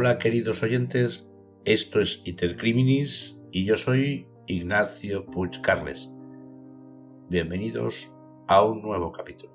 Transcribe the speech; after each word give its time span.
Hola 0.00 0.16
queridos 0.16 0.62
oyentes, 0.62 1.28
esto 1.66 2.00
es 2.00 2.22
Itercriminis 2.24 3.38
y 3.52 3.66
yo 3.66 3.76
soy 3.76 4.26
Ignacio 4.46 5.26
Puig 5.26 5.60
Carles. 5.60 6.08
Bienvenidos 7.28 8.10
a 8.48 8.64
un 8.64 8.80
nuevo 8.80 9.12
capítulo. 9.12 9.52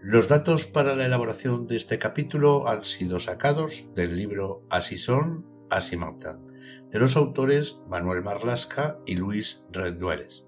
Los 0.00 0.28
datos 0.28 0.68
para 0.68 0.94
la 0.94 1.06
elaboración 1.06 1.66
de 1.66 1.74
este 1.74 1.98
capítulo 1.98 2.68
han 2.68 2.84
sido 2.84 3.18
sacados 3.18 3.92
del 3.96 4.16
libro 4.16 4.62
Así 4.70 4.96
son, 4.96 5.44
así 5.68 5.96
matan, 5.96 6.46
de 6.92 7.00
los 7.00 7.16
autores 7.16 7.76
Manuel 7.88 8.22
Marlasca 8.22 9.00
y 9.04 9.16
Luis 9.16 9.64
Rendueles, 9.72 10.46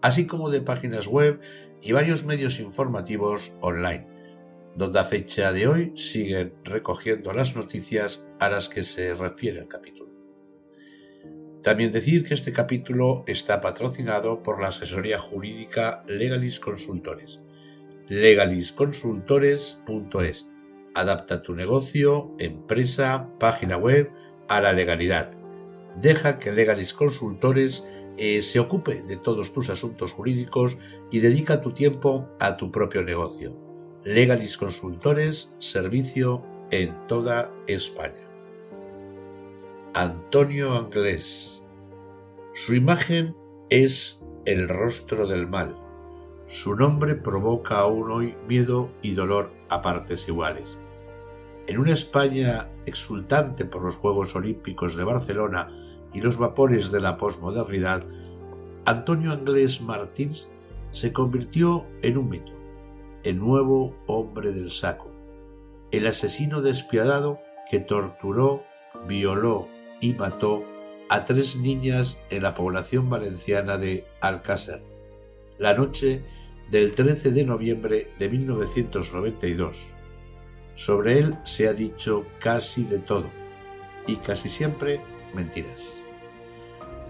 así 0.00 0.26
como 0.26 0.48
de 0.48 0.62
páginas 0.62 1.06
web 1.06 1.38
y 1.82 1.92
varios 1.92 2.24
medios 2.24 2.60
informativos 2.60 3.52
online, 3.60 4.06
donde 4.76 5.00
a 5.00 5.04
fecha 5.04 5.52
de 5.52 5.66
hoy 5.66 5.92
siguen 5.96 6.52
recogiendo 6.64 7.32
las 7.32 7.56
noticias 7.56 8.24
a 8.38 8.48
las 8.48 8.68
que 8.68 8.84
se 8.84 9.14
refiere 9.14 9.58
el 9.60 9.68
capítulo. 9.68 10.08
También 11.62 11.92
decir 11.92 12.24
que 12.24 12.34
este 12.34 12.52
capítulo 12.52 13.24
está 13.26 13.60
patrocinado 13.60 14.42
por 14.42 14.60
la 14.60 14.68
asesoría 14.68 15.18
jurídica 15.18 16.04
Legalis 16.06 16.60
Consultores. 16.60 17.40
legalisconsultores.es. 18.08 20.48
Adapta 20.94 21.42
tu 21.42 21.54
negocio, 21.54 22.34
empresa, 22.38 23.28
página 23.38 23.76
web 23.76 24.10
a 24.48 24.60
la 24.60 24.72
legalidad. 24.72 25.32
Deja 26.00 26.38
que 26.38 26.52
Legalis 26.52 26.94
Consultores 26.94 27.84
eh, 28.16 28.40
se 28.42 28.60
ocupe 28.60 29.02
de 29.02 29.16
todos 29.16 29.52
tus 29.52 29.68
asuntos 29.68 30.12
jurídicos 30.12 30.78
y 31.10 31.18
dedica 31.20 31.60
tu 31.60 31.72
tiempo 31.72 32.30
a 32.40 32.56
tu 32.56 32.70
propio 32.70 33.02
negocio. 33.04 33.67
Legalis 34.08 34.56
Consultores, 34.56 35.52
servicio 35.58 36.42
en 36.70 36.96
toda 37.08 37.52
España. 37.66 38.26
Antonio 39.92 40.78
Anglés. 40.78 41.62
Su 42.54 42.74
imagen 42.74 43.36
es 43.68 44.24
el 44.46 44.66
rostro 44.66 45.26
del 45.26 45.46
mal. 45.46 45.76
Su 46.46 46.74
nombre 46.74 47.16
provoca 47.16 47.80
aún 47.80 48.10
hoy 48.10 48.34
miedo 48.48 48.90
y 49.02 49.12
dolor 49.12 49.52
a 49.68 49.82
partes 49.82 50.26
iguales. 50.26 50.78
En 51.66 51.78
una 51.78 51.92
España 51.92 52.70
exultante 52.86 53.66
por 53.66 53.82
los 53.82 53.96
Juegos 53.96 54.34
Olímpicos 54.34 54.96
de 54.96 55.04
Barcelona 55.04 55.68
y 56.14 56.22
los 56.22 56.38
vapores 56.38 56.90
de 56.90 57.02
la 57.02 57.18
posmodernidad, 57.18 58.04
Antonio 58.86 59.32
Anglés 59.32 59.82
Martins 59.82 60.48
se 60.92 61.12
convirtió 61.12 61.84
en 62.00 62.16
un 62.16 62.30
mito, 62.30 62.57
el 63.24 63.38
nuevo 63.38 63.94
hombre 64.06 64.52
del 64.52 64.70
saco, 64.70 65.12
el 65.90 66.06
asesino 66.06 66.62
despiadado 66.62 67.40
que 67.70 67.80
torturó, 67.80 68.64
violó 69.06 69.68
y 70.00 70.14
mató 70.14 70.64
a 71.08 71.24
tres 71.24 71.56
niñas 71.56 72.18
en 72.30 72.42
la 72.42 72.54
población 72.54 73.08
valenciana 73.08 73.78
de 73.78 74.06
Alcácer, 74.20 74.82
la 75.58 75.74
noche 75.74 76.22
del 76.70 76.94
13 76.94 77.30
de 77.32 77.44
noviembre 77.44 78.08
de 78.18 78.28
1992. 78.28 79.94
Sobre 80.74 81.18
él 81.18 81.38
se 81.44 81.66
ha 81.66 81.72
dicho 81.72 82.26
casi 82.38 82.84
de 82.84 82.98
todo 82.98 83.26
y 84.06 84.16
casi 84.16 84.48
siempre 84.48 85.00
mentiras. 85.34 85.98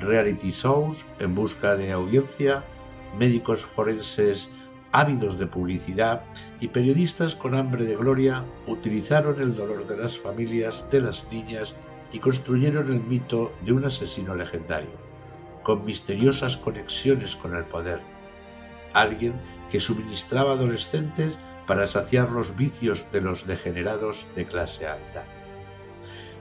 Reality 0.01 0.51
shows 0.51 1.07
en 1.19 1.35
busca 1.35 1.77
de 1.77 1.91
audiencia, 1.93 2.65
médicos 3.19 3.67
forenses 3.67 4.49
ávidos 4.93 5.39
de 5.39 5.47
publicidad 5.47 6.23
y 6.61 6.69
periodistas 6.69 7.35
con 7.35 7.55
hambre 7.55 7.85
de 7.85 7.97
gloria 7.97 8.45
utilizaron 8.67 9.41
el 9.41 9.55
dolor 9.55 9.87
de 9.87 9.97
las 9.97 10.19
familias 10.19 10.87
de 10.91 11.01
las 11.01 11.27
niñas 11.31 11.75
y 12.13 12.19
construyeron 12.19 12.91
el 12.91 13.01
mito 13.01 13.53
de 13.65 13.73
un 13.73 13.85
asesino 13.85 14.35
legendario, 14.35 14.91
con 15.63 15.85
misteriosas 15.85 16.57
conexiones 16.57 17.37
con 17.37 17.55
el 17.55 17.65
poder, 17.65 18.01
alguien 18.95 19.35
que 19.71 19.81
suministraba 19.81 20.53
adolescentes 20.53 21.39
para 21.67 21.87
saciar 21.87 22.31
los 22.31 22.57
vicios 22.57 23.05
de 23.13 23.21
los 23.21 23.47
degenerados 23.47 24.27
de 24.35 24.47
clase 24.47 24.87
alta. 24.87 25.25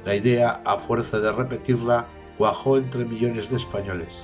La 0.06 0.16
idea, 0.16 0.62
a 0.63 0.78
fuerza 0.78 1.19
de 1.19 1.34
repetirla, 1.34 2.07
cuajó 2.38 2.78
entre 2.78 3.03
millones 3.03 3.50
de 3.50 3.57
españoles. 3.57 4.24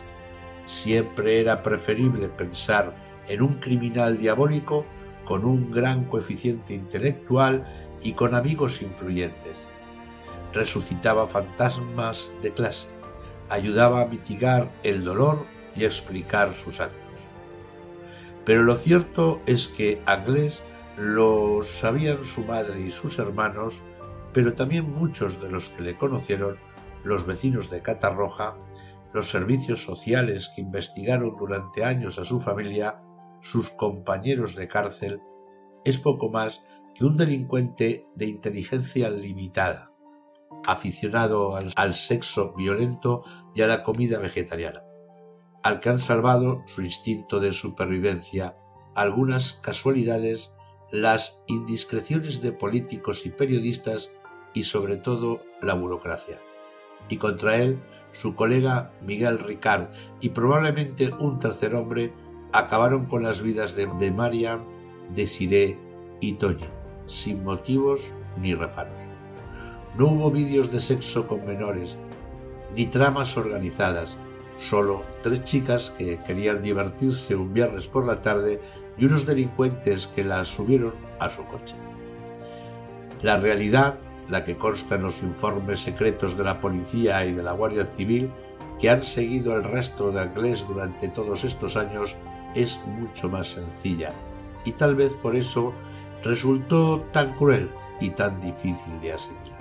Siempre 0.65 1.41
era 1.41 1.61
preferible 1.61 2.29
pensar 2.29 2.95
en 3.27 3.41
un 3.41 3.55
criminal 3.55 4.17
diabólico 4.17 4.85
con 5.25 5.45
un 5.45 5.71
gran 5.71 6.05
coeficiente 6.05 6.73
intelectual 6.73 7.65
y 8.01 8.13
con 8.13 8.35
amigos 8.35 8.81
influyentes 8.81 9.67
resucitaba 10.53 11.27
fantasmas 11.27 12.31
de 12.41 12.51
clase, 12.51 12.87
ayudaba 13.49 14.01
a 14.01 14.05
mitigar 14.05 14.71
el 14.83 15.03
dolor 15.03 15.45
y 15.75 15.83
explicar 15.83 16.53
sus 16.53 16.79
actos. 16.79 17.01
Pero 18.45 18.63
lo 18.63 18.75
cierto 18.75 19.41
es 19.45 19.67
que 19.67 20.01
Anglés 20.05 20.63
lo 20.97 21.61
sabían 21.63 22.23
su 22.23 22.43
madre 22.43 22.81
y 22.81 22.91
sus 22.91 23.17
hermanos, 23.17 23.83
pero 24.31 24.53
también 24.53 24.91
muchos 24.91 25.41
de 25.41 25.49
los 25.49 25.69
que 25.69 25.81
le 25.81 25.97
conocieron, 25.97 26.57
los 27.03 27.25
vecinos 27.25 27.69
de 27.69 27.81
Catarroja, 27.81 28.55
los 29.11 29.29
servicios 29.29 29.83
sociales 29.83 30.51
que 30.55 30.61
investigaron 30.61 31.35
durante 31.37 31.83
años 31.83 32.17
a 32.17 32.23
su 32.23 32.39
familia, 32.39 33.01
sus 33.43 33.69
compañeros 33.69 34.55
de 34.55 34.69
cárcel, 34.69 35.21
es 35.83 35.99
poco 35.99 36.29
más 36.29 36.63
que 36.95 37.03
un 37.03 37.17
delincuente 37.17 38.07
de 38.15 38.25
inteligencia 38.25 39.09
limitada, 39.09 39.91
aficionado 40.65 41.57
al, 41.57 41.93
sexo 41.93 42.53
violento 42.53 43.23
y 43.53 43.61
a 43.61 43.67
la 43.67 43.83
comida 43.83 44.17
vegetariana, 44.17 44.83
al 45.61 45.81
que 45.81 45.89
han 45.89 45.99
salvado 45.99 46.63
su 46.65 46.83
instinto 46.83 47.41
de 47.41 47.51
supervivencia, 47.51 48.55
algunas 48.95 49.53
casualidades, 49.53 50.53
las 50.89 51.41
indiscreciones 51.47 52.41
de 52.41 52.53
políticos 52.53 53.25
y 53.25 53.29
periodistas 53.29 54.11
y 54.53 54.63
sobre 54.63 54.95
todo 54.95 55.41
la 55.61 55.73
burocracia. 55.73 56.39
Y 57.09 57.17
contra 57.17 57.57
él, 57.57 57.83
su 58.13 58.35
colega 58.35 58.93
Miguel 59.01 59.39
Ricard 59.39 59.89
y 60.21 60.29
probablemente 60.29 61.11
un 61.11 61.39
tercer 61.39 61.75
hombre 61.75 62.13
acabaron 62.53 63.05
con 63.05 63.23
las 63.23 63.41
vidas 63.41 63.75
de, 63.75 63.87
de 63.99 64.11
Mariam, 64.11 64.63
Desiree 65.13 65.77
y 66.21 66.33
Toñi, 66.33 66.65
sin 67.07 67.43
motivos 67.43 68.13
ni 68.37 68.53
reparos. 68.55 69.01
No 69.97 70.07
hubo 70.07 70.31
vídeos 70.31 70.71
de 70.71 70.79
sexo 70.79 71.27
con 71.27 71.45
menores, 71.45 71.97
ni 72.75 72.87
tramas 72.87 73.37
organizadas, 73.37 74.17
solo 74.57 75.03
tres 75.21 75.43
chicas 75.43 75.93
que 75.97 76.19
querían 76.23 76.61
divertirse 76.61 77.35
un 77.35 77.53
viernes 77.53 77.87
por 77.87 78.05
la 78.05 78.21
tarde 78.21 78.61
y 78.97 79.05
unos 79.05 79.25
delincuentes 79.25 80.07
que 80.07 80.23
las 80.23 80.47
subieron 80.47 80.93
a 81.19 81.29
su 81.29 81.45
coche. 81.45 81.75
La 83.21 83.37
realidad, 83.37 83.99
la 84.29 84.43
que 84.43 84.57
consta 84.57 84.95
en 84.95 85.03
los 85.03 85.21
informes 85.21 85.81
secretos 85.81 86.37
de 86.37 86.43
la 86.43 86.59
policía 86.59 87.25
y 87.25 87.33
de 87.33 87.43
la 87.43 87.53
Guardia 87.53 87.85
Civil, 87.85 88.31
que 88.79 88.89
han 88.89 89.03
seguido 89.03 89.55
el 89.55 89.63
rastro 89.63 90.11
de 90.11 90.21
Anglés 90.21 90.65
durante 90.67 91.07
todos 91.07 91.43
estos 91.43 91.77
años, 91.77 92.15
es 92.55 92.79
mucho 92.85 93.29
más 93.29 93.47
sencilla, 93.47 94.13
y 94.65 94.71
tal 94.73 94.95
vez 94.95 95.15
por 95.15 95.35
eso 95.35 95.73
resultó 96.23 97.01
tan 97.11 97.33
cruel 97.33 97.69
y 97.99 98.11
tan 98.11 98.39
difícil 98.39 98.99
de 99.01 99.13
asimilar 99.13 99.53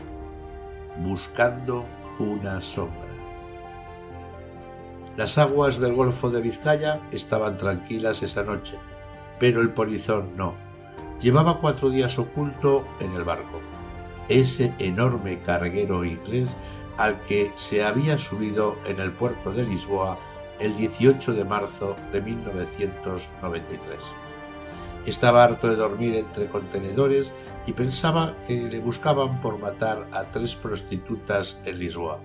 buscando 0.98 1.84
una 2.18 2.60
sombra. 2.60 3.08
Las 5.16 5.36
aguas 5.38 5.78
del 5.78 5.94
Golfo 5.94 6.30
de 6.30 6.40
Vizcaya 6.40 7.00
estaban 7.10 7.56
tranquilas 7.56 8.22
esa 8.22 8.42
noche, 8.42 8.78
pero 9.38 9.60
el 9.60 9.70
polizón 9.70 10.36
no. 10.36 10.54
Llevaba 11.20 11.58
cuatro 11.58 11.90
días 11.90 12.18
oculto 12.18 12.86
en 12.98 13.12
el 13.12 13.24
barco, 13.24 13.60
ese 14.28 14.74
enorme 14.78 15.40
carguero 15.40 16.04
inglés 16.04 16.48
al 16.96 17.20
que 17.22 17.52
se 17.56 17.84
había 17.84 18.18
subido 18.18 18.76
en 18.86 19.00
el 19.00 19.12
puerto 19.12 19.52
de 19.52 19.64
Lisboa 19.64 20.18
el 20.62 20.76
18 20.76 21.35
de 21.35 21.44
marzo 21.44 21.97
de 22.12 22.20
1993. 22.20 23.99
Estaba 25.06 25.43
harto 25.43 25.69
de 25.69 25.75
dormir 25.75 26.14
entre 26.14 26.47
contenedores 26.47 27.32
y 27.67 27.73
pensaba 27.73 28.37
que 28.47 28.55
le 28.55 28.79
buscaban 28.79 29.41
por 29.41 29.59
matar 29.59 30.09
a 30.12 30.31
tres 30.31 30.55
prostitutas 30.55 31.61
en 31.64 31.81
Lisboa. 31.81 32.20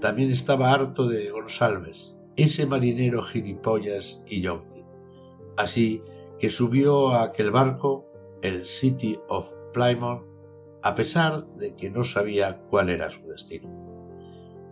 También 0.00 0.30
estaba 0.30 0.70
harto 0.70 1.08
de 1.08 1.30
Gonsalves, 1.30 2.14
ese 2.36 2.66
marinero 2.66 3.22
gilipollas 3.22 4.22
y 4.26 4.42
yonki. 4.42 4.84
Así 5.56 6.02
que 6.38 6.50
subió 6.50 7.08
a 7.08 7.22
aquel 7.22 7.50
barco, 7.50 8.04
el 8.42 8.66
City 8.66 9.18
of 9.28 9.50
Plymouth, 9.72 10.26
a 10.82 10.94
pesar 10.94 11.46
de 11.54 11.74
que 11.74 11.88
no 11.88 12.04
sabía 12.04 12.58
cuál 12.68 12.90
era 12.90 13.08
su 13.08 13.26
destino. 13.26 13.85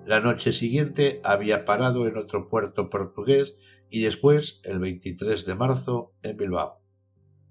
La 0.07 0.21
noche 0.21 0.53
siguiente 0.53 1.21
había 1.25 1.65
parado 1.65 2.07
en 2.07 2.19
otro 2.19 2.47
puerto 2.47 2.91
portugués 2.91 3.57
y 3.89 4.03
después, 4.03 4.61
el 4.65 4.79
23 4.79 5.47
de 5.47 5.55
marzo, 5.55 6.13
en 6.23 6.37
Bilbao. 6.37 6.83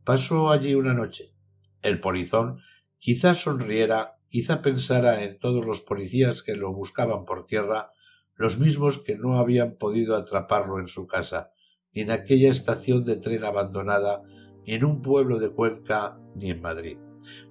Pasó 0.03 0.51
allí 0.51 0.75
una 0.75 0.93
noche. 0.93 1.33
El 1.81 1.99
polizón 1.99 2.59
quizás 2.99 3.41
sonriera 3.41 4.19
quizá 4.33 4.61
pensara 4.61 5.23
en 5.23 5.37
todos 5.37 5.65
los 5.65 5.81
policías 5.81 6.41
que 6.41 6.55
lo 6.55 6.73
buscaban 6.73 7.23
por 7.25 7.45
tierra, 7.45 7.91
los 8.35 8.59
mismos 8.59 8.97
que 8.97 9.15
no 9.15 9.37
habían 9.37 9.75
podido 9.75 10.15
atraparlo 10.15 10.79
en 10.79 10.87
su 10.87 11.07
casa, 11.07 11.51
ni 11.91 12.01
en 12.01 12.09
aquella 12.11 12.49
estación 12.49 13.03
de 13.03 13.17
tren 13.17 13.45
abandonada, 13.45 14.23
ni 14.65 14.73
en 14.73 14.85
un 14.85 15.01
pueblo 15.01 15.37
de 15.37 15.49
Cuenca, 15.49 16.19
ni 16.35 16.49
en 16.49 16.61
Madrid. 16.61 16.97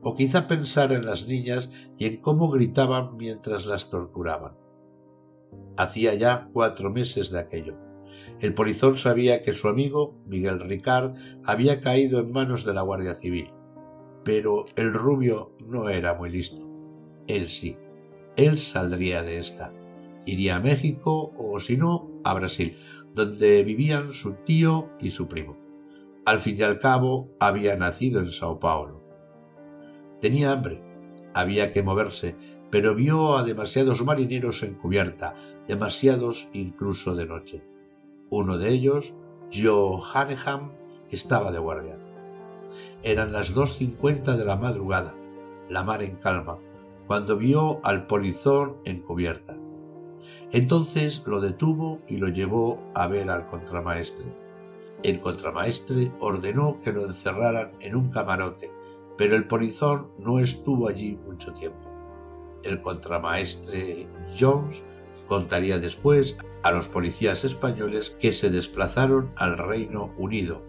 O 0.01 0.15
quizá 0.15 0.49
pensara 0.49 0.97
en 0.97 1.07
las 1.07 1.27
niñas 1.29 1.71
y 1.99 2.07
en 2.07 2.21
cómo 2.21 2.51
gritaban 2.51 3.17
mientras 3.17 3.67
las 3.67 3.89
torturaban. 3.89 4.62
Hacía 5.77 6.15
ya 6.15 6.49
cuatro 6.53 6.91
meses 6.91 7.31
de 7.31 7.39
aquello. 7.39 7.77
El 8.41 8.55
polizón 8.55 8.97
sabía 8.97 9.41
que 9.41 9.53
su 9.53 9.69
amigo, 9.69 10.21
Miguel 10.27 10.61
Ricard, 10.61 11.15
había 11.45 11.81
caído 11.81 12.21
en 12.21 12.33
manos 12.33 12.65
de 12.65 12.75
la 12.75 12.83
Guardia 12.83 13.15
Civil. 13.15 13.51
Pero 14.25 14.65
el 14.77 14.93
rubio 14.93 15.57
no 15.67 15.89
era 15.89 16.15
muy 16.15 16.31
listo. 16.31 16.69
Él 17.27 17.49
sí. 17.49 17.77
Él 18.37 18.59
saldría 18.59 19.23
de 19.23 19.39
esta. 19.39 19.73
Iría 20.25 20.57
a 20.57 20.61
México 20.61 21.33
o, 21.37 21.59
si 21.59 21.77
no, 21.77 22.11
a 22.25 22.35
Brasil, 22.35 22.77
donde 23.15 23.63
vivían 23.65 24.13
su 24.13 24.35
tío 24.35 24.91
y 25.01 25.11
su 25.11 25.29
primo. 25.29 25.57
Al 26.25 26.39
fin 26.39 26.57
y 26.59 26.63
al 26.63 26.79
cabo, 26.79 27.35
había 27.41 27.77
nacido 27.77 28.21
en 28.21 28.31
Sao 28.31 28.61
Paulo. 28.61 29.03
Tenía 30.21 30.53
hambre, 30.53 30.81
había 31.35 31.73
que 31.73 31.83
moverse, 31.83 32.37
pero 32.73 32.95
vio 32.95 33.37
a 33.37 33.43
demasiados 33.43 34.03
marineros 34.03 34.63
en 34.63 34.73
cubierta, 34.73 35.35
demasiados 35.69 36.49
incluso 36.55 37.15
de 37.15 37.27
noche. 37.27 37.63
Uno 38.31 38.57
de 38.57 38.71
ellos, 38.71 39.13
Joe 39.53 40.01
Hanneham, 40.15 40.71
estaba 41.11 41.53
de 41.53 41.59
guardia. 41.59 41.99
Eran 43.03 43.31
las 43.31 43.53
dos 43.53 43.77
cincuenta 43.77 44.39
de 44.39 44.47
la 44.47 44.57
madrugada, 44.57 45.15
la 45.69 45.83
mar 45.83 46.03
en 46.03 46.17
calma, 46.17 46.57
cuando 47.07 47.37
vio 47.37 47.85
al 47.85 48.07
polizón 48.07 48.79
en 48.87 49.03
cubierta. 49.03 49.55
Entonces 50.51 51.23
lo 51.27 51.43
detuvo 51.43 52.01
y 52.09 52.17
lo 52.17 52.29
llevó 52.29 52.81
a 52.95 53.07
ver 53.07 53.29
al 53.29 53.49
contramaestre. 53.49 54.25
El 55.03 55.21
contramaestre 55.21 56.11
ordenó 56.21 56.81
que 56.81 56.93
lo 56.93 57.05
encerraran 57.05 57.73
en 57.81 57.97
un 57.97 58.09
camarote, 58.09 58.71
pero 59.19 59.37
el 59.37 59.47
polizón 59.47 60.09
no 60.19 60.39
estuvo 60.39 60.89
allí 60.89 61.19
mucho 61.27 61.53
tiempo. 61.53 61.82
El 62.63 62.81
contramaestre 62.83 64.07
Jones 64.39 64.83
contaría 65.29 65.79
después 65.79 66.37
a 66.63 66.71
los 66.71 66.89
policías 66.89 67.45
españoles 67.45 68.11
que 68.11 68.33
se 68.33 68.51
desplazaron 68.51 69.33
al 69.37 69.59
Reino 69.59 70.13
Unido. 70.17 70.63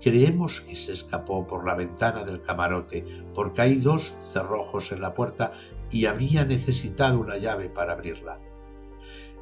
Creemos 0.00 0.60
que 0.60 0.76
se 0.76 0.92
escapó 0.92 1.46
por 1.46 1.66
la 1.66 1.74
ventana 1.74 2.24
del 2.24 2.42
camarote, 2.42 3.04
porque 3.34 3.62
hay 3.62 3.76
dos 3.76 4.16
cerrojos 4.22 4.92
en 4.92 5.00
la 5.00 5.14
puerta 5.14 5.52
y 5.90 6.06
habría 6.06 6.44
necesitado 6.44 7.18
una 7.18 7.38
llave 7.38 7.68
para 7.68 7.92
abrirla. 7.92 8.38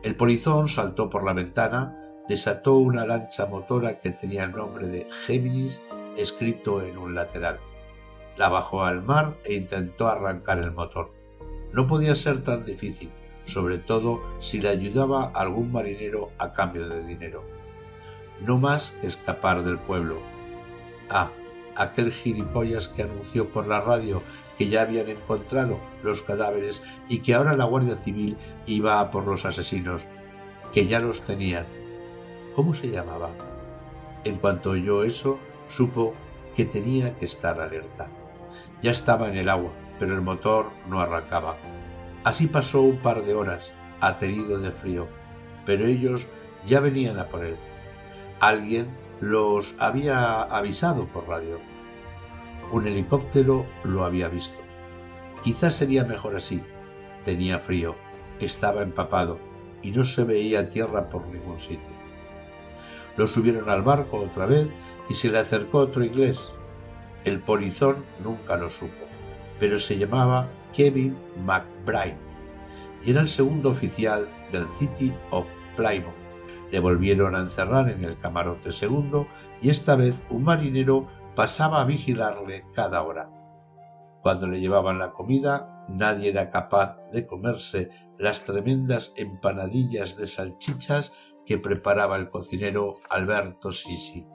El 0.02 0.17
polizón 0.17 0.69
saltó 0.69 1.11
por 1.11 1.25
la 1.25 1.32
ventana, 1.32 1.96
desató 2.29 2.76
una 2.76 3.06
lancha 3.06 3.46
motora 3.46 4.00
que 4.00 4.11
tenía 4.11 4.44
el 4.44 4.52
nombre 4.52 4.87
de 4.87 5.08
Géminis 5.26 5.82
escrito 6.17 6.82
en 6.82 6.99
un 6.99 7.14
lateral. 7.14 7.58
La 8.37 8.49
bajó 8.49 8.85
al 8.85 9.02
mar 9.02 9.37
e 9.44 9.55
intentó 9.55 10.08
arrancar 10.08 10.58
el 10.58 10.73
motor. 10.73 11.12
No 11.75 11.88
podía 11.88 12.15
ser 12.15 12.41
tan 12.44 12.65
difícil, 12.65 13.11
sobre 13.47 13.79
todo 13.79 14.23
si 14.38 14.61
le 14.61 14.69
ayudaba 14.69 15.32
algún 15.35 15.73
marinero 15.73 16.31
a 16.38 16.53
cambio 16.53 16.88
de 16.88 17.05
dinero. 17.05 17.43
No 18.47 18.59
más 18.59 18.93
que 19.00 19.09
escapar 19.09 19.65
del 19.65 19.79
pueblo. 19.79 20.21
Ah, 21.11 21.31
aquel 21.75 22.12
gilipollas 22.12 22.88
que 22.88 23.03
anunció 23.03 23.49
por 23.49 23.67
la 23.67 23.81
radio 23.81 24.23
que 24.56 24.69
ya 24.69 24.82
habían 24.82 25.09
encontrado 25.09 25.81
los 26.05 26.23
cadáveres 26.23 26.81
y 27.09 27.19
que 27.19 27.35
ahora 27.35 27.56
la 27.56 27.65
Guardia 27.65 27.97
Civil 27.97 28.37
iba 28.67 29.00
a 29.00 29.11
por 29.11 29.27
los 29.27 29.44
asesinos, 29.44 30.06
que 30.73 30.87
ya 30.87 31.00
los 31.00 31.23
tenían. 31.23 31.67
¿Cómo 32.55 32.73
se 32.73 32.88
llamaba? 32.88 33.31
En 34.23 34.37
cuanto 34.37 34.70
oyó 34.70 35.03
eso, 35.03 35.41
supo 35.67 36.15
que 36.55 36.67
tenía 36.67 37.19
que 37.19 37.25
estar 37.25 37.61
alerta. 37.61 38.06
Ya 38.81 38.93
estaba 38.93 39.29
en 39.29 39.38
el 39.38 39.49
agua, 39.49 39.73
pero 39.99 40.14
el 40.14 40.20
motor 40.20 40.70
no 40.88 41.00
arrancaba. 41.00 41.56
Así 42.25 42.46
pasó 42.46 42.82
un 42.82 42.99
par 42.99 43.23
de 43.23 43.35
horas, 43.35 43.73
aterido 44.00 44.58
de 44.58 44.70
frío, 44.70 45.08
pero 45.64 45.87
ellos 45.87 46.26
ya 46.67 46.81
venían 46.81 47.19
a 47.19 47.29
por 47.29 47.44
él. 47.44 47.56
Alguien 48.41 48.88
los 49.20 49.75
había 49.79 50.43
avisado 50.43 51.06
por 51.06 51.29
radio. 51.29 51.58
Un 52.73 52.87
helicóptero 52.87 53.67
lo 53.85 54.05
había 54.05 54.29
visto. 54.29 54.58
Quizás 55.43 55.75
sería 55.75 56.05
mejor 56.05 56.37
así. 56.37 56.62
Tenía 57.25 57.58
frío, 57.58 57.94
estaba 58.41 58.82
empapado 58.82 59.38
y 59.82 59.91
no 59.91 60.05
se 60.05 60.25
veía 60.25 60.69
tierra 60.69 61.08
por 61.08 61.26
ningún 61.26 61.58
sitio. 61.58 61.94
Lo 63.17 63.26
subieron 63.26 63.69
al 63.70 63.82
barco 63.82 64.19
otra 64.19 64.46
vez 64.46 64.69
y 65.08 65.14
se 65.14 65.31
le 65.31 65.38
acercó 65.38 65.79
otro 65.79 66.05
inglés. 66.05 66.50
El 67.25 67.41
polizón 67.41 68.05
nunca 68.23 68.56
lo 68.56 68.70
supo, 68.70 69.04
pero 69.59 69.79
se 69.79 69.99
llamaba 69.99 70.49
Kevin 70.73 71.17
McBride 71.45 72.17
y 73.05 73.11
era 73.11 73.21
el 73.21 73.29
segundo 73.29 73.71
oficial 73.71 74.29
del 74.51 74.67
City 74.79 75.13
of 75.31 75.46
Plymouth 75.77 76.25
le 76.75 76.81
volvieron 76.81 77.37
a 77.37 77.39
encerrar 77.39 77.89
en 77.89 78.05
el 78.05 78.19
camarote 78.19 78.73
segundo 78.73 79.29
y 79.63 79.70
esta 79.70 79.94
vez 79.94 80.25
un 80.29 80.43
marinero 80.43 81.06
pasaba 81.37 81.81
a 81.81 81.84
vigilarle 81.84 82.65
cada 82.75 83.03
hora. 83.03 83.31
Cuando 84.23 84.49
le 84.49 84.58
llevaban 84.58 84.99
la 84.99 85.13
comida, 85.13 85.87
nadie 85.89 86.31
era 86.31 86.51
capaz 86.51 86.99
de 87.13 87.29
comerse 87.29 87.91
las 88.19 88.43
tremendas 88.43 89.13
empanadillas 89.17 90.17
de 90.17 90.27
salchichas 90.27 91.13
que 91.46 91.58
preparaba 91.58 92.17
el 92.17 92.29
cocinero 92.29 92.96
Alberto 93.08 93.70
Sisi. 93.70 94.27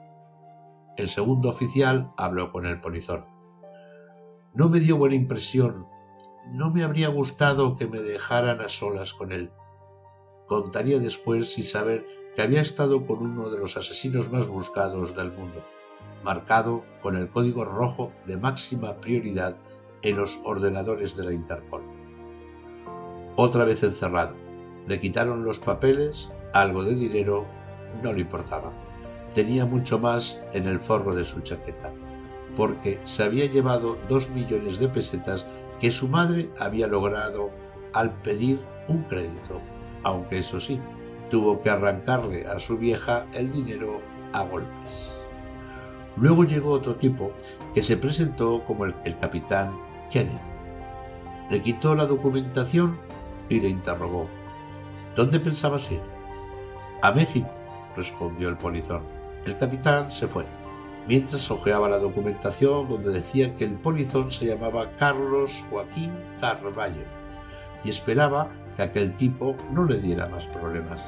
El 0.96 1.08
segundo 1.08 1.50
oficial 1.50 2.10
habló 2.16 2.52
con 2.52 2.64
el 2.64 2.80
polizón. 2.80 3.26
No 4.52 4.68
me 4.68 4.80
dio 4.80 4.96
buena 4.96 5.14
impresión. 5.14 5.86
No 6.48 6.72
me 6.72 6.82
habría 6.82 7.08
gustado 7.08 7.76
que 7.76 7.86
me 7.86 8.00
dejaran 8.00 8.60
a 8.60 8.68
solas 8.68 9.12
con 9.12 9.30
él. 9.30 9.52
Contaría 10.48 10.98
después 10.98 11.52
sin 11.52 11.64
saber 11.64 12.04
que 12.34 12.42
había 12.42 12.60
estado 12.60 13.06
con 13.06 13.18
uno 13.18 13.48
de 13.50 13.58
los 13.58 13.76
asesinos 13.76 14.32
más 14.32 14.48
buscados 14.48 15.14
del 15.14 15.30
mundo, 15.30 15.64
marcado 16.24 16.84
con 17.00 17.16
el 17.16 17.30
código 17.30 17.64
rojo 17.64 18.12
de 18.26 18.36
máxima 18.36 18.96
prioridad 18.96 19.56
en 20.02 20.16
los 20.16 20.40
ordenadores 20.42 21.16
de 21.16 21.24
la 21.24 21.32
Interpol. 21.32 21.82
Otra 23.36 23.64
vez 23.64 23.84
encerrado, 23.84 24.34
le 24.88 24.98
quitaron 24.98 25.44
los 25.44 25.60
papeles, 25.60 26.32
algo 26.52 26.82
de 26.82 26.96
dinero, 26.96 27.46
no 28.02 28.12
le 28.12 28.22
importaba. 28.22 28.72
Tenía 29.32 29.64
mucho 29.64 30.00
más 30.00 30.40
en 30.52 30.66
el 30.66 30.80
forro 30.80 31.14
de 31.14 31.22
su 31.22 31.40
chaqueta, 31.40 31.92
porque 32.56 33.00
se 33.04 33.22
había 33.22 33.46
llevado 33.46 33.98
dos 34.08 34.30
millones 34.30 34.78
de 34.78 34.88
pesetas 34.88 35.46
que 35.80 35.90
su 35.90 36.08
madre 36.08 36.50
había 36.58 36.86
logrado 36.86 37.50
al 37.92 38.12
pedir 38.22 38.60
un 38.88 39.04
crédito, 39.04 39.60
aunque 40.02 40.38
eso 40.38 40.60
sí, 40.60 40.80
tuvo 41.30 41.62
que 41.62 41.70
arrancarle 41.70 42.46
a 42.46 42.58
su 42.58 42.76
vieja 42.76 43.26
el 43.32 43.52
dinero 43.52 44.00
a 44.32 44.42
golpes. 44.42 45.10
Luego 46.16 46.44
llegó 46.44 46.72
otro 46.72 46.96
tipo 46.96 47.32
que 47.74 47.82
se 47.82 47.96
presentó 47.96 48.64
como 48.64 48.84
el, 48.84 48.94
capitán 49.18 49.78
Kenneth. 50.10 50.40
Le 51.50 51.62
quitó 51.62 51.94
la 51.94 52.04
documentación 52.04 52.98
y 53.48 53.60
le 53.60 53.68
interrogó. 53.68 54.26
¿Dónde 55.16 55.40
pensabas 55.40 55.90
ir? 55.90 56.00
A 57.02 57.12
México, 57.12 57.48
respondió 57.96 58.48
el 58.48 58.56
polizón. 58.56 59.02
El 59.46 59.56
capitán 59.56 60.12
se 60.12 60.28
fue, 60.28 60.44
mientras 61.10 61.50
hojeaba 61.50 61.88
la 61.88 61.98
documentación 61.98 62.88
donde 62.88 63.10
decía 63.10 63.56
que 63.56 63.64
el 63.64 63.74
polizón 63.74 64.30
se 64.30 64.46
llamaba 64.46 64.92
Carlos 64.96 65.64
Joaquín 65.68 66.12
Carvalho 66.40 67.02
y 67.82 67.90
esperaba 67.90 68.48
que 68.76 68.84
aquel 68.84 69.16
tipo 69.16 69.56
no 69.72 69.84
le 69.86 69.98
diera 69.98 70.28
más 70.28 70.46
problemas. 70.46 71.02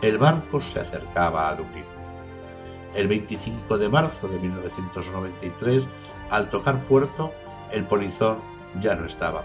El 0.00 0.16
barco 0.16 0.58
se 0.58 0.80
acercaba 0.80 1.50
a 1.50 1.54
Dublín. 1.54 1.84
El 2.94 3.08
25 3.08 3.76
de 3.76 3.90
marzo 3.90 4.26
de 4.26 4.38
1993, 4.38 5.86
al 6.30 6.48
tocar 6.48 6.82
puerto, 6.86 7.30
el 7.72 7.84
polizón 7.84 8.38
ya 8.80 8.94
no 8.94 9.04
estaba. 9.04 9.44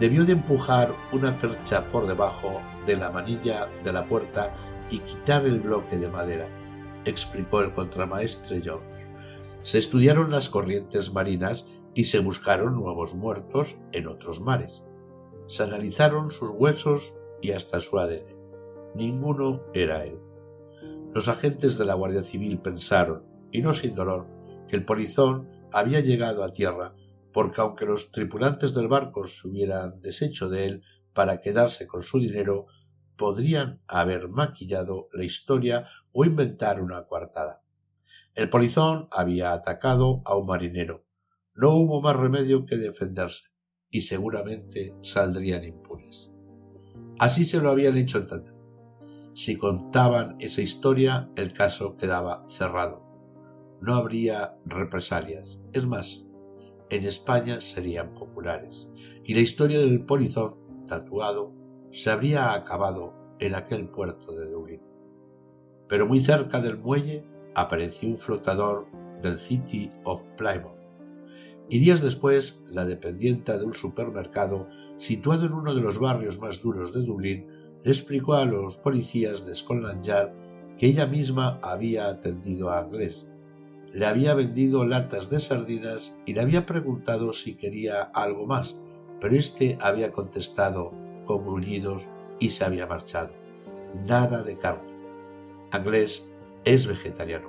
Debió 0.00 0.24
de 0.24 0.32
empujar 0.32 0.94
una 1.12 1.36
percha 1.36 1.82
por 1.82 2.06
debajo 2.06 2.62
de 2.86 2.96
la 2.96 3.10
manilla 3.10 3.68
de 3.84 3.92
la 3.92 4.06
puerta 4.06 4.54
y 4.88 5.00
quitar 5.00 5.44
el 5.44 5.60
bloque 5.60 5.98
de 5.98 6.08
madera, 6.08 6.48
explicó 7.04 7.60
el 7.60 7.74
contramaestre 7.74 8.62
Jones. 8.64 8.95
Se 9.66 9.78
estudiaron 9.78 10.30
las 10.30 10.48
corrientes 10.48 11.12
marinas 11.12 11.64
y 11.92 12.04
se 12.04 12.20
buscaron 12.20 12.76
nuevos 12.76 13.16
muertos 13.16 13.76
en 13.90 14.06
otros 14.06 14.40
mares. 14.40 14.84
Se 15.48 15.64
analizaron 15.64 16.30
sus 16.30 16.50
huesos 16.50 17.16
y 17.42 17.50
hasta 17.50 17.80
su 17.80 17.98
ADN. 17.98 18.36
Ninguno 18.94 19.64
era 19.74 20.04
él. 20.04 20.20
Los 21.12 21.26
agentes 21.26 21.76
de 21.78 21.84
la 21.84 21.94
Guardia 21.94 22.22
Civil 22.22 22.60
pensaron, 22.60 23.24
y 23.50 23.60
no 23.60 23.74
sin 23.74 23.96
dolor, 23.96 24.28
que 24.68 24.76
el 24.76 24.84
polizón 24.84 25.50
había 25.72 25.98
llegado 25.98 26.44
a 26.44 26.52
tierra 26.52 26.94
porque 27.32 27.60
aunque 27.60 27.86
los 27.86 28.12
tripulantes 28.12 28.72
del 28.72 28.86
barco 28.86 29.24
se 29.24 29.48
hubieran 29.48 30.00
deshecho 30.00 30.48
de 30.48 30.66
él 30.66 30.82
para 31.12 31.40
quedarse 31.40 31.88
con 31.88 32.04
su 32.04 32.20
dinero, 32.20 32.66
podrían 33.16 33.82
haber 33.88 34.28
maquillado 34.28 35.08
la 35.12 35.24
historia 35.24 35.88
o 36.12 36.24
inventar 36.24 36.80
una 36.80 37.04
coartada. 37.04 37.65
El 38.36 38.50
polizón 38.50 39.08
había 39.12 39.54
atacado 39.54 40.20
a 40.26 40.36
un 40.36 40.44
marinero. 40.44 41.06
No 41.54 41.70
hubo 41.70 42.02
más 42.02 42.14
remedio 42.14 42.66
que 42.66 42.76
defenderse, 42.76 43.44
y 43.88 44.02
seguramente 44.02 44.94
saldrían 45.00 45.64
impunes. 45.64 46.30
Así 47.18 47.46
se 47.46 47.62
lo 47.62 47.70
habían 47.70 47.96
hecho 47.96 48.18
entender. 48.18 48.54
Si 49.32 49.56
contaban 49.56 50.36
esa 50.38 50.60
historia, 50.60 51.30
el 51.34 51.54
caso 51.54 51.96
quedaba 51.96 52.44
cerrado. 52.46 53.06
No 53.80 53.94
habría 53.94 54.58
represalias. 54.66 55.58
Es 55.72 55.86
más, 55.86 56.26
en 56.90 57.06
España 57.06 57.62
serían 57.62 58.12
populares, 58.12 58.90
y 59.24 59.32
la 59.32 59.40
historia 59.40 59.80
del 59.80 60.04
polizón 60.04 60.56
tatuado 60.86 61.54
se 61.90 62.10
habría 62.10 62.52
acabado 62.52 63.14
en 63.38 63.54
aquel 63.54 63.88
puerto 63.88 64.32
de 64.32 64.50
Dublín. 64.50 64.82
Pero 65.88 66.06
muy 66.06 66.20
cerca 66.20 66.60
del 66.60 66.76
muelle 66.76 67.24
apareció 67.56 68.10
un 68.10 68.18
flotador 68.18 68.86
del 69.22 69.38
City 69.38 69.90
of 70.04 70.22
Plymouth, 70.36 70.76
y 71.68 71.78
días 71.78 72.02
después 72.02 72.60
la 72.68 72.84
dependienta 72.84 73.58
de 73.58 73.64
un 73.64 73.74
supermercado 73.74 74.68
situado 74.96 75.46
en 75.46 75.54
uno 75.54 75.74
de 75.74 75.80
los 75.80 75.98
barrios 75.98 76.38
más 76.38 76.62
duros 76.62 76.92
de 76.92 77.00
Dublín 77.00 77.46
explicó 77.82 78.34
a 78.34 78.44
los 78.44 78.76
policías 78.76 79.46
de 79.46 79.54
Scotland 79.54 80.02
Yard 80.02 80.30
que 80.76 80.86
ella 80.86 81.06
misma 81.06 81.58
había 81.62 82.08
atendido 82.08 82.70
a 82.70 82.80
Anglés. 82.80 83.28
Le 83.92 84.04
había 84.04 84.34
vendido 84.34 84.84
latas 84.84 85.30
de 85.30 85.40
sardinas 85.40 86.14
y 86.26 86.34
le 86.34 86.42
había 86.42 86.66
preguntado 86.66 87.32
si 87.32 87.54
quería 87.54 88.02
algo 88.02 88.46
más, 88.46 88.76
pero 89.20 89.34
éste 89.34 89.78
había 89.80 90.12
contestado 90.12 90.92
con 91.24 91.44
gruñidos 91.44 92.06
y 92.38 92.50
se 92.50 92.64
había 92.64 92.86
marchado. 92.86 93.32
Nada 94.06 94.42
de 94.42 94.58
carne. 94.58 94.92
Anglés 95.70 96.30
es 96.66 96.86
vegetariano. 96.86 97.48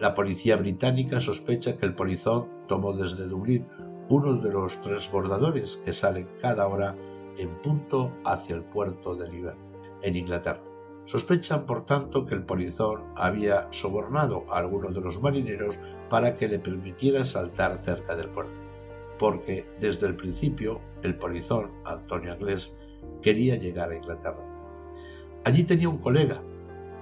La 0.00 0.14
policía 0.14 0.56
británica 0.56 1.20
sospecha 1.20 1.76
que 1.76 1.86
el 1.86 1.94
polizón 1.94 2.48
tomó 2.68 2.92
desde 2.92 3.26
Dublín 3.26 3.66
uno 4.08 4.34
de 4.34 4.50
los 4.50 4.80
transbordadores 4.80 5.78
que 5.84 5.92
salen 5.92 6.28
cada 6.40 6.68
hora 6.68 6.94
en 7.36 7.48
punto 7.60 8.12
hacia 8.24 8.54
el 8.54 8.62
puerto 8.62 9.16
de 9.16 9.28
Liverpool, 9.28 9.72
en 10.02 10.16
Inglaterra. 10.16 10.62
Sospechan, 11.04 11.66
por 11.66 11.84
tanto, 11.84 12.24
que 12.24 12.34
el 12.34 12.44
polizón 12.44 13.02
había 13.16 13.66
sobornado 13.72 14.44
a 14.48 14.58
alguno 14.58 14.90
de 14.90 15.00
los 15.00 15.20
marineros 15.20 15.78
para 16.08 16.36
que 16.36 16.48
le 16.48 16.60
permitiera 16.60 17.24
saltar 17.24 17.76
cerca 17.76 18.14
del 18.14 18.28
puerto, 18.28 18.54
porque 19.18 19.66
desde 19.80 20.06
el 20.06 20.14
principio 20.14 20.80
el 21.02 21.16
polizón, 21.16 21.72
Antonio 21.84 22.32
Anglés, 22.32 22.72
quería 23.20 23.56
llegar 23.56 23.90
a 23.90 23.96
Inglaterra. 23.96 24.44
Allí 25.44 25.64
tenía 25.64 25.88
un 25.88 25.98
colega, 25.98 26.40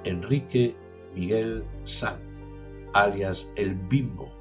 Enrique 0.04 0.76
Miguel 1.14 1.64
Sanz, 1.84 2.20
alias 2.92 3.50
el 3.56 3.74
Bimbo. 3.74 4.32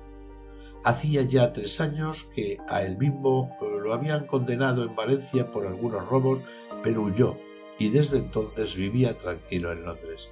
Hacía 0.84 1.22
ya 1.24 1.54
tres 1.54 1.80
años 1.80 2.24
que 2.24 2.58
a 2.68 2.82
el 2.84 2.96
Bimbo 2.96 3.50
lo 3.82 3.94
habían 3.94 4.26
condenado 4.26 4.84
en 4.84 4.96
Valencia 4.96 5.52
por 5.52 5.68
algunos 5.68 6.08
robos, 6.08 6.42
pero 6.82 7.04
huyó 7.04 7.38
y 7.78 7.90
desde 7.90 8.18
entonces 8.18 8.76
vivía 8.76 9.18
tranquilo 9.18 9.72
en 9.72 9.86
Londres. 9.86 10.30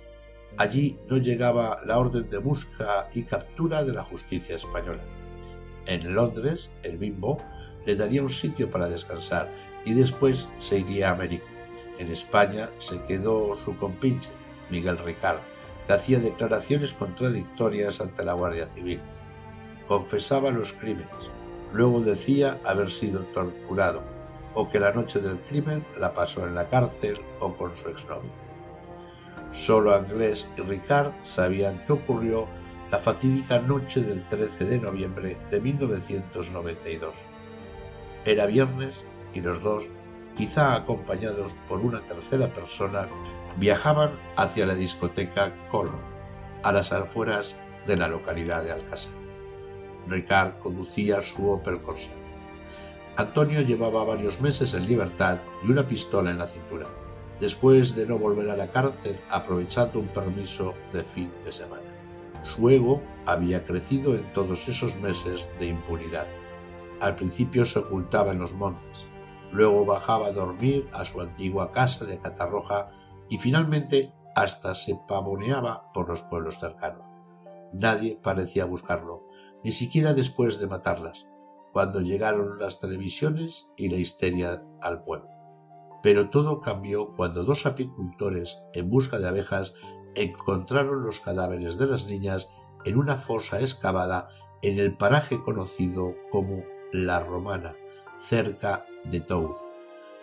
Allí 0.57 0.97
no 1.07 1.17
llegaba 1.17 1.81
la 1.85 1.99
orden 1.99 2.29
de 2.29 2.37
busca 2.37 3.09
y 3.13 3.23
captura 3.23 3.83
de 3.83 3.93
la 3.93 4.03
justicia 4.03 4.55
española. 4.55 5.03
En 5.85 6.13
Londres, 6.13 6.69
el 6.83 6.97
Bimbo 6.97 7.39
le 7.85 7.95
daría 7.95 8.21
un 8.21 8.29
sitio 8.29 8.69
para 8.69 8.89
descansar 8.89 9.51
y 9.85 9.93
después 9.93 10.49
se 10.59 10.79
iría 10.79 11.09
a 11.09 11.13
América. 11.13 11.45
En 11.97 12.09
España 12.09 12.69
se 12.77 13.01
quedó 13.03 13.55
su 13.55 13.77
compinche, 13.77 14.31
Miguel 14.69 14.97
Ricard, 14.97 15.39
hacía 15.93 16.19
declaraciones 16.19 16.93
contradictorias 16.93 18.01
ante 18.01 18.23
la 18.23 18.33
Guardia 18.33 18.67
Civil. 18.67 19.01
Confesaba 19.87 20.51
los 20.51 20.73
crímenes, 20.73 21.31
luego 21.73 22.01
decía 22.01 22.59
haber 22.63 22.91
sido 22.91 23.21
torturado, 23.33 24.03
o 24.53 24.69
que 24.69 24.79
la 24.79 24.91
noche 24.91 25.19
del 25.19 25.39
crimen 25.39 25.85
la 25.99 26.13
pasó 26.13 26.45
en 26.45 26.55
la 26.55 26.69
cárcel 26.69 27.19
o 27.39 27.53
con 27.55 27.75
su 27.75 27.89
exnovio. 27.89 28.31
Solo 29.51 29.95
Anglés 29.95 30.47
y 30.57 30.61
Ricard 30.61 31.11
sabían 31.23 31.83
qué 31.87 31.93
ocurrió 31.93 32.47
la 32.91 32.99
fatídica 32.99 33.59
noche 33.59 34.01
del 34.01 34.27
13 34.27 34.65
de 34.65 34.79
noviembre 34.79 35.37
de 35.49 35.59
1992. 35.59 37.17
Era 38.25 38.45
viernes 38.45 39.05
y 39.33 39.41
los 39.41 39.61
dos, 39.61 39.89
quizá 40.35 40.75
acompañados 40.75 41.55
por 41.67 41.79
una 41.79 42.01
tercera 42.01 42.51
persona, 42.51 43.07
viajaban 43.59 44.11
hacia 44.37 44.65
la 44.65 44.73
discoteca 44.73 45.53
Color, 45.69 45.99
a 46.63 46.71
las 46.71 46.93
afueras 46.93 47.57
de 47.85 47.97
la 47.97 48.07
localidad 48.07 48.63
de 48.63 48.71
Alcázar. 48.71 49.13
Ricard 50.07 50.59
conducía 50.59 51.21
su 51.21 51.49
Opel 51.49 51.81
Corsa. 51.81 52.11
Antonio 53.17 53.61
llevaba 53.61 54.05
varios 54.05 54.39
meses 54.39 54.73
en 54.73 54.87
libertad 54.87 55.39
y 55.63 55.71
una 55.71 55.85
pistola 55.85 56.31
en 56.31 56.37
la 56.37 56.47
cintura, 56.47 56.87
después 57.39 57.95
de 57.95 58.05
no 58.05 58.17
volver 58.17 58.49
a 58.49 58.55
la 58.55 58.71
cárcel 58.71 59.19
aprovechando 59.29 59.99
un 59.99 60.07
permiso 60.07 60.73
de 60.93 61.03
fin 61.03 61.31
de 61.43 61.51
semana. 61.51 61.83
Su 62.43 62.69
ego 62.69 63.01
había 63.25 63.65
crecido 63.65 64.15
en 64.15 64.31
todos 64.31 64.69
esos 64.69 64.95
meses 64.95 65.49
de 65.59 65.67
impunidad. 65.67 66.27
Al 67.01 67.15
principio 67.15 67.65
se 67.65 67.79
ocultaba 67.79 68.31
en 68.31 68.39
los 68.39 68.53
montes, 68.53 69.05
luego 69.51 69.85
bajaba 69.85 70.27
a 70.27 70.31
dormir 70.31 70.87
a 70.93 71.03
su 71.03 71.19
antigua 71.19 71.73
casa 71.73 72.05
de 72.05 72.19
Catarroja 72.19 72.91
y 73.29 73.37
finalmente 73.37 74.13
hasta 74.35 74.73
se 74.73 74.99
pavoneaba 75.07 75.91
por 75.93 76.07
los 76.07 76.21
pueblos 76.23 76.59
cercanos. 76.59 77.05
Nadie 77.73 78.19
parecía 78.21 78.65
buscarlo, 78.65 79.27
ni 79.63 79.71
siquiera 79.71 80.13
después 80.13 80.59
de 80.59 80.67
matarlas, 80.67 81.27
cuando 81.71 82.01
llegaron 82.01 82.57
las 82.57 82.79
televisiones 82.79 83.67
y 83.77 83.89
la 83.89 83.97
histeria 83.97 84.63
al 84.81 85.01
pueblo. 85.01 85.29
Pero 86.01 86.29
todo 86.29 86.61
cambió 86.61 87.13
cuando 87.15 87.43
dos 87.43 87.65
apicultores, 87.65 88.57
en 88.73 88.89
busca 88.89 89.19
de 89.19 89.27
abejas, 89.27 89.73
encontraron 90.15 91.03
los 91.03 91.19
cadáveres 91.19 91.77
de 91.77 91.85
las 91.85 92.05
niñas 92.05 92.47
en 92.85 92.97
una 92.97 93.17
fosa 93.17 93.59
excavada 93.59 94.29
en 94.61 94.79
el 94.79 94.95
paraje 94.95 95.41
conocido 95.41 96.15
como 96.31 96.63
La 96.91 97.19
Romana, 97.19 97.75
cerca 98.17 98.85
de 99.03 99.19
Tours. 99.19 99.59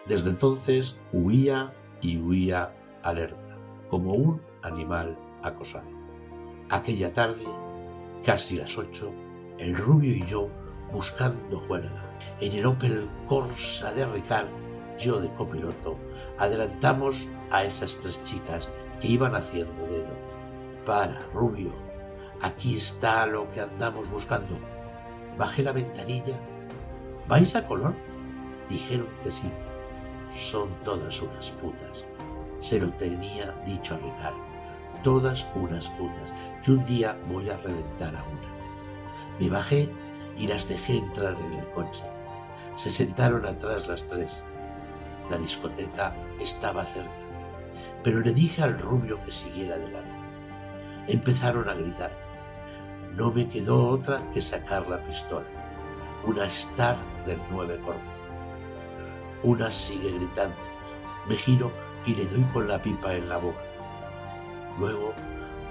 Desde 0.07 0.31
entonces 0.31 0.99
huía 1.13 1.75
y 2.01 2.19
huía 2.19 2.75
alerta, 3.09 3.59
como 3.89 4.13
un 4.13 4.43
animal 4.63 5.17
acosado. 5.43 5.89
Aquella 6.71 7.13
tarde, 7.13 7.45
casi 8.25 8.57
las 8.57 8.77
ocho, 8.77 9.13
el 9.59 9.77
rubio 9.77 10.13
y 10.13 10.25
yo 10.27 10.49
buscando 10.93 11.59
juerga. 11.61 12.03
En 12.41 12.53
el 12.53 12.67
Opel 12.67 13.09
Corsa 13.27 13.93
de 13.93 14.07
Ricard, 14.07 14.49
yo 14.99 15.21
de 15.21 15.33
copiloto, 15.35 15.97
adelantamos 16.39 17.29
a 17.51 17.65
esas 17.65 17.97
tres 17.99 18.23
chicas 18.25 18.69
que 19.01 19.09
iban 19.09 19.35
haciendo 19.35 19.87
dedo. 19.87 20.15
Para, 20.85 21.23
rubio, 21.33 21.73
aquí 22.41 22.77
está 22.77 23.27
lo 23.27 23.51
que 23.53 23.61
andamos 23.61 24.11
buscando. 24.11 24.57
Bajé 25.39 25.63
la 25.63 25.73
ventanilla. 25.73 26.37
¿Vais 27.29 27.55
a 27.55 27.67
color? 27.67 27.95
Dijeron 28.69 29.09
que 29.23 29.31
sí. 29.31 29.51
Son 30.31 30.69
todas 30.83 31.21
unas 31.23 31.51
putas. 31.53 32.07
Se 32.59 32.79
lo 32.81 32.91
tenía 32.93 33.53
dicho 33.65 33.95
a 33.95 33.99
Ricardo. 33.99 34.45
Todas 35.03 35.47
unas 35.55 35.89
putas. 35.91 36.35
Y 36.67 36.71
un 36.71 36.85
día 36.85 37.19
voy 37.29 37.51
a 37.51 37.57
reventar 37.59 38.17
a 38.17 38.25
una. 38.25 38.57
Me 39.39 39.49
bajé 39.49 39.91
y 40.39 40.47
las 40.47 40.69
dejé 40.69 40.99
entrar 40.99 41.37
en 41.41 41.55
el 41.55 41.71
coche. 41.71 42.05
Se 42.77 42.91
sentaron 42.91 43.47
atrás 43.47 43.89
las 43.89 44.07
tres. 44.07 44.45
La 45.31 45.39
discoteca 45.39 46.15
estaba 46.41 46.85
cerca, 46.85 47.11
pero 48.03 48.21
le 48.21 48.33
dije 48.33 48.63
al 48.63 48.79
rubio 48.79 49.23
que 49.25 49.33
siguiera 49.33 49.75
adelante. 49.75 50.15
Empezaron 51.09 51.69
a 51.69 51.75
gritar. 51.75 52.13
No 53.15 53.33
me 53.33 53.49
quedó 53.49 53.89
otra 53.89 54.23
que 54.33 54.41
sacar 54.41 54.89
la 54.89 55.03
pistola, 55.03 55.47
una 56.25 56.47
Star 56.47 56.97
del 57.25 57.41
9 57.51 57.81
Corpo. 57.85 58.01
Una 59.43 59.71
sigue 59.71 60.13
gritando. 60.13 60.57
Me 61.29 61.35
giro 61.35 61.73
y 62.07 62.15
le 62.15 62.27
doy 62.27 62.43
con 62.53 62.69
la 62.69 62.81
pipa 62.81 63.15
en 63.15 63.29
la 63.29 63.37
boca. 63.37 63.63
Luego 64.79 65.13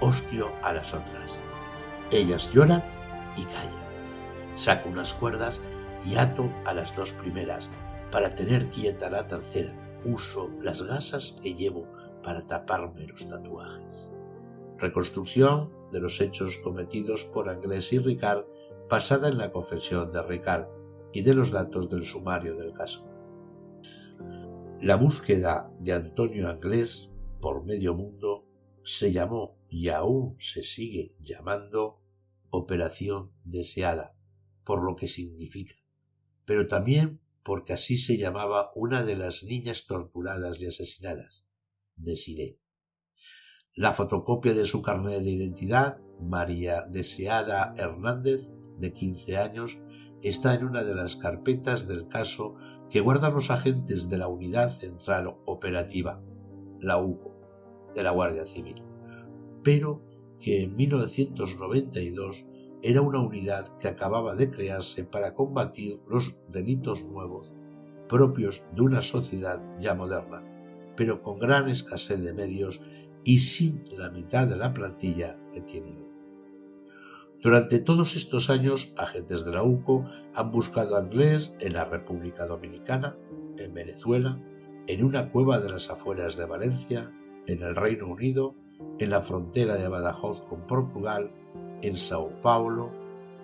hostio 0.00 0.52
a 0.62 0.72
las 0.72 0.92
otras. 0.92 1.36
Ellas 2.10 2.52
lloran 2.52 2.84
y 3.36 3.42
callan. 3.44 3.86
Saco 4.54 4.88
unas 4.88 5.14
cuerdas 5.14 5.60
y 6.04 6.16
ato 6.16 6.50
a 6.64 6.74
las 6.74 6.94
dos 6.94 7.12
primeras 7.12 7.70
para 8.10 8.34
tener 8.34 8.66
quieta 8.66 9.10
la 9.10 9.26
tercera. 9.26 9.72
Uso 10.04 10.50
las 10.62 10.82
gasas 10.82 11.36
que 11.42 11.54
llevo 11.54 11.86
para 12.22 12.46
taparme 12.46 13.06
los 13.06 13.28
tatuajes. 13.28 14.08
Reconstrucción 14.78 15.72
de 15.90 16.00
los 16.00 16.20
hechos 16.20 16.58
cometidos 16.58 17.24
por 17.24 17.48
Anglés 17.48 17.92
y 17.92 17.98
Ricard 17.98 18.44
basada 18.88 19.28
en 19.28 19.38
la 19.38 19.50
confesión 19.50 20.12
de 20.12 20.22
Ricard 20.22 20.66
y 21.12 21.22
de 21.22 21.34
los 21.34 21.50
datos 21.50 21.88
del 21.88 22.04
sumario 22.04 22.54
del 22.54 22.72
caso. 22.72 23.04
La 24.82 24.96
búsqueda 24.96 25.72
de 25.80 25.94
Antonio 25.94 26.50
Anglés 26.50 27.08
por 27.40 27.64
medio 27.64 27.94
mundo 27.94 28.46
se 28.84 29.10
llamó 29.10 29.58
y 29.70 29.88
aún 29.88 30.36
se 30.38 30.62
sigue 30.62 31.16
llamando 31.18 32.02
Operación 32.50 33.32
Deseada, 33.42 34.14
por 34.64 34.84
lo 34.84 34.94
que 34.94 35.08
significa, 35.08 35.74
pero 36.44 36.66
también 36.66 37.20
porque 37.42 37.72
así 37.72 37.96
se 37.96 38.18
llamaba 38.18 38.70
una 38.74 39.02
de 39.02 39.16
las 39.16 39.44
niñas 39.44 39.86
torturadas 39.86 40.60
y 40.60 40.66
asesinadas, 40.66 41.46
Desiré. 41.96 42.60
La 43.74 43.94
fotocopia 43.94 44.52
de 44.52 44.66
su 44.66 44.82
carnet 44.82 45.22
de 45.22 45.30
identidad, 45.30 45.98
María 46.20 46.84
Deseada 46.86 47.72
Hernández, 47.78 48.50
de 48.78 48.92
15 48.92 49.38
años, 49.38 49.78
está 50.22 50.54
en 50.54 50.64
una 50.64 50.84
de 50.84 50.94
las 50.94 51.16
carpetas 51.16 51.88
del 51.88 52.08
caso 52.08 52.56
que 52.90 53.00
guardan 53.00 53.34
los 53.34 53.50
agentes 53.50 54.08
de 54.08 54.18
la 54.18 54.28
Unidad 54.28 54.70
Central 54.70 55.36
Operativa, 55.44 56.20
la 56.80 56.98
UCO, 56.98 57.32
de 57.94 58.02
la 58.02 58.10
Guardia 58.10 58.46
Civil, 58.46 58.82
pero 59.62 60.02
que 60.38 60.62
en 60.62 60.76
1992 60.76 62.46
era 62.82 63.00
una 63.00 63.18
unidad 63.18 63.76
que 63.78 63.88
acababa 63.88 64.34
de 64.34 64.50
crearse 64.50 65.04
para 65.04 65.34
combatir 65.34 66.00
los 66.06 66.38
delitos 66.48 67.04
nuevos 67.04 67.54
propios 68.08 68.64
de 68.74 68.82
una 68.82 69.02
sociedad 69.02 69.60
ya 69.80 69.94
moderna, 69.94 70.42
pero 70.96 71.22
con 71.22 71.38
gran 71.38 71.68
escasez 71.68 72.22
de 72.22 72.32
medios 72.32 72.80
y 73.24 73.38
sin 73.38 73.84
la 73.98 74.10
mitad 74.10 74.46
de 74.46 74.56
la 74.56 74.72
plantilla 74.72 75.36
que 75.52 75.60
tiene. 75.60 76.05
Durante 77.46 77.78
todos 77.78 78.16
estos 78.16 78.50
años, 78.50 78.92
agentes 78.96 79.44
de 79.44 79.52
la 79.52 79.62
UCO 79.62 80.04
han 80.34 80.50
buscado 80.50 80.96
a 80.96 80.98
Anglés 80.98 81.54
en 81.60 81.74
la 81.74 81.84
República 81.84 82.44
Dominicana, 82.44 83.16
en 83.56 83.72
Venezuela, 83.72 84.42
en 84.88 85.04
una 85.04 85.30
cueva 85.30 85.60
de 85.60 85.70
las 85.70 85.88
afueras 85.88 86.36
de 86.36 86.44
Valencia, 86.44 87.12
en 87.46 87.62
el 87.62 87.76
Reino 87.76 88.08
Unido, 88.08 88.56
en 88.98 89.10
la 89.10 89.22
frontera 89.22 89.76
de 89.76 89.86
Badajoz 89.86 90.42
con 90.42 90.66
Portugal, 90.66 91.30
en 91.82 91.94
Sao 91.94 92.32
Paulo, 92.42 92.90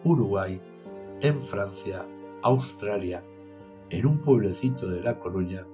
Uruguay, 0.03 0.61
en 1.21 1.41
Francia, 1.41 2.05
Australia, 2.43 3.23
en 3.89 4.05
un 4.05 4.19
pueblecito 4.19 4.89
de 4.89 5.01
La 5.01 5.21
Coruña, 5.21 5.65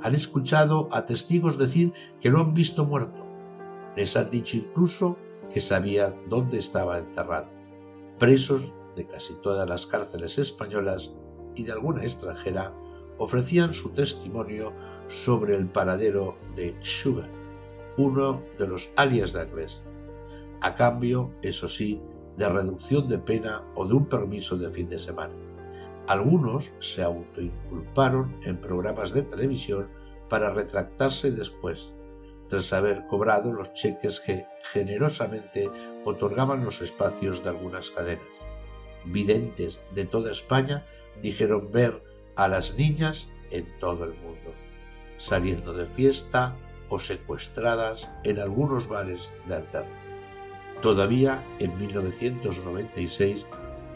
han 0.00 0.14
escuchado 0.14 0.88
a 0.92 1.04
testigos 1.04 1.58
decir 1.58 1.92
que 2.22 2.30
lo 2.30 2.40
han 2.40 2.54
visto 2.54 2.86
muerto. 2.86 3.26
Les 3.96 4.16
han 4.16 4.30
dicho 4.30 4.56
incluso 4.56 5.18
que 5.52 5.60
sabían 5.60 6.14
dónde 6.28 6.58
estaba 6.58 6.98
enterrado. 6.98 7.48
Presos 8.18 8.74
de 8.96 9.06
casi 9.06 9.34
todas 9.34 9.68
las 9.68 9.86
cárceles 9.86 10.38
españolas 10.38 11.12
y 11.54 11.64
de 11.64 11.72
alguna 11.72 12.02
extranjera 12.02 12.74
ofrecían 13.18 13.72
su 13.72 13.90
testimonio 13.90 14.72
sobre 15.08 15.56
el 15.56 15.66
paradero 15.66 16.36
de 16.56 16.76
Sugar, 16.80 17.28
uno 17.98 18.42
de 18.58 18.66
los 18.66 18.90
alias 18.96 19.32
de 19.32 19.42
Anglés, 19.42 19.82
a 20.62 20.74
cambio, 20.74 21.30
eso 21.42 21.68
sí, 21.68 22.00
de 22.36 22.48
reducción 22.48 23.08
de 23.08 23.18
pena 23.18 23.62
o 23.74 23.86
de 23.86 23.94
un 23.94 24.06
permiso 24.06 24.56
de 24.56 24.70
fin 24.70 24.88
de 24.88 24.98
semana. 24.98 25.34
Algunos 26.06 26.72
se 26.80 27.02
autoinculparon 27.02 28.36
en 28.42 28.60
programas 28.60 29.12
de 29.12 29.22
televisión 29.22 29.88
para 30.28 30.50
retractarse 30.50 31.30
después, 31.30 31.92
tras 32.50 32.72
haber 32.72 33.06
cobrado 33.06 33.52
los 33.52 33.72
cheques 33.72 34.18
que 34.18 34.44
generosamente 34.72 35.70
otorgaban 36.04 36.64
los 36.64 36.82
espacios 36.82 37.44
de 37.44 37.50
algunas 37.50 37.92
cadenas. 37.92 38.26
Videntes 39.04 39.80
de 39.94 40.04
toda 40.04 40.32
España 40.32 40.84
dijeron 41.22 41.70
ver 41.70 42.02
a 42.34 42.48
las 42.48 42.74
niñas 42.74 43.28
en 43.50 43.66
todo 43.78 44.04
el 44.04 44.14
mundo, 44.14 44.52
saliendo 45.16 45.72
de 45.72 45.86
fiesta 45.86 46.56
o 46.88 46.98
secuestradas 46.98 48.10
en 48.24 48.40
algunos 48.40 48.88
bares 48.88 49.30
de 49.46 49.54
alterno. 49.54 49.94
Todavía 50.82 51.44
en 51.60 51.78
1996, 51.78 53.46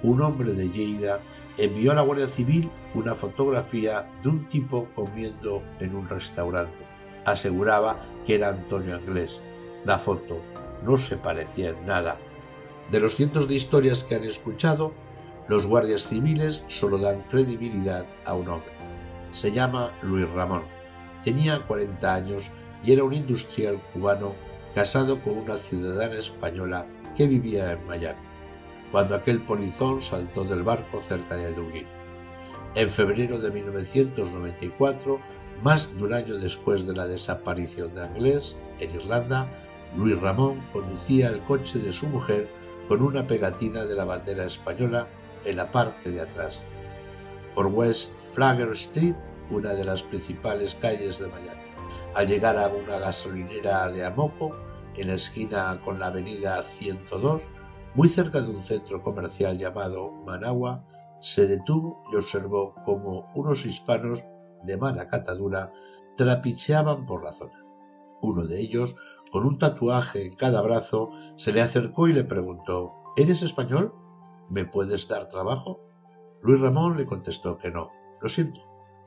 un 0.05 0.23
hombre 0.23 0.53
de 0.53 0.71
Lleida 0.71 1.19
envió 1.59 1.91
a 1.91 1.97
la 1.97 2.03
Guardia 2.03 2.29
Civil 2.29 2.71
una 2.95 3.17
fotografía 3.17 4.09
de 4.23 4.29
un 4.29 4.49
tipo 4.49 4.89
comiendo 4.95 5.63
en 5.81 5.97
un 5.97 6.09
restaurante 6.09 6.84
aseguraba 7.25 7.99
que 8.27 8.37
era 8.37 8.49
Antonio 8.49 8.97
Anglés. 8.97 9.43
La 9.85 9.99
foto 9.99 10.41
no 10.85 10.97
se 10.97 11.17
parecía 11.17 11.71
en 11.71 11.87
nada. 11.87 12.17
De 12.91 13.01
los 13.01 13.17
cientos 13.17 13.49
de 13.49 13.55
historias 13.55 14.05
que 14.05 14.15
han 14.15 14.25
escuchado, 14.25 14.93
los 15.49 15.67
guardias 15.67 16.09
civiles 16.09 16.65
solo 16.69 16.99
dan 16.99 17.23
credibilidad 17.31 18.07
a 18.25 18.35
un 18.35 18.49
hombre. 18.49 18.73
Se 19.33 19.53
llama 19.53 19.93
Luis 20.03 20.29
Ramón. 20.31 20.63
Tenía 21.23 21.65
40 21.67 22.15
años 22.15 22.51
y 22.85 22.93
era 22.93 23.05
un 23.05 23.15
industrial 23.15 23.81
cubano 23.93 24.35
casado 24.75 25.21
con 25.23 25.39
una 25.39 25.57
ciudadana 25.57 26.19
española 26.19 26.87
que 27.17 27.27
vivía 27.27 27.73
en 27.73 27.87
Miami, 27.87 28.19
cuando 28.91 29.15
aquel 29.15 29.41
polizón 29.41 30.03
saltó 30.03 30.45
del 30.45 30.63
barco 30.63 31.01
cerca 31.01 31.37
de 31.37 31.53
Dublín. 31.53 31.87
En 32.75 32.89
febrero 32.89 33.39
de 33.39 33.51
1994 33.51 35.21
más 35.63 35.95
de 35.97 36.05
un 36.05 36.13
año 36.13 36.37
después 36.37 36.87
de 36.87 36.95
la 36.95 37.07
desaparición 37.07 37.95
de 37.95 38.03
Anglés 38.03 38.57
en 38.81 38.95
Irlanda, 38.95 39.47
Luis 39.97 40.21
Ramón 40.21 40.61
conducía 40.73 41.29
el 41.29 41.41
coche 41.43 41.79
de 41.79 41.93
su 41.93 42.07
mujer 42.07 42.49
con 42.89 43.03
una 43.03 43.27
pegatina 43.27 43.85
de 43.85 43.95
la 43.95 44.05
bandera 44.05 44.45
española 44.45 45.07
en 45.45 45.57
la 45.57 45.71
parte 45.71 46.11
de 46.11 46.21
atrás. 46.21 46.61
Por 47.55 47.67
West 47.67 48.13
Flagger 48.35 48.73
Street, 48.73 49.15
una 49.51 49.75
de 49.75 49.85
las 49.85 50.03
principales 50.03 50.75
calles 50.75 51.19
de 51.19 51.29
Miami. 51.29 51.61
Al 52.15 52.27
llegar 52.27 52.57
a 52.57 52.69
una 52.69 52.99
gasolinera 52.99 53.91
de 53.91 54.05
Amoco, 54.05 54.55
en 54.97 55.09
la 55.09 55.15
esquina 55.15 55.81
con 55.85 55.99
la 55.99 56.07
avenida 56.07 56.63
102, 56.63 57.43
muy 57.95 58.09
cerca 58.09 58.41
de 58.41 58.51
un 58.51 58.61
centro 58.61 59.03
comercial 59.03 59.59
llamado 59.59 60.11
Managua, 60.11 60.85
se 61.21 61.47
detuvo 61.47 62.05
y 62.13 62.17
observó 62.17 62.75
cómo 62.85 63.31
unos 63.35 63.65
hispanos 63.65 64.25
de 64.65 64.77
mala 64.77 65.09
catadura 65.09 65.73
trapicheaban 66.17 67.07
por 67.07 67.25
la 67.25 67.33
zona. 67.33 67.65
Uno 68.21 68.47
de 68.47 68.61
ellos, 68.61 68.97
con 69.31 69.45
un 69.45 69.59
tatuaje 69.59 70.25
en 70.25 70.35
cada 70.35 70.63
brazo, 70.63 71.11
se 71.37 71.53
le 71.53 71.61
acercó 71.61 72.09
y 72.09 72.13
le 72.13 72.25
preguntó 72.25 72.95
¿Eres 73.17 73.43
español? 73.43 73.95
¿Me 74.49 74.65
puedes 74.65 75.07
dar 75.09 75.29
trabajo? 75.29 75.81
Luis 76.43 76.61
Ramón 76.61 76.97
le 76.97 77.07
contestó 77.07 77.59
que 77.59 77.71
no. 77.71 77.91
Lo 78.21 78.29
siento. 78.29 78.61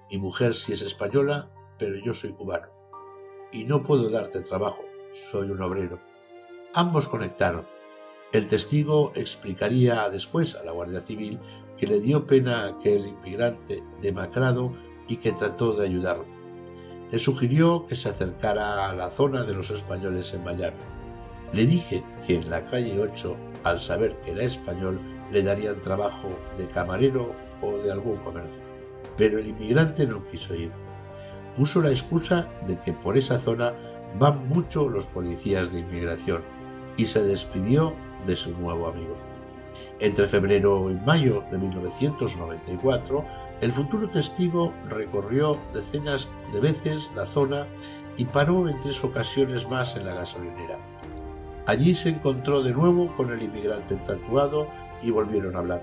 Mi 0.10 0.18
mujer 0.18 0.54
sí 0.54 0.74
es 0.74 0.82
española, 0.82 1.52
pero 1.78 1.96
yo 1.98 2.14
soy 2.14 2.32
cubano. 2.32 2.68
Y 3.52 3.66
no 3.66 3.84
puedo 3.84 4.10
darte 4.10 4.42
trabajo. 4.42 4.84
Soy 5.12 5.50
un 5.50 5.62
obrero. 5.62 6.00
Ambos 6.74 7.08
conectaron. 7.08 7.66
El 8.32 8.48
testigo 8.48 9.12
explicaría 9.16 10.10
después 10.10 10.56
a 10.56 10.64
la 10.64 10.72
Guardia 10.72 11.02
Civil 11.02 11.40
que 11.78 11.88
le 11.88 12.00
dio 12.00 12.26
pena 12.26 12.64
a 12.64 12.68
aquel 12.68 13.08
inmigrante 13.08 13.84
demacrado 14.02 14.74
y 15.08 15.18
que 15.18 15.32
trató 15.32 15.74
de 15.74 15.86
ayudarlo. 15.86 16.26
Le 17.12 17.20
sugirió 17.20 17.86
que 17.88 17.96
se 17.96 18.10
acercara 18.10 18.90
a 18.90 18.94
la 18.94 19.10
zona 19.10 19.44
de 19.44 19.54
los 19.54 19.70
españoles 19.70 20.34
en 20.34 20.44
Miami. 20.44 20.78
Le 21.54 21.66
dije 21.66 22.04
que 22.26 22.36
en 22.36 22.50
la 22.50 22.66
calle 22.66 23.00
8, 23.00 23.38
al 23.64 23.80
saber 23.80 24.18
que 24.18 24.32
era 24.32 24.44
español, 24.44 25.00
le 25.32 25.44
darían 25.44 25.80
trabajo 25.80 26.28
de 26.58 26.68
camarero 26.68 27.34
o 27.62 27.78
de 27.78 27.92
algún 27.92 28.18
comercio. 28.18 28.62
Pero 29.16 29.40
el 29.40 29.48
inmigrante 29.48 30.06
no 30.06 30.26
quiso 30.26 30.54
ir. 30.56 30.72
Puso 31.56 31.82
la 31.82 31.90
excusa 31.90 32.48
de 32.68 32.80
que 32.80 32.94
por 32.94 33.18
esa 33.18 33.40
zona 33.40 33.74
van 34.20 34.48
mucho 34.50 34.90
los 34.90 35.06
policías 35.06 35.72
de 35.72 35.80
inmigración 35.80 36.42
y 36.98 37.06
se 37.06 37.24
despidió 37.24 37.94
de 38.26 38.36
su 38.36 38.52
nuevo 38.58 38.88
amigo. 38.88 39.16
Entre 40.00 40.28
febrero 40.28 40.90
y 40.92 40.96
mayo 40.96 41.44
de 41.52 41.58
1994, 41.58 43.26
el 43.62 43.72
futuro 43.72 44.10
testigo 44.10 44.74
recorrió 44.88 45.58
decenas 45.74 46.30
de 46.54 46.60
veces 46.60 47.10
la 47.16 47.26
zona 47.26 47.66
y 48.16 48.26
paró 48.26 48.70
en 48.70 48.80
tres 48.80 49.04
ocasiones 49.04 49.68
más 49.68 49.96
en 49.96 50.06
la 50.06 50.14
gasolinera. 50.14 50.78
Allí 51.66 51.96
se 51.96 52.10
encontró 52.10 52.62
de 52.62 52.72
nuevo 52.72 53.16
con 53.16 53.32
el 53.32 53.42
inmigrante 53.42 53.96
tatuado 53.98 54.68
y 55.02 55.10
volvieron 55.10 55.56
a 55.56 55.60
hablar. 55.60 55.82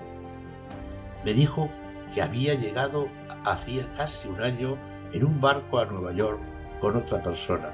Me 1.23 1.33
dijo 1.33 1.69
que 2.13 2.21
había 2.21 2.53
llegado 2.55 3.07
hacía 3.43 3.85
casi 3.95 4.27
un 4.27 4.41
año 4.41 4.77
en 5.13 5.25
un 5.25 5.39
barco 5.39 5.79
a 5.79 5.85
Nueva 5.85 6.11
York 6.13 6.39
con 6.79 6.95
otra 6.95 7.21
persona, 7.21 7.69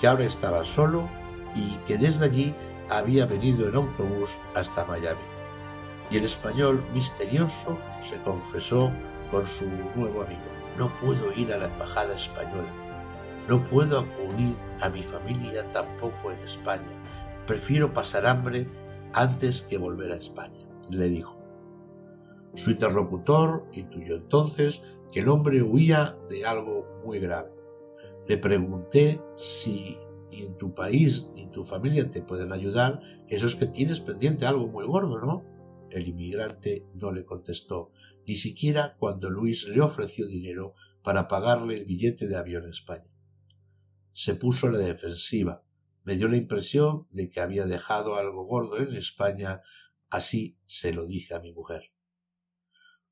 que 0.00 0.06
ahora 0.06 0.24
estaba 0.24 0.64
solo 0.64 1.08
y 1.54 1.76
que 1.86 1.98
desde 1.98 2.24
allí 2.24 2.54
había 2.88 3.26
venido 3.26 3.68
en 3.68 3.76
autobús 3.76 4.38
hasta 4.54 4.84
Miami. 4.84 5.20
Y 6.10 6.16
el 6.16 6.24
español 6.24 6.82
misterioso 6.92 7.78
se 8.00 8.16
confesó 8.18 8.90
con 9.30 9.46
su 9.46 9.66
nuevo 9.94 10.22
amigo. 10.22 10.40
No 10.78 10.90
puedo 11.00 11.32
ir 11.34 11.52
a 11.52 11.58
la 11.58 11.66
embajada 11.66 12.14
española. 12.14 12.68
No 13.48 13.64
puedo 13.64 14.00
acudir 14.00 14.56
a 14.80 14.88
mi 14.88 15.02
familia 15.02 15.70
tampoco 15.70 16.32
en 16.32 16.38
España. 16.40 16.84
Prefiero 17.46 17.92
pasar 17.92 18.26
hambre 18.26 18.66
antes 19.12 19.62
que 19.62 19.78
volver 19.78 20.12
a 20.12 20.16
España, 20.16 20.66
le 20.90 21.08
dijo. 21.08 21.40
Su 22.54 22.70
interlocutor 22.70 23.66
intuyó 23.72 24.16
entonces 24.16 24.82
que 25.12 25.20
el 25.20 25.28
hombre 25.28 25.62
huía 25.62 26.16
de 26.28 26.44
algo 26.44 27.00
muy 27.04 27.18
grave. 27.18 27.50
Le 28.26 28.38
pregunté 28.38 29.20
si 29.36 29.96
ni 30.30 30.42
en 30.42 30.56
tu 30.56 30.74
país 30.74 31.30
ni 31.34 31.42
en 31.42 31.50
tu 31.50 31.62
familia 31.62 32.10
te 32.10 32.22
pueden 32.22 32.52
ayudar, 32.52 33.00
eso 33.28 33.46
es 33.46 33.54
que 33.54 33.66
tienes 33.66 34.00
pendiente 34.00 34.46
algo 34.46 34.66
muy 34.66 34.84
gordo, 34.84 35.20
¿no? 35.20 35.44
El 35.90 36.08
inmigrante 36.08 36.84
no 36.94 37.12
le 37.12 37.24
contestó, 37.24 37.92
ni 38.26 38.36
siquiera 38.36 38.96
cuando 38.98 39.30
Luis 39.30 39.68
le 39.68 39.80
ofreció 39.80 40.26
dinero 40.26 40.74
para 41.02 41.28
pagarle 41.28 41.78
el 41.78 41.84
billete 41.84 42.26
de 42.26 42.36
avión 42.36 42.66
a 42.66 42.70
España. 42.70 43.14
Se 44.12 44.34
puso 44.34 44.66
a 44.66 44.72
la 44.72 44.78
defensiva. 44.78 45.62
Me 46.04 46.16
dio 46.16 46.28
la 46.28 46.36
impresión 46.36 47.06
de 47.10 47.30
que 47.30 47.40
había 47.40 47.66
dejado 47.66 48.16
algo 48.16 48.44
gordo 48.44 48.78
en 48.78 48.94
España, 48.94 49.60
así 50.08 50.58
se 50.64 50.92
lo 50.92 51.06
dije 51.06 51.34
a 51.34 51.40
mi 51.40 51.52
mujer. 51.52 51.92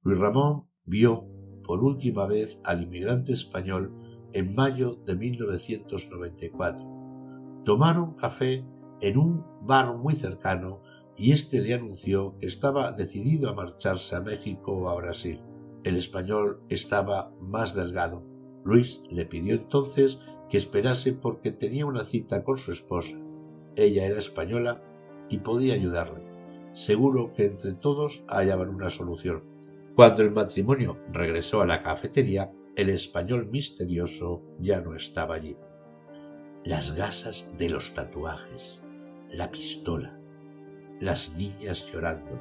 Luis 0.03 0.19
Ramón 0.19 0.69
vio 0.85 1.29
por 1.63 1.83
última 1.83 2.27
vez 2.27 2.59
al 2.65 2.83
inmigrante 2.83 3.33
español 3.33 3.93
en 4.33 4.55
mayo 4.55 4.97
de 5.07 5.17
1994. 5.17 7.63
Tomaron 7.65 8.17
café 8.17 8.65
en 9.01 9.19
un 9.19 9.67
bar 9.67 9.97
muy 9.97 10.15
cercano 10.15 10.83
y 11.17 11.33
éste 11.33 11.61
le 11.61 11.75
anunció 11.75 12.37
que 12.39 12.47
estaba 12.47 12.93
decidido 12.93 13.49
a 13.49 13.55
marcharse 13.55 14.17
a 14.17 14.21
México 14.21 14.73
o 14.73 14.89
a 14.89 14.95
Brasil. 14.97 15.41
El 15.85 15.97
español 15.97 16.61
estaba 16.69 17.33
más 17.41 17.75
delgado. 17.75 18.23
Luis 18.65 19.03
le 19.11 19.27
pidió 19.27 19.55
entonces 19.55 20.19
que 20.49 20.57
esperase 20.57 21.13
porque 21.13 21.53
tenía 21.53 21.87
una 21.87 22.05
cita 22.05 22.43
con 22.43 22.57
su 22.57 22.73
esposa. 22.73 23.17
Ella 23.77 24.07
era 24.07 24.19
española 24.19 24.83
y 25.29 25.39
podía 25.39 25.75
ayudarle. 25.75 26.25
Seguro 26.73 27.33
que 27.33 27.47
entre 27.47 27.75
todos 27.75 28.25
hallaban 28.29 28.71
una 28.71 28.89
solución. 28.89 29.45
Cuando 29.95 30.23
el 30.23 30.33
matrimonio 30.33 30.99
regresó 31.13 31.63
a 31.63 31.67
la 31.67 31.83
cafetería, 31.83 32.51
el 32.75 32.89
español 32.89 33.49
misterioso 33.51 34.43
ya 34.59 34.81
no 34.81 34.97
estaba 34.97 35.37
allí. 35.37 35.57
Las 36.65 36.97
gasas 36.97 37.47
de 37.57 37.69
los 37.69 37.95
tatuajes, 37.95 38.83
la 39.31 39.51
pistola, 39.51 40.17
las 41.01 41.33
niñas 41.35 41.91
llorando, 41.91 42.41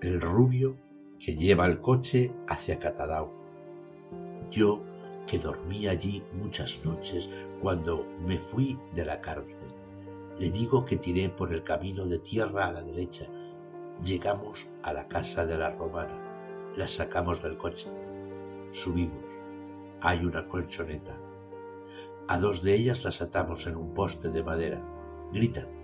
el 0.00 0.20
rubio 0.20 0.76
que 1.18 1.36
lleva 1.36 1.66
el 1.66 1.80
coche 1.80 2.32
hacia 2.48 2.78
Catadao. 2.78 3.32
Yo 4.50 4.82
que 5.26 5.38
dormí 5.38 5.86
allí 5.86 6.24
muchas 6.32 6.84
noches 6.84 7.30
cuando 7.60 8.04
me 8.26 8.36
fui 8.36 8.78
de 8.94 9.04
la 9.04 9.20
cárcel. 9.20 9.72
Le 10.38 10.50
digo 10.50 10.84
que 10.84 10.96
tiré 10.96 11.28
por 11.28 11.52
el 11.52 11.62
camino 11.62 12.06
de 12.06 12.18
tierra 12.18 12.66
a 12.66 12.72
la 12.72 12.82
derecha. 12.82 13.26
Llegamos 14.02 14.66
a 14.82 14.92
la 14.92 15.06
casa 15.06 15.46
de 15.46 15.58
la 15.58 15.70
romana. 15.70 16.72
La 16.76 16.88
sacamos 16.88 17.42
del 17.42 17.56
coche. 17.56 17.90
Subimos. 18.70 19.30
Hay 20.00 20.24
una 20.24 20.48
colchoneta. 20.48 21.16
A 22.26 22.38
dos 22.38 22.62
de 22.62 22.74
ellas 22.74 23.04
las 23.04 23.20
atamos 23.20 23.66
en 23.66 23.76
un 23.76 23.92
poste 23.92 24.30
de 24.30 24.42
madera. 24.42 24.82
Gritan. 25.32 25.79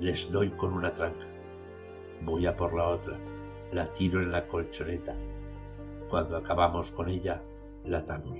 Les 0.00 0.30
doy 0.32 0.50
con 0.50 0.72
una 0.72 0.92
tranca. 0.92 1.26
Voy 2.22 2.46
a 2.46 2.56
por 2.56 2.74
la 2.74 2.88
otra. 2.88 3.18
La 3.72 3.92
tiro 3.92 4.20
en 4.20 4.32
la 4.32 4.48
colchoneta. 4.48 5.14
Cuando 6.08 6.36
acabamos 6.36 6.90
con 6.90 7.08
ella, 7.08 7.42
la 7.84 7.98
atamos. 7.98 8.38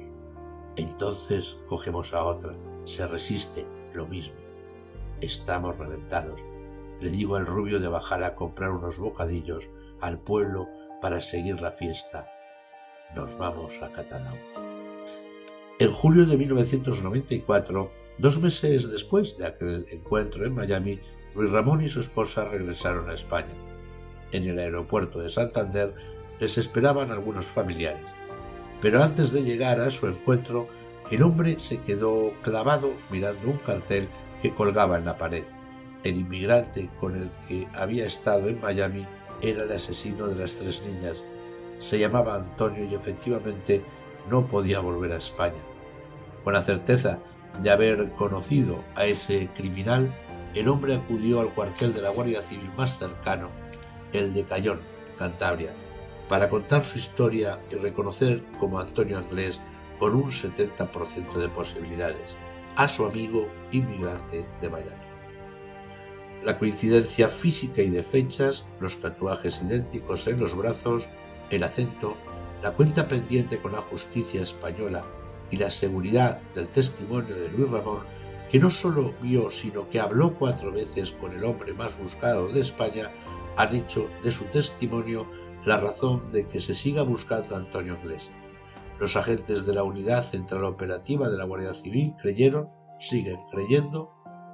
Entonces 0.76 1.58
cogemos 1.68 2.12
a 2.14 2.24
otra. 2.24 2.54
Se 2.84 3.06
resiste. 3.06 3.66
Lo 3.92 4.06
mismo. 4.06 4.36
Estamos 5.20 5.76
reventados. 5.76 6.44
Le 7.00 7.10
digo 7.10 7.36
al 7.36 7.46
rubio 7.46 7.78
de 7.78 7.88
bajar 7.88 8.24
a 8.24 8.34
comprar 8.34 8.70
unos 8.70 8.98
bocadillos 8.98 9.70
al 10.00 10.18
pueblo 10.18 10.68
para 11.00 11.20
seguir 11.20 11.60
la 11.60 11.72
fiesta 11.72 12.28
nos 13.14 13.36
vamos 13.36 13.80
a 13.82 13.90
Catadao. 13.90 14.36
En 15.78 15.92
julio 15.92 16.26
de 16.26 16.36
1994, 16.36 17.90
dos 18.18 18.40
meses 18.40 18.90
después 18.90 19.36
de 19.38 19.46
aquel 19.46 19.86
encuentro 19.90 20.44
en 20.44 20.54
Miami, 20.54 21.00
Luis 21.34 21.50
Ramón 21.50 21.82
y 21.82 21.88
su 21.88 22.00
esposa 22.00 22.44
regresaron 22.44 23.08
a 23.10 23.14
España. 23.14 23.54
En 24.32 24.48
el 24.48 24.58
aeropuerto 24.58 25.20
de 25.20 25.28
Santander 25.28 25.94
les 26.38 26.58
esperaban 26.58 27.10
algunos 27.10 27.44
familiares. 27.44 28.08
Pero 28.80 29.02
antes 29.02 29.32
de 29.32 29.42
llegar 29.42 29.80
a 29.80 29.90
su 29.90 30.06
encuentro, 30.06 30.68
el 31.10 31.22
hombre 31.22 31.58
se 31.58 31.78
quedó 31.78 32.32
clavado 32.42 32.92
mirando 33.10 33.50
un 33.50 33.58
cartel 33.58 34.08
que 34.42 34.52
colgaba 34.52 34.98
en 34.98 35.04
la 35.04 35.18
pared. 35.18 35.44
El 36.02 36.16
inmigrante 36.16 36.88
con 36.98 37.16
el 37.16 37.30
que 37.46 37.68
había 37.74 38.06
estado 38.06 38.48
en 38.48 38.60
Miami 38.60 39.06
era 39.42 39.64
el 39.64 39.72
asesino 39.72 40.28
de 40.28 40.36
las 40.36 40.56
tres 40.56 40.82
niñas 40.82 41.22
se 41.80 41.98
llamaba 41.98 42.36
Antonio 42.36 42.84
y 42.84 42.94
efectivamente 42.94 43.82
no 44.28 44.46
podía 44.46 44.78
volver 44.78 45.12
a 45.12 45.16
España. 45.16 45.58
Con 46.44 46.52
la 46.52 46.62
certeza 46.62 47.18
de 47.60 47.70
haber 47.70 48.10
conocido 48.12 48.84
a 48.94 49.06
ese 49.06 49.48
criminal, 49.56 50.14
el 50.54 50.68
hombre 50.68 50.94
acudió 50.94 51.40
al 51.40 51.54
cuartel 51.54 51.92
de 51.92 52.02
la 52.02 52.10
Guardia 52.10 52.42
Civil 52.42 52.70
más 52.76 52.98
cercano, 52.98 53.50
el 54.12 54.34
de 54.34 54.44
Cayón, 54.44 54.80
Cantabria, 55.18 55.72
para 56.28 56.48
contar 56.48 56.84
su 56.84 56.98
historia 56.98 57.60
y 57.70 57.76
reconocer 57.76 58.42
como 58.58 58.80
Antonio 58.80 59.18
Anglés 59.18 59.60
con 59.98 60.14
un 60.14 60.30
70% 60.30 61.34
de 61.34 61.48
posibilidades 61.48 62.34
a 62.76 62.88
su 62.88 63.04
amigo 63.04 63.48
inmigrante 63.72 64.46
de 64.60 64.68
Miami. 64.70 64.96
La 66.44 66.58
coincidencia 66.58 67.28
física 67.28 67.82
y 67.82 67.90
de 67.90 68.02
fechas, 68.02 68.66
los 68.80 69.00
tatuajes 69.00 69.60
idénticos 69.62 70.26
en 70.26 70.40
los 70.40 70.56
brazos, 70.56 71.08
el 71.50 71.64
acento, 71.64 72.16
la 72.62 72.72
cuenta 72.72 73.08
pendiente 73.08 73.58
con 73.58 73.72
la 73.72 73.80
justicia 73.80 74.40
española 74.40 75.04
y 75.50 75.56
la 75.56 75.70
seguridad 75.70 76.40
del 76.54 76.68
testimonio 76.68 77.34
de 77.34 77.50
Luis 77.50 77.70
Ramón, 77.70 78.04
que 78.50 78.58
no 78.58 78.68
solo 78.68 79.14
vio, 79.22 79.48
sino 79.48 79.88
que 79.88 80.00
habló 80.00 80.34
cuatro 80.34 80.72
veces 80.72 81.12
con 81.12 81.32
el 81.32 81.44
hombre 81.44 81.72
más 81.72 81.98
buscado 81.98 82.48
de 82.48 82.60
España, 82.60 83.10
han 83.56 83.74
hecho 83.74 84.08
de 84.24 84.32
su 84.32 84.44
testimonio 84.46 85.26
la 85.64 85.78
razón 85.78 86.30
de 86.32 86.48
que 86.48 86.58
se 86.58 86.74
siga 86.74 87.02
buscando 87.02 87.54
a 87.54 87.58
Antonio 87.58 87.96
Inglés. 88.00 88.30
Los 88.98 89.16
agentes 89.16 89.64
de 89.66 89.74
la 89.74 89.84
Unidad 89.84 90.22
Central 90.22 90.64
Operativa 90.64 91.28
de 91.28 91.38
la 91.38 91.44
Guardia 91.44 91.74
Civil 91.74 92.14
creyeron, 92.20 92.70
siguen 92.98 93.38
creyendo, 93.50 94.10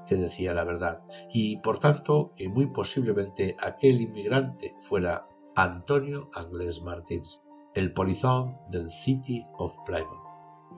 que 0.06 0.16
decía 0.16 0.52
la 0.52 0.64
verdad, 0.64 1.02
y 1.32 1.56
por 1.58 1.78
tanto 1.78 2.32
que 2.36 2.48
muy 2.48 2.66
posiblemente 2.66 3.56
aquel 3.60 4.00
inmigrante 4.00 4.74
fuera 4.82 5.26
Antonio 5.54 6.30
Anglés 6.34 6.82
Martins, 6.82 7.40
el 7.74 7.92
polizón 7.92 8.58
del 8.70 8.90
City 8.90 9.44
of 9.54 9.74
Plymouth, 9.84 10.22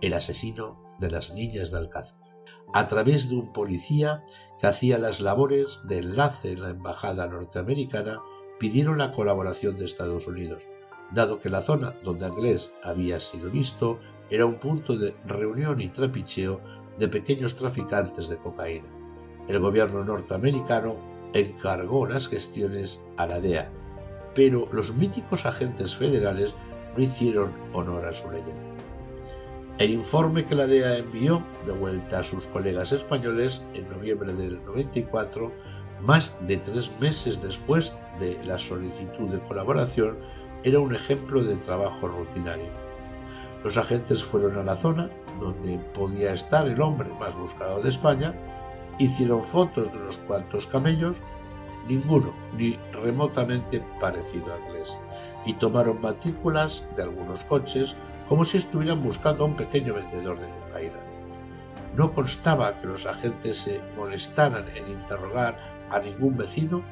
el 0.00 0.14
asesino 0.14 0.96
de 0.98 1.10
las 1.10 1.32
niñas 1.32 1.70
de 1.70 1.78
Alcázar, 1.78 2.17
a 2.72 2.86
través 2.86 3.28
de 3.28 3.36
un 3.36 3.52
policía 3.52 4.24
que 4.60 4.66
hacía 4.66 4.98
las 4.98 5.20
labores 5.20 5.80
de 5.84 5.98
enlace 5.98 6.52
en 6.52 6.62
la 6.62 6.70
embajada 6.70 7.26
norteamericana, 7.26 8.20
pidieron 8.58 8.98
la 8.98 9.12
colaboración 9.12 9.78
de 9.78 9.84
Estados 9.84 10.26
Unidos, 10.26 10.68
dado 11.12 11.40
que 11.40 11.48
la 11.48 11.62
zona 11.62 11.94
donde 12.02 12.26
Anglés 12.26 12.72
había 12.82 13.20
sido 13.20 13.50
visto 13.50 13.98
era 14.30 14.46
un 14.46 14.56
punto 14.56 14.96
de 14.96 15.16
reunión 15.24 15.80
y 15.80 15.88
trapicheo 15.88 16.60
de 16.98 17.08
pequeños 17.08 17.56
traficantes 17.56 18.28
de 18.28 18.38
cocaína. 18.38 18.88
El 19.46 19.60
gobierno 19.60 20.04
norteamericano 20.04 20.96
encargó 21.32 22.06
las 22.06 22.28
gestiones 22.28 23.00
a 23.16 23.26
la 23.26 23.40
DEA, 23.40 23.70
pero 24.34 24.68
los 24.72 24.94
míticos 24.94 25.46
agentes 25.46 25.94
federales 25.94 26.54
no 26.96 27.02
hicieron 27.02 27.52
honor 27.72 28.06
a 28.06 28.12
su 28.12 28.30
leyenda. 28.30 28.67
El 29.78 29.92
informe 29.92 30.44
que 30.44 30.56
la 30.56 30.66
DEA 30.66 30.98
envió 30.98 31.40
de 31.64 31.70
vuelta 31.70 32.18
a 32.18 32.24
sus 32.24 32.48
colegas 32.48 32.90
españoles 32.90 33.62
en 33.74 33.88
noviembre 33.88 34.32
del 34.32 34.60
94, 34.64 35.52
más 36.00 36.34
de 36.48 36.56
tres 36.56 36.90
meses 36.98 37.40
después 37.40 37.96
de 38.18 38.42
la 38.44 38.58
solicitud 38.58 39.28
de 39.28 39.38
colaboración, 39.38 40.18
era 40.64 40.80
un 40.80 40.96
ejemplo 40.96 41.44
de 41.44 41.54
trabajo 41.58 42.08
rutinario. 42.08 42.72
Los 43.62 43.76
agentes 43.76 44.24
fueron 44.24 44.58
a 44.58 44.64
la 44.64 44.74
zona 44.74 45.10
donde 45.40 45.78
podía 45.94 46.32
estar 46.32 46.66
el 46.66 46.80
hombre 46.80 47.10
más 47.20 47.36
buscado 47.36 47.80
de 47.80 47.90
España, 47.90 48.34
hicieron 48.98 49.44
fotos 49.44 49.92
de 49.92 49.98
unos 49.98 50.18
cuantos 50.18 50.66
camellos 50.66 51.20
ninguno 51.86 52.34
ni 52.56 52.76
remotamente 52.92 53.80
parecido 54.00 54.52
a 54.52 54.58
inglés, 54.58 54.98
y 55.46 55.52
tomaron 55.54 56.00
matrículas 56.00 56.84
de 56.96 57.04
algunos 57.04 57.44
coches 57.44 57.96
como 58.28 58.44
si 58.44 58.58
estuvieran 58.58 59.02
buscando 59.02 59.44
a 59.44 59.46
un 59.46 59.56
pequeño 59.56 59.94
vendedor 59.94 60.38
de 60.38 60.48
cocaína. 60.48 60.98
No 61.96 62.12
constaba 62.12 62.80
que 62.80 62.86
los 62.86 63.06
agentes 63.06 63.58
se 63.58 63.80
molestaran 63.96 64.68
en 64.76 64.88
interrogar 64.90 65.58
a 65.90 65.98
ningún 65.98 66.36
vecino 66.36 66.82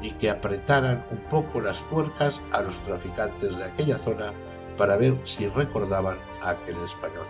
ni 0.00 0.12
que 0.12 0.30
apretaran 0.30 1.04
un 1.10 1.18
poco 1.28 1.60
las 1.60 1.82
tuercas 1.88 2.42
a 2.52 2.60
los 2.62 2.78
traficantes 2.80 3.58
de 3.58 3.64
aquella 3.64 3.98
zona 3.98 4.32
para 4.76 4.96
ver 4.96 5.18
si 5.24 5.48
recordaban 5.48 6.18
a 6.42 6.50
aquel 6.50 6.76
español. 6.84 7.26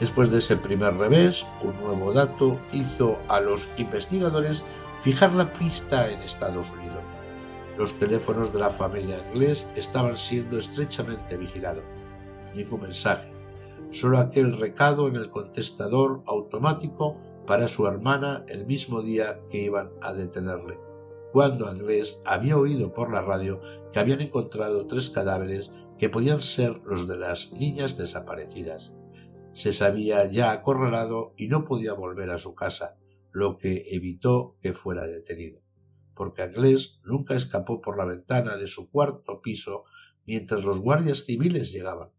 Después 0.00 0.30
de 0.30 0.38
ese 0.38 0.56
primer 0.56 0.96
revés, 0.96 1.46
un 1.62 1.78
nuevo 1.80 2.12
dato 2.12 2.58
hizo 2.72 3.18
a 3.28 3.40
los 3.40 3.68
investigadores 3.76 4.64
fijar 5.02 5.34
la 5.34 5.52
pista 5.52 6.10
en 6.10 6.22
Estados 6.22 6.70
Unidos. 6.70 7.04
Los 7.78 7.94
teléfonos 7.94 8.52
de 8.52 8.58
la 8.58 8.70
familia 8.70 9.22
inglés 9.32 9.66
estaban 9.76 10.16
siendo 10.16 10.58
estrechamente 10.58 11.36
vigilados. 11.36 11.84
Ningún 12.54 12.82
mensaje, 12.82 13.32
solo 13.90 14.18
aquel 14.18 14.58
recado 14.58 15.08
en 15.08 15.16
el 15.16 15.30
contestador 15.30 16.22
automático 16.26 17.18
para 17.46 17.68
su 17.68 17.86
hermana 17.86 18.44
el 18.48 18.66
mismo 18.66 19.02
día 19.02 19.40
que 19.50 19.62
iban 19.62 19.90
a 20.00 20.12
detenerle, 20.12 20.78
cuando 21.32 21.66
Anglés 21.66 22.20
había 22.24 22.56
oído 22.56 22.92
por 22.92 23.10
la 23.10 23.22
radio 23.22 23.60
que 23.92 23.98
habían 23.98 24.20
encontrado 24.20 24.86
tres 24.86 25.10
cadáveres 25.10 25.72
que 25.98 26.08
podían 26.08 26.40
ser 26.40 26.80
los 26.84 27.06
de 27.06 27.16
las 27.16 27.52
niñas 27.52 27.96
desaparecidas. 27.96 28.92
Se 29.52 29.72
sabía 29.72 30.24
ya 30.26 30.52
acorralado 30.52 31.34
y 31.36 31.48
no 31.48 31.64
podía 31.64 31.92
volver 31.92 32.30
a 32.30 32.38
su 32.38 32.54
casa, 32.54 32.96
lo 33.32 33.58
que 33.58 33.84
evitó 33.90 34.56
que 34.60 34.72
fuera 34.72 35.06
detenido, 35.06 35.60
porque 36.14 36.42
Anglés 36.42 37.00
nunca 37.04 37.34
escapó 37.34 37.80
por 37.80 37.98
la 37.98 38.04
ventana 38.04 38.56
de 38.56 38.66
su 38.66 38.90
cuarto 38.90 39.40
piso 39.40 39.84
mientras 40.26 40.64
los 40.64 40.80
guardias 40.80 41.24
civiles 41.24 41.72
llegaban. 41.72 42.10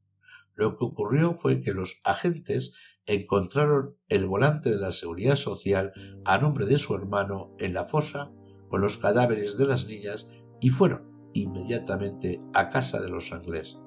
Lo 0.56 0.78
que 0.78 0.86
ocurrió 0.86 1.34
fue 1.34 1.62
que 1.62 1.74
los 1.74 2.02
agentes 2.04 2.74
encontraron 3.06 3.96
el 4.08 4.26
volante 4.28 4.70
de 4.70 4.78
la 4.78 4.92
seguridad 4.92 5.36
social 5.36 5.94
a 6.26 6.38
nombre 6.38 6.66
de 6.66 6.78
su 6.78 6.94
hermano 6.94 7.56
en 7.60 7.74
la 7.74 7.86
fosa 7.86 8.32
con 8.70 8.82
los 8.82 8.98
cadáveres 8.98 9.58
de 9.58 9.68
las 9.68 9.88
niñas 9.88 10.30
y 10.60 10.70
fueron 10.70 11.12
inmediatamente 11.34 12.42
a 12.54 12.70
casa 12.70 13.02
de 13.02 13.10
los 13.10 13.32
anglés. 13.34 13.78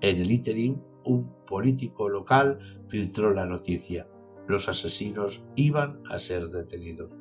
En 0.00 0.20
el 0.20 0.30
interim, 0.30 0.80
un 1.04 1.44
político 1.46 2.08
local 2.08 2.58
filtró 2.88 3.32
la 3.32 3.46
noticia. 3.46 4.06
Los 4.46 4.68
asesinos 4.68 5.44
iban 5.56 6.00
a 6.08 6.18
ser 6.18 6.48
detenidos. 6.48 7.18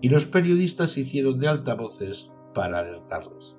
Y 0.00 0.08
los 0.08 0.26
periodistas 0.26 0.96
hicieron 0.96 1.38
de 1.38 1.48
altavoces 1.48 2.30
para 2.54 2.80
alertarles. 2.80 3.56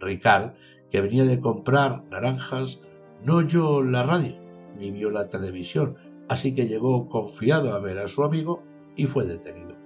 Ricard, 0.00 0.54
que 0.90 1.00
venía 1.00 1.24
de 1.24 1.40
comprar 1.40 2.04
naranjas, 2.04 2.80
no 3.24 3.36
oyó 3.36 3.82
la 3.82 4.02
radio 4.02 4.42
ni 4.78 4.90
vio 4.90 5.10
la 5.10 5.28
televisión, 5.28 5.96
así 6.28 6.54
que 6.54 6.66
llegó 6.66 7.06
confiado 7.08 7.72
a 7.72 7.78
ver 7.78 7.98
a 7.98 8.08
su 8.08 8.22
amigo 8.22 8.62
y 8.96 9.06
fue 9.06 9.26
detenido. 9.26 9.76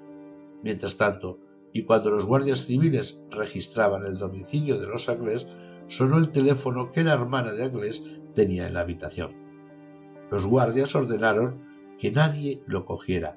Mientras 0.62 0.96
tanto, 0.96 1.38
y 1.72 1.82
cuando 1.82 2.10
los 2.10 2.24
guardias 2.24 2.60
civiles 2.60 3.20
registraban 3.30 4.06
el 4.06 4.18
domicilio 4.18 4.80
de 4.80 4.86
los 4.86 5.08
Anglés, 5.08 5.46
sonó 5.88 6.16
el 6.16 6.30
teléfono 6.30 6.90
que 6.92 7.04
la 7.04 7.14
hermana 7.14 7.52
de 7.52 7.64
Anglés 7.64 8.02
tenía 8.34 8.66
en 8.66 8.74
la 8.74 8.80
habitación. 8.80 9.32
Los 10.30 10.46
guardias 10.46 10.94
ordenaron 10.94 11.62
que 11.98 12.10
nadie 12.10 12.62
lo 12.66 12.84
cogiera. 12.84 13.36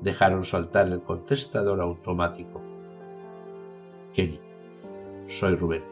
Dejaron 0.00 0.44
saltar 0.44 0.88
el 0.88 1.02
contestador 1.02 1.80
automático. 1.80 2.62
Kenny, 4.12 4.40
soy 5.26 5.56
Rubén. 5.56 5.82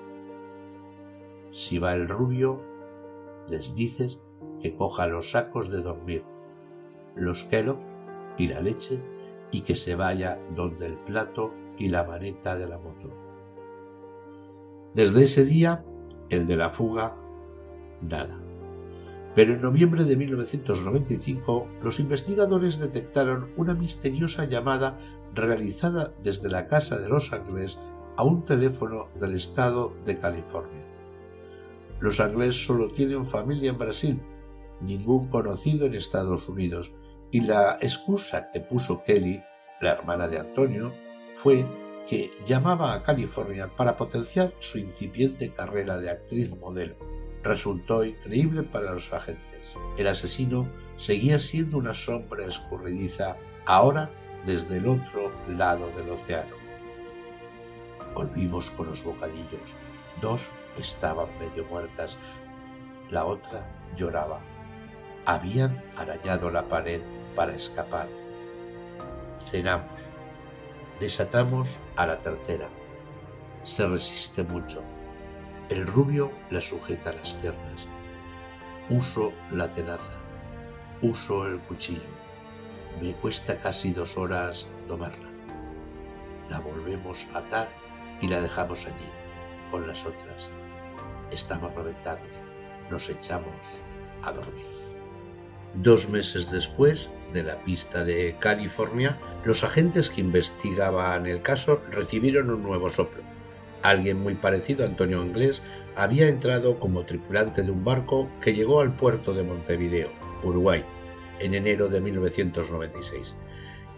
Si 1.50 1.78
va 1.78 1.94
el 1.94 2.08
rubio, 2.08 2.62
les 3.48 3.74
dices 3.74 4.20
que 4.60 4.74
coja 4.74 5.06
los 5.06 5.30
sacos 5.30 5.70
de 5.70 5.82
dormir, 5.82 6.24
los 7.16 7.44
Kellogg 7.44 7.78
y 8.38 8.48
la 8.48 8.60
leche 8.60 9.00
y 9.50 9.62
que 9.62 9.76
se 9.76 9.94
vaya 9.94 10.40
donde 10.54 10.86
el 10.86 10.96
plato 10.98 11.52
y 11.78 11.88
la 11.88 12.04
maneta 12.04 12.56
de 12.56 12.68
la 12.68 12.78
moto. 12.78 13.10
Desde 14.94 15.24
ese 15.24 15.44
día, 15.44 15.84
el 16.28 16.46
de 16.46 16.56
la 16.56 16.70
fuga, 16.70 17.16
nada. 18.00 18.40
Pero 19.34 19.54
en 19.54 19.62
noviembre 19.62 20.04
de 20.04 20.16
1995, 20.16 21.66
los 21.82 21.98
investigadores 22.00 22.78
detectaron 22.78 23.50
una 23.56 23.74
misteriosa 23.74 24.44
llamada 24.44 24.98
realizada 25.34 26.12
desde 26.22 26.50
la 26.50 26.68
casa 26.68 26.98
de 26.98 27.08
Los 27.08 27.32
Ángeles 27.32 27.78
a 28.16 28.24
un 28.24 28.44
teléfono 28.44 29.08
del 29.18 29.34
estado 29.34 29.94
de 30.04 30.18
California. 30.18 30.91
Los 32.02 32.18
Ángeles 32.18 32.64
solo 32.64 32.88
tienen 32.88 33.24
familia 33.24 33.70
en 33.70 33.78
Brasil, 33.78 34.20
ningún 34.80 35.28
conocido 35.28 35.86
en 35.86 35.94
Estados 35.94 36.48
Unidos, 36.48 36.92
y 37.30 37.42
la 37.42 37.78
excusa 37.80 38.50
que 38.52 38.58
puso 38.58 39.04
Kelly, 39.04 39.40
la 39.80 39.92
hermana 39.92 40.26
de 40.26 40.40
Antonio, 40.40 40.92
fue 41.36 41.64
que 42.08 42.32
llamaba 42.44 42.92
a 42.92 43.04
California 43.04 43.68
para 43.68 43.96
potenciar 43.96 44.52
su 44.58 44.78
incipiente 44.78 45.52
carrera 45.52 45.96
de 45.96 46.10
actriz 46.10 46.52
modelo. 46.56 46.96
Resultó 47.44 48.02
increíble 48.02 48.64
para 48.64 48.90
los 48.90 49.12
agentes. 49.12 49.76
El 49.96 50.08
asesino 50.08 50.68
seguía 50.96 51.38
siendo 51.38 51.78
una 51.78 51.94
sombra 51.94 52.46
escurridiza, 52.46 53.36
ahora 53.64 54.10
desde 54.44 54.78
el 54.78 54.88
otro 54.88 55.30
lado 55.48 55.88
del 55.96 56.10
océano. 56.10 56.56
Volvimos 58.12 58.72
con 58.72 58.88
los 58.88 59.04
bocadillos. 59.04 59.76
Dos 60.20 60.50
estaban 60.78 61.28
medio 61.38 61.64
muertas, 61.66 62.18
la 63.10 63.24
otra 63.24 63.66
lloraba. 63.96 64.40
Habían 65.24 65.82
arañado 65.96 66.50
la 66.50 66.68
pared 66.68 67.00
para 67.34 67.54
escapar. 67.54 68.08
Cenamos. 69.50 70.00
Desatamos 70.98 71.80
a 71.96 72.06
la 72.06 72.18
tercera. 72.18 72.68
Se 73.64 73.86
resiste 73.86 74.42
mucho. 74.42 74.82
El 75.68 75.86
rubio 75.86 76.30
la 76.50 76.60
sujeta 76.60 77.12
las 77.12 77.34
piernas. 77.34 77.86
Uso 78.88 79.32
la 79.50 79.72
tenaza. 79.72 80.12
Uso 81.02 81.46
el 81.46 81.60
cuchillo. 81.60 82.22
Me 83.00 83.14
cuesta 83.14 83.58
casi 83.58 83.92
dos 83.92 84.16
horas 84.16 84.66
tomarla. 84.86 85.28
La 86.50 86.60
volvemos 86.60 87.26
a 87.34 87.38
atar 87.38 87.68
y 88.20 88.28
la 88.28 88.40
dejamos 88.40 88.86
allí, 88.86 89.08
con 89.70 89.86
las 89.86 90.04
otras. 90.04 90.50
Estamos 91.32 91.74
reventados. 91.74 92.28
Nos 92.90 93.08
echamos 93.08 93.82
a 94.22 94.32
dormir. 94.32 94.64
Dos 95.74 96.08
meses 96.08 96.50
después 96.50 97.10
de 97.32 97.42
la 97.42 97.56
pista 97.64 98.04
de 98.04 98.36
California, 98.38 99.18
los 99.44 99.64
agentes 99.64 100.10
que 100.10 100.20
investigaban 100.20 101.26
el 101.26 101.40
caso 101.40 101.78
recibieron 101.90 102.50
un 102.50 102.62
nuevo 102.62 102.90
soplo. 102.90 103.22
Alguien 103.82 104.20
muy 104.20 104.34
parecido 104.34 104.84
a 104.84 104.88
Antonio 104.88 105.24
Inglés 105.24 105.62
había 105.96 106.28
entrado 106.28 106.78
como 106.78 107.04
tripulante 107.04 107.62
de 107.62 107.70
un 107.70 107.84
barco 107.84 108.28
que 108.40 108.54
llegó 108.54 108.80
al 108.80 108.94
puerto 108.94 109.32
de 109.32 109.42
Montevideo, 109.42 110.10
Uruguay, 110.44 110.84
en 111.40 111.54
enero 111.54 111.88
de 111.88 112.00
1996. 112.00 113.34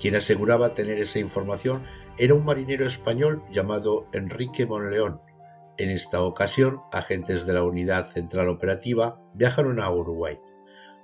Quien 0.01 0.17
aseguraba 0.17 0.75
tener 0.75 0.99
esa 0.99 1.19
información 1.19 1.83
era 2.19 2.35
un 2.35 2.45
marinero 2.45 2.87
español 2.87 3.43
llamado 3.51 4.07
Enrique 4.13 4.67
Monleón. 4.67 5.21
En 5.77 5.91
esta 5.91 6.23
ocasión, 6.23 6.83
agentes 6.93 7.47
de 7.47 7.53
la 7.53 7.65
Unidad 7.65 8.07
Central 8.07 8.49
Operativa 8.49 9.21
viajaron 9.35 9.81
a 9.81 9.91
Uruguay. 9.91 10.39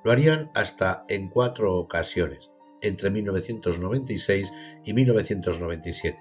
Lo 0.05 0.13
harían 0.13 0.51
hasta 0.55 1.05
en 1.09 1.29
cuatro 1.29 1.75
ocasiones, 1.75 2.51
entre 2.81 3.11
1996 3.11 4.53
y 4.85 4.95
1997. 4.95 6.19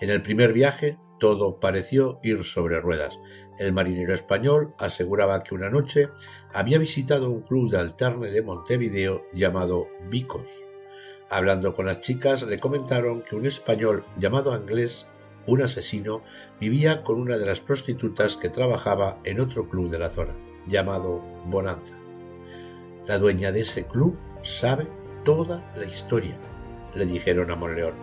En 0.00 0.10
el 0.10 0.22
primer 0.22 0.52
viaje 0.52 0.98
todo 1.20 1.60
pareció 1.60 2.20
ir 2.22 2.42
sobre 2.44 2.80
ruedas. 2.80 3.18
El 3.58 3.72
marinero 3.72 4.14
español 4.14 4.74
aseguraba 4.78 5.42
que 5.42 5.54
una 5.54 5.70
noche 5.70 6.08
había 6.52 6.78
visitado 6.78 7.30
un 7.30 7.42
club 7.42 7.70
de 7.70 7.78
alterne 7.78 8.30
de 8.30 8.42
Montevideo 8.42 9.26
llamado 9.32 9.88
Vicos. 10.08 10.64
Hablando 11.30 11.74
con 11.74 11.86
las 11.86 12.00
chicas 12.00 12.42
le 12.42 12.58
comentaron 12.58 13.22
que 13.22 13.36
un 13.36 13.46
español 13.46 14.04
llamado 14.18 14.52
Anglés, 14.52 15.06
un 15.46 15.62
asesino, 15.62 16.22
vivía 16.60 17.02
con 17.02 17.20
una 17.20 17.36
de 17.36 17.46
las 17.46 17.60
prostitutas 17.60 18.36
que 18.36 18.48
trabajaba 18.48 19.18
en 19.24 19.40
otro 19.40 19.68
club 19.68 19.90
de 19.90 19.98
la 19.98 20.08
zona, 20.08 20.34
llamado 20.66 21.20
Bonanza. 21.46 21.94
La 23.06 23.18
dueña 23.18 23.52
de 23.52 23.60
ese 23.60 23.86
club 23.86 24.16
sabe 24.42 24.88
toda 25.24 25.70
la 25.76 25.84
historia, 25.84 26.38
le 26.94 27.06
dijeron 27.06 27.50
a 27.50 27.56
Monleón. 27.56 27.94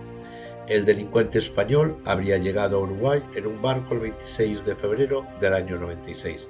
El 0.68 0.86
delincuente 0.86 1.40
español 1.40 1.98
habría 2.06 2.38
llegado 2.38 2.78
a 2.78 2.82
Uruguay 2.82 3.24
en 3.36 3.48
un 3.48 3.62
barco 3.62 3.96
el 3.96 4.02
26 4.02 4.64
de 4.64 4.76
febrero 4.76 5.26
del 5.40 5.54
año 5.54 5.78
96. 5.78 6.48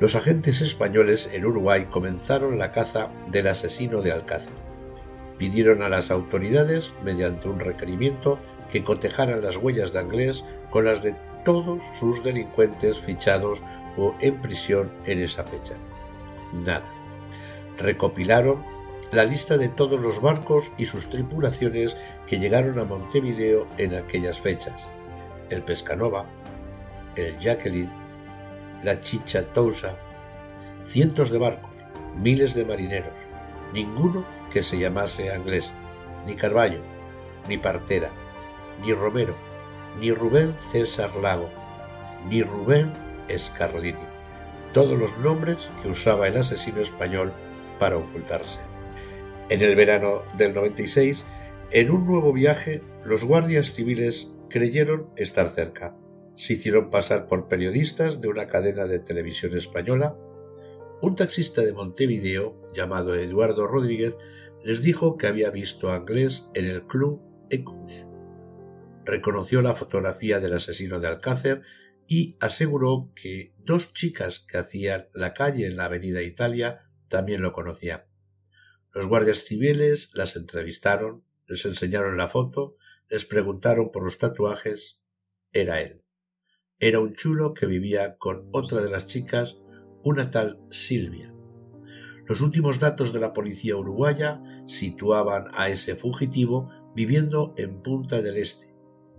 Los 0.00 0.16
agentes 0.16 0.60
españoles 0.60 1.30
en 1.32 1.44
Uruguay 1.44 1.86
comenzaron 1.90 2.58
la 2.58 2.72
caza 2.72 3.10
del 3.30 3.48
asesino 3.48 4.00
de 4.00 4.12
Alcázar. 4.12 4.52
Pidieron 5.38 5.82
a 5.82 5.88
las 5.88 6.10
autoridades, 6.10 6.92
mediante 7.04 7.48
un 7.48 7.60
requerimiento, 7.60 8.38
que 8.74 8.82
cotejaran 8.82 9.40
las 9.40 9.56
huellas 9.56 9.92
de 9.92 10.00
Anglés 10.00 10.44
con 10.68 10.86
las 10.86 11.00
de 11.00 11.14
todos 11.44 11.80
sus 11.94 12.24
delincuentes 12.24 12.98
fichados 12.98 13.62
o 13.96 14.16
en 14.18 14.42
prisión 14.42 14.90
en 15.06 15.22
esa 15.22 15.44
fecha. 15.44 15.74
Nada 16.52 16.82
recopilaron 17.78 18.64
la 19.12 19.24
lista 19.24 19.56
de 19.56 19.68
todos 19.68 20.00
los 20.00 20.20
barcos 20.20 20.72
y 20.76 20.86
sus 20.86 21.08
tripulaciones 21.08 21.96
que 22.26 22.40
llegaron 22.40 22.80
a 22.80 22.84
Montevideo 22.84 23.68
en 23.78 23.94
aquellas 23.94 24.40
fechas. 24.40 24.88
El 25.50 25.62
Pescanova, 25.62 26.26
el 27.14 27.38
Jacqueline, 27.38 27.92
la 28.82 29.00
Chicha 29.02 29.44
Tousa, 29.52 29.96
cientos 30.84 31.30
de 31.30 31.38
barcos, 31.38 31.70
miles 32.20 32.54
de 32.54 32.64
marineros, 32.64 33.18
ninguno 33.72 34.24
que 34.52 34.64
se 34.64 34.80
llamase 34.80 35.30
Anglés, 35.30 35.70
ni 36.26 36.34
Carballo, 36.34 36.80
ni 37.48 37.56
Partera, 37.56 38.10
ni 38.82 38.92
Romero, 38.92 39.34
ni 40.00 40.12
Rubén 40.12 40.54
César 40.54 41.14
Lago, 41.16 41.50
ni 42.28 42.42
Rubén 42.42 42.92
Scarlini, 43.36 43.98
todos 44.72 44.98
los 44.98 45.16
nombres 45.18 45.70
que 45.82 45.88
usaba 45.88 46.28
el 46.28 46.36
asesino 46.36 46.80
español 46.80 47.32
para 47.78 47.96
ocultarse. 47.96 48.60
En 49.48 49.60
el 49.62 49.76
verano 49.76 50.22
del 50.36 50.54
96, 50.54 51.24
en 51.70 51.90
un 51.90 52.06
nuevo 52.06 52.32
viaje, 52.32 52.82
los 53.04 53.24
guardias 53.24 53.72
civiles 53.72 54.28
creyeron 54.48 55.10
estar 55.16 55.48
cerca. 55.48 55.96
Se 56.36 56.54
hicieron 56.54 56.90
pasar 56.90 57.26
por 57.26 57.48
periodistas 57.48 58.20
de 58.20 58.28
una 58.28 58.48
cadena 58.48 58.86
de 58.86 58.98
televisión 58.98 59.56
española. 59.56 60.16
Un 61.02 61.14
taxista 61.14 61.62
de 61.62 61.72
Montevideo, 61.72 62.56
llamado 62.72 63.14
Eduardo 63.14 63.66
Rodríguez, 63.66 64.16
les 64.64 64.82
dijo 64.82 65.18
que 65.18 65.26
había 65.26 65.50
visto 65.50 65.90
a 65.90 65.96
Anglés 65.96 66.46
en 66.54 66.64
el 66.64 66.86
club 66.86 67.20
Ecus. 67.50 68.06
Reconoció 69.04 69.60
la 69.60 69.74
fotografía 69.74 70.40
del 70.40 70.54
asesino 70.54 71.00
de 71.00 71.08
Alcácer 71.08 71.62
y 72.06 72.36
aseguró 72.40 73.12
que 73.14 73.54
dos 73.58 73.92
chicas 73.92 74.40
que 74.40 74.58
hacían 74.58 75.08
la 75.14 75.34
calle 75.34 75.66
en 75.66 75.76
la 75.76 75.86
Avenida 75.86 76.22
Italia 76.22 76.90
también 77.08 77.42
lo 77.42 77.52
conocían. 77.52 78.04
Los 78.92 79.06
guardias 79.06 79.38
civiles 79.38 80.10
las 80.14 80.36
entrevistaron, 80.36 81.24
les 81.46 81.64
enseñaron 81.66 82.16
la 82.16 82.28
foto, 82.28 82.76
les 83.08 83.24
preguntaron 83.24 83.90
por 83.90 84.04
los 84.04 84.18
tatuajes. 84.18 85.00
Era 85.52 85.80
él. 85.80 86.02
Era 86.78 87.00
un 87.00 87.14
chulo 87.14 87.54
que 87.54 87.66
vivía 87.66 88.16
con 88.16 88.48
otra 88.52 88.80
de 88.80 88.90
las 88.90 89.06
chicas, 89.06 89.58
una 90.02 90.30
tal 90.30 90.60
Silvia. 90.70 91.34
Los 92.26 92.40
últimos 92.40 92.80
datos 92.80 93.12
de 93.12 93.20
la 93.20 93.32
policía 93.32 93.76
uruguaya 93.76 94.42
situaban 94.66 95.44
a 95.52 95.68
ese 95.68 95.94
fugitivo 95.94 96.70
viviendo 96.94 97.54
en 97.58 97.82
Punta 97.82 98.22
del 98.22 98.36
Este, 98.36 98.73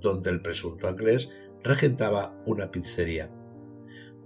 donde 0.06 0.30
el 0.30 0.42
presunto 0.42 0.90
inglés 0.90 1.30
regentaba 1.64 2.40
una 2.46 2.72
pizzería. 2.72 3.30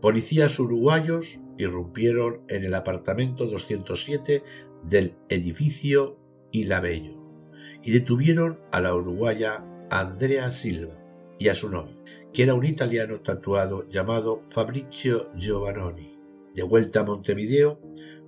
Policías 0.01 0.59
uruguayos 0.59 1.39
irrumpieron 1.57 2.41
en 2.49 2.63
el 2.63 2.75
apartamento 2.75 3.47
207 3.47 4.43
del 4.83 5.15
edificio 5.29 6.17
Ilabello 6.51 7.17
y 7.83 7.91
detuvieron 7.91 8.59
a 8.71 8.81
la 8.81 8.93
uruguaya 8.93 9.63
Andrea 9.89 10.51
Silva 10.51 10.95
y 11.37 11.47
a 11.47 11.55
su 11.55 11.69
novio, 11.69 11.95
que 12.33 12.43
era 12.43 12.53
un 12.53 12.65
italiano 12.65 13.21
tatuado 13.21 13.87
llamado 13.89 14.43
Fabrizio 14.49 15.31
Giovannoni. 15.35 16.17
De 16.53 16.63
vuelta 16.63 17.01
a 17.01 17.03
Montevideo, 17.03 17.79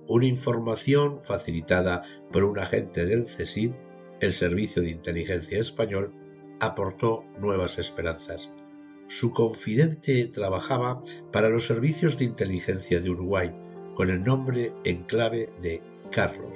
una 0.08 0.26
información 0.26 1.20
facilitada 1.22 2.02
por 2.32 2.44
un 2.44 2.58
agente 2.58 3.04
del 3.04 3.26
CESID, 3.26 3.72
el 4.20 4.32
Servicio 4.32 4.80
de 4.82 4.90
Inteligencia 4.90 5.58
Español, 5.58 6.14
aportó 6.62 7.24
nuevas 7.40 7.78
esperanzas. 7.78 8.50
Su 9.08 9.32
confidente 9.32 10.26
trabajaba 10.26 11.02
para 11.32 11.48
los 11.48 11.66
servicios 11.66 12.16
de 12.16 12.24
inteligencia 12.24 13.00
de 13.00 13.10
Uruguay 13.10 13.52
con 13.96 14.08
el 14.08 14.22
nombre 14.22 14.72
en 14.84 15.02
clave 15.02 15.50
de 15.60 15.82
Carlos. 16.12 16.54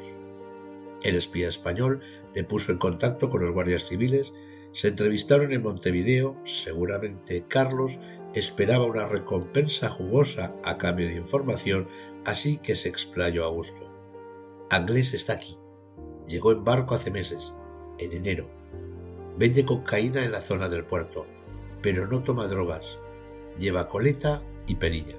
El 1.02 1.16
espía 1.16 1.48
español 1.48 2.00
le 2.34 2.44
puso 2.44 2.70
en 2.70 2.78
contacto 2.78 3.28
con 3.28 3.42
los 3.42 3.52
guardias 3.52 3.88
civiles, 3.88 4.32
se 4.72 4.88
entrevistaron 4.88 5.52
en 5.52 5.62
Montevideo, 5.62 6.36
seguramente 6.44 7.44
Carlos 7.48 7.98
esperaba 8.32 8.84
una 8.84 9.06
recompensa 9.06 9.88
jugosa 9.88 10.54
a 10.62 10.78
cambio 10.78 11.08
de 11.08 11.16
información, 11.16 11.88
así 12.24 12.58
que 12.58 12.76
se 12.76 12.88
explayó 12.88 13.44
a 13.44 13.48
gusto. 13.48 13.90
Anglés 14.70 15.14
está 15.14 15.32
aquí. 15.32 15.58
Llegó 16.28 16.52
en 16.52 16.62
barco 16.62 16.94
hace 16.94 17.10
meses, 17.10 17.52
en 17.98 18.12
enero. 18.12 18.55
Vende 19.36 19.64
cocaína 19.64 20.24
en 20.24 20.32
la 20.32 20.42
zona 20.42 20.68
del 20.68 20.84
puerto, 20.84 21.26
pero 21.82 22.06
no 22.06 22.22
toma 22.22 22.48
drogas. 22.48 22.98
Lleva 23.58 23.88
coleta 23.88 24.42
y 24.66 24.76
perilla. 24.76 25.16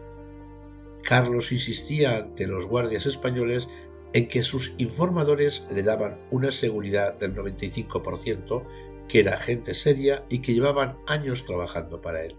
Carlos 1.03 1.51
insistía 1.51 2.17
ante 2.17 2.47
los 2.47 2.65
guardias 2.65 3.06
españoles 3.06 3.69
en 4.13 4.27
que 4.27 4.43
sus 4.43 4.73
informadores 4.77 5.65
le 5.71 5.84
daban 5.84 6.19
una 6.32 6.51
seguridad 6.51 7.13
del 7.13 7.36
95%, 7.36 8.63
que 9.08 9.19
era 9.19 9.38
gente 9.38 9.73
seria 9.73 10.25
y 10.30 10.39
que 10.39 10.53
llevaban 10.53 10.97
años 11.08 11.45
trabajando 11.45 12.01
para 12.01 12.23
él. 12.23 12.36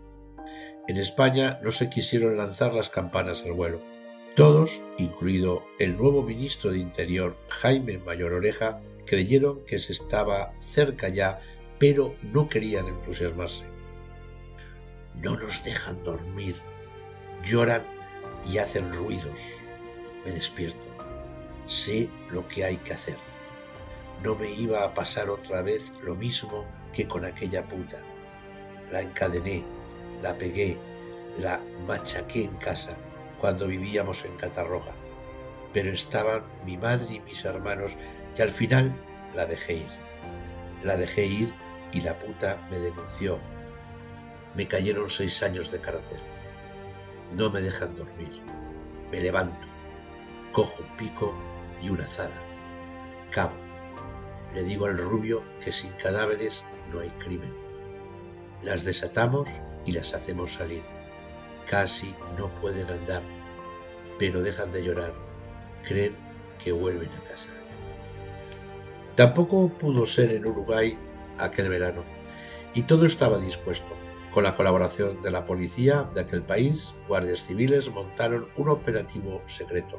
En 0.88 0.96
España 0.96 1.60
no 1.62 1.70
se 1.70 1.90
quisieron 1.90 2.36
lanzar 2.36 2.74
las 2.74 2.88
campanas 2.88 3.44
al 3.44 3.52
vuelo. 3.52 3.80
Todos, 4.34 4.80
incluido 4.98 5.64
el 5.78 5.96
nuevo 5.96 6.22
ministro 6.22 6.70
de 6.70 6.78
Interior, 6.78 7.36
Jaime 7.48 7.98
Mayor 7.98 8.32
Oreja, 8.32 8.80
creyeron 9.04 9.64
que 9.64 9.78
se 9.78 9.92
estaba 9.92 10.54
cerca 10.60 11.08
ya, 11.08 11.40
pero 11.78 12.14
no 12.22 12.48
querían 12.48 12.88
entusiasmarse. 12.88 13.64
No 15.20 15.36
nos 15.36 15.62
dejan 15.64 16.02
dormir, 16.04 16.56
lloran 17.44 17.82
y 18.46 18.58
hacen 18.58 18.92
ruidos. 18.92 19.40
Me 20.24 20.32
despierto. 20.32 20.78
Sé 21.66 22.08
lo 22.30 22.46
que 22.48 22.64
hay 22.64 22.76
que 22.78 22.94
hacer. 22.94 23.16
No 24.22 24.34
me 24.34 24.50
iba 24.50 24.84
a 24.84 24.94
pasar 24.94 25.30
otra 25.30 25.62
vez 25.62 25.92
lo 26.02 26.14
mismo 26.14 26.64
que 26.92 27.06
con 27.06 27.24
aquella 27.24 27.64
puta. 27.64 27.98
La 28.90 29.02
encadené, 29.02 29.62
la 30.22 30.36
pegué, 30.36 30.76
la 31.38 31.60
machaqué 31.86 32.44
en 32.44 32.56
casa 32.56 32.96
cuando 33.40 33.68
vivíamos 33.68 34.24
en 34.24 34.36
Catarroja. 34.36 34.92
Pero 35.72 35.92
estaban 35.92 36.42
mi 36.64 36.76
madre 36.76 37.14
y 37.14 37.20
mis 37.20 37.44
hermanos 37.44 37.96
y 38.36 38.42
al 38.42 38.50
final 38.50 38.92
la 39.34 39.46
dejé 39.46 39.74
ir. 39.74 39.88
La 40.82 40.96
dejé 40.96 41.26
ir 41.26 41.52
y 41.92 42.00
la 42.00 42.18
puta 42.18 42.66
me 42.70 42.78
denunció. 42.78 43.38
Me 44.54 44.66
cayeron 44.66 45.08
seis 45.10 45.42
años 45.42 45.70
de 45.70 45.80
cárcel. 45.80 46.18
No 47.34 47.50
me 47.50 47.60
dejan 47.60 47.96
dormir. 47.96 48.40
Me 49.10 49.20
levanto, 49.20 49.66
cojo 50.52 50.82
un 50.82 50.96
pico 50.96 51.34
y 51.82 51.90
una 51.90 52.04
azada. 52.04 52.42
Cabo. 53.30 53.54
Le 54.54 54.62
digo 54.62 54.86
al 54.86 54.98
rubio 54.98 55.42
que 55.62 55.72
sin 55.72 55.92
cadáveres 55.92 56.64
no 56.92 57.00
hay 57.00 57.10
crimen. 57.10 57.54
Las 58.62 58.84
desatamos 58.84 59.48
y 59.84 59.92
las 59.92 60.14
hacemos 60.14 60.54
salir. 60.54 60.82
Casi 61.68 62.14
no 62.36 62.48
pueden 62.56 62.88
andar, 62.88 63.22
pero 64.18 64.42
dejan 64.42 64.72
de 64.72 64.82
llorar. 64.82 65.14
Creen 65.86 66.16
que 66.62 66.72
vuelven 66.72 67.10
a 67.10 67.28
casa. 67.28 67.50
Tampoco 69.14 69.68
pudo 69.68 70.06
ser 70.06 70.32
en 70.32 70.46
Uruguay 70.46 70.98
aquel 71.38 71.68
verano, 71.68 72.04
y 72.74 72.82
todo 72.82 73.06
estaba 73.06 73.38
dispuesto. 73.38 73.88
Con 74.32 74.44
la 74.44 74.54
colaboración 74.54 75.22
de 75.22 75.30
la 75.30 75.44
policía 75.44 76.08
de 76.14 76.20
aquel 76.20 76.42
país, 76.42 76.94
guardias 77.08 77.44
civiles 77.44 77.90
montaron 77.90 78.48
un 78.56 78.68
operativo 78.68 79.42
secreto 79.46 79.98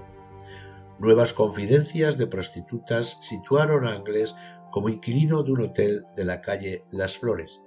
Nuevas 0.99 1.31
confidencias 1.31 2.17
de 2.17 2.27
prostitutas 2.27 3.17
situaron 3.21 3.87
a 3.87 3.93
Anglés 3.93 4.35
como 4.69 4.89
inquilino 4.89 5.43
de 5.43 5.53
un 5.53 5.61
hotel 5.61 6.05
de 6.17 6.25
la 6.25 6.41
calle 6.41 6.83
Las 6.91 7.17
Flores. 7.17 7.61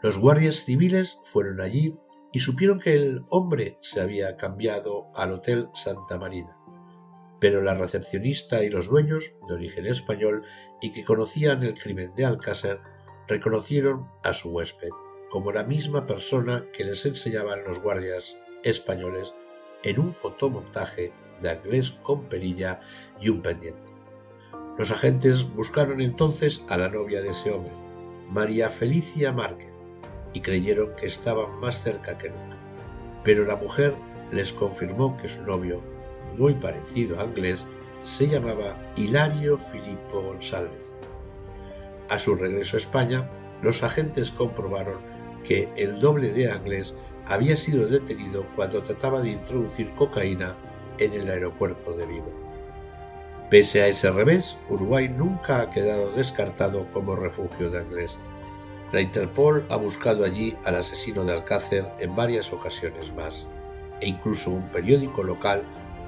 Los 0.00 0.16
guardias 0.16 0.64
civiles 0.64 1.18
fueron 1.24 1.60
allí 1.60 1.96
y 2.32 2.38
supieron 2.38 2.78
que 2.78 2.94
el 2.94 3.24
hombre 3.30 3.78
se 3.80 4.00
había 4.00 4.36
cambiado 4.36 5.08
al 5.16 5.32
Hotel 5.32 5.68
Santa 5.74 6.18
Marina. 6.18 6.56
Pero 7.40 7.62
la 7.62 7.74
recepcionista 7.74 8.64
y 8.64 8.70
los 8.70 8.88
dueños, 8.88 9.34
de 9.48 9.54
origen 9.54 9.86
español 9.86 10.44
y 10.80 10.92
que 10.92 11.04
conocían 11.04 11.62
el 11.62 11.74
crimen 11.74 12.14
de 12.14 12.24
Alcácer, 12.24 12.80
reconocieron 13.28 14.08
a 14.22 14.32
su 14.32 14.50
huésped 14.50 14.90
como 15.30 15.52
la 15.52 15.64
misma 15.64 16.06
persona 16.06 16.64
que 16.72 16.84
les 16.84 17.04
enseñaban 17.04 17.64
los 17.64 17.80
guardias 17.80 18.38
españoles 18.62 19.34
en 19.82 20.00
un 20.00 20.12
fotomontaje 20.12 21.12
de 21.40 21.52
inglés 21.52 21.90
con 21.90 22.24
perilla 22.24 22.80
y 23.20 23.28
un 23.28 23.42
pendiente. 23.42 23.86
Los 24.78 24.90
agentes 24.90 25.42
buscaron 25.54 26.00
entonces 26.00 26.64
a 26.68 26.76
la 26.76 26.88
novia 26.88 27.22
de 27.22 27.30
ese 27.30 27.50
hombre, 27.50 27.72
María 28.30 28.70
Felicia 28.70 29.32
Márquez, 29.32 29.72
y 30.32 30.40
creyeron 30.40 30.94
que 30.96 31.06
estaban 31.06 31.58
más 31.60 31.82
cerca 31.82 32.18
que 32.18 32.30
nunca. 32.30 32.56
Pero 33.24 33.44
la 33.44 33.56
mujer 33.56 33.94
les 34.30 34.52
confirmó 34.52 35.16
que 35.16 35.28
su 35.28 35.42
novio, 35.42 35.82
muy 36.38 36.54
parecido 36.54 37.20
a 37.20 37.24
inglés, 37.24 37.64
se 38.02 38.28
llamaba 38.28 38.76
Hilario 38.96 39.58
Filippo 39.58 40.22
González. 40.22 40.94
A 42.08 42.18
su 42.18 42.36
regreso 42.36 42.76
a 42.76 42.80
España, 42.80 43.30
los 43.62 43.82
agentes 43.82 44.30
comprobaron 44.30 44.98
que 45.44 45.68
el 45.76 45.98
doble 46.00 46.32
de 46.32 46.44
inglés 46.44 46.94
había 47.26 47.56
sido 47.56 47.86
detenido 47.86 48.46
cuando 48.54 48.82
trataba 48.82 49.20
de 49.20 49.30
introducir 49.30 49.92
cocaína 49.94 50.56
en 50.98 51.12
el 51.12 51.28
aeropuerto 51.28 51.96
de 51.96 52.06
Vigo. 52.06 52.32
Pese 53.50 53.82
a 53.82 53.88
ese 53.88 54.10
revés, 54.10 54.56
Uruguay 54.68 55.08
nunca 55.08 55.60
ha 55.60 55.70
quedado 55.70 56.10
descartado 56.12 56.86
como 56.92 57.16
refugio 57.16 57.70
de 57.70 57.78
Anglés. 57.78 58.16
La 58.92 59.00
Interpol 59.00 59.64
ha 59.68 59.76
buscado 59.76 60.24
allí 60.24 60.56
al 60.64 60.76
asesino 60.76 61.24
de 61.24 61.32
Alcácer 61.32 61.90
en 61.98 62.14
varias 62.14 62.52
ocasiones 62.52 63.12
más, 63.14 63.46
e 64.00 64.08
incluso 64.08 64.50
un 64.50 64.68
periódico 64.70 65.22
local 65.22 65.62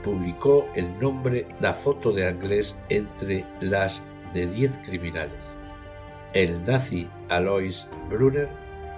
publicó 0.08 0.66
el 0.74 0.98
nombre, 0.98 1.46
la 1.60 1.74
foto 1.74 2.12
de 2.12 2.26
Anglés 2.26 2.80
entre 2.88 3.44
las 3.60 4.02
de 4.32 4.46
10 4.46 4.78
criminales, 4.78 5.52
el 6.32 6.64
nazi 6.64 7.10
Alois 7.28 7.86
Brunner 8.08 8.48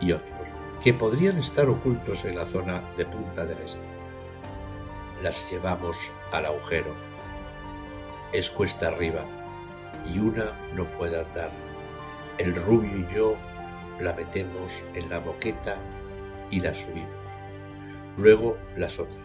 y 0.01 0.13
otros. 0.13 0.49
que 0.85 0.95
podrían 0.95 1.37
estar 1.37 1.69
ocultos 1.69 2.25
en 2.25 2.37
la 2.37 2.47
zona 2.47 2.81
de 2.97 3.05
Punta 3.07 3.45
del 3.45 3.59
Este. 3.59 3.83
Las 5.21 5.51
llevamos 5.51 5.97
al 6.31 6.47
agujero. 6.47 6.95
Es 8.33 8.49
cuesta 8.49 8.87
arriba 8.87 9.25
y 10.07 10.21
una 10.21 10.53
no 10.77 10.85
puede 10.97 11.21
andar. 11.21 11.51
El 12.39 12.55
rubio 12.55 12.97
y 12.97 13.15
yo 13.15 13.35
la 14.01 14.15
metemos 14.15 14.85
en 14.95 15.11
la 15.11 15.19
boqueta 15.19 15.77
y 16.53 16.61
la 16.61 16.73
subimos. 16.73 17.11
Luego 18.17 18.57
las 18.77 19.01
otras. 19.01 19.20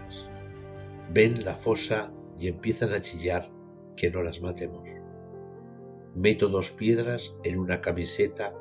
Ven 1.12 1.46
la 1.46 1.56
fosa 1.56 2.14
y 2.38 2.48
empiezan 2.48 2.94
a 2.94 3.02
chillar 3.02 3.50
que 3.96 4.12
no 4.12 4.24
las 4.24 4.42
matemos. 4.42 4.90
Meto 6.16 6.50
dos 6.50 6.72
piedras 6.72 7.34
en 7.44 7.60
una 7.60 7.82
camiseta 7.82 8.54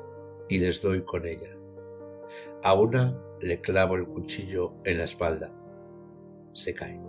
y 0.49 0.59
les 0.59 0.81
doy 0.81 1.03
con 1.03 1.25
ella. 1.25 1.57
A 2.63 2.73
una 2.73 3.21
le 3.41 3.61
clavo 3.61 3.95
el 3.95 4.05
cuchillo 4.07 4.81
en 4.85 4.97
la 4.97 5.03
espalda. 5.03 5.53
Se 6.53 6.73
cae. 6.73 6.99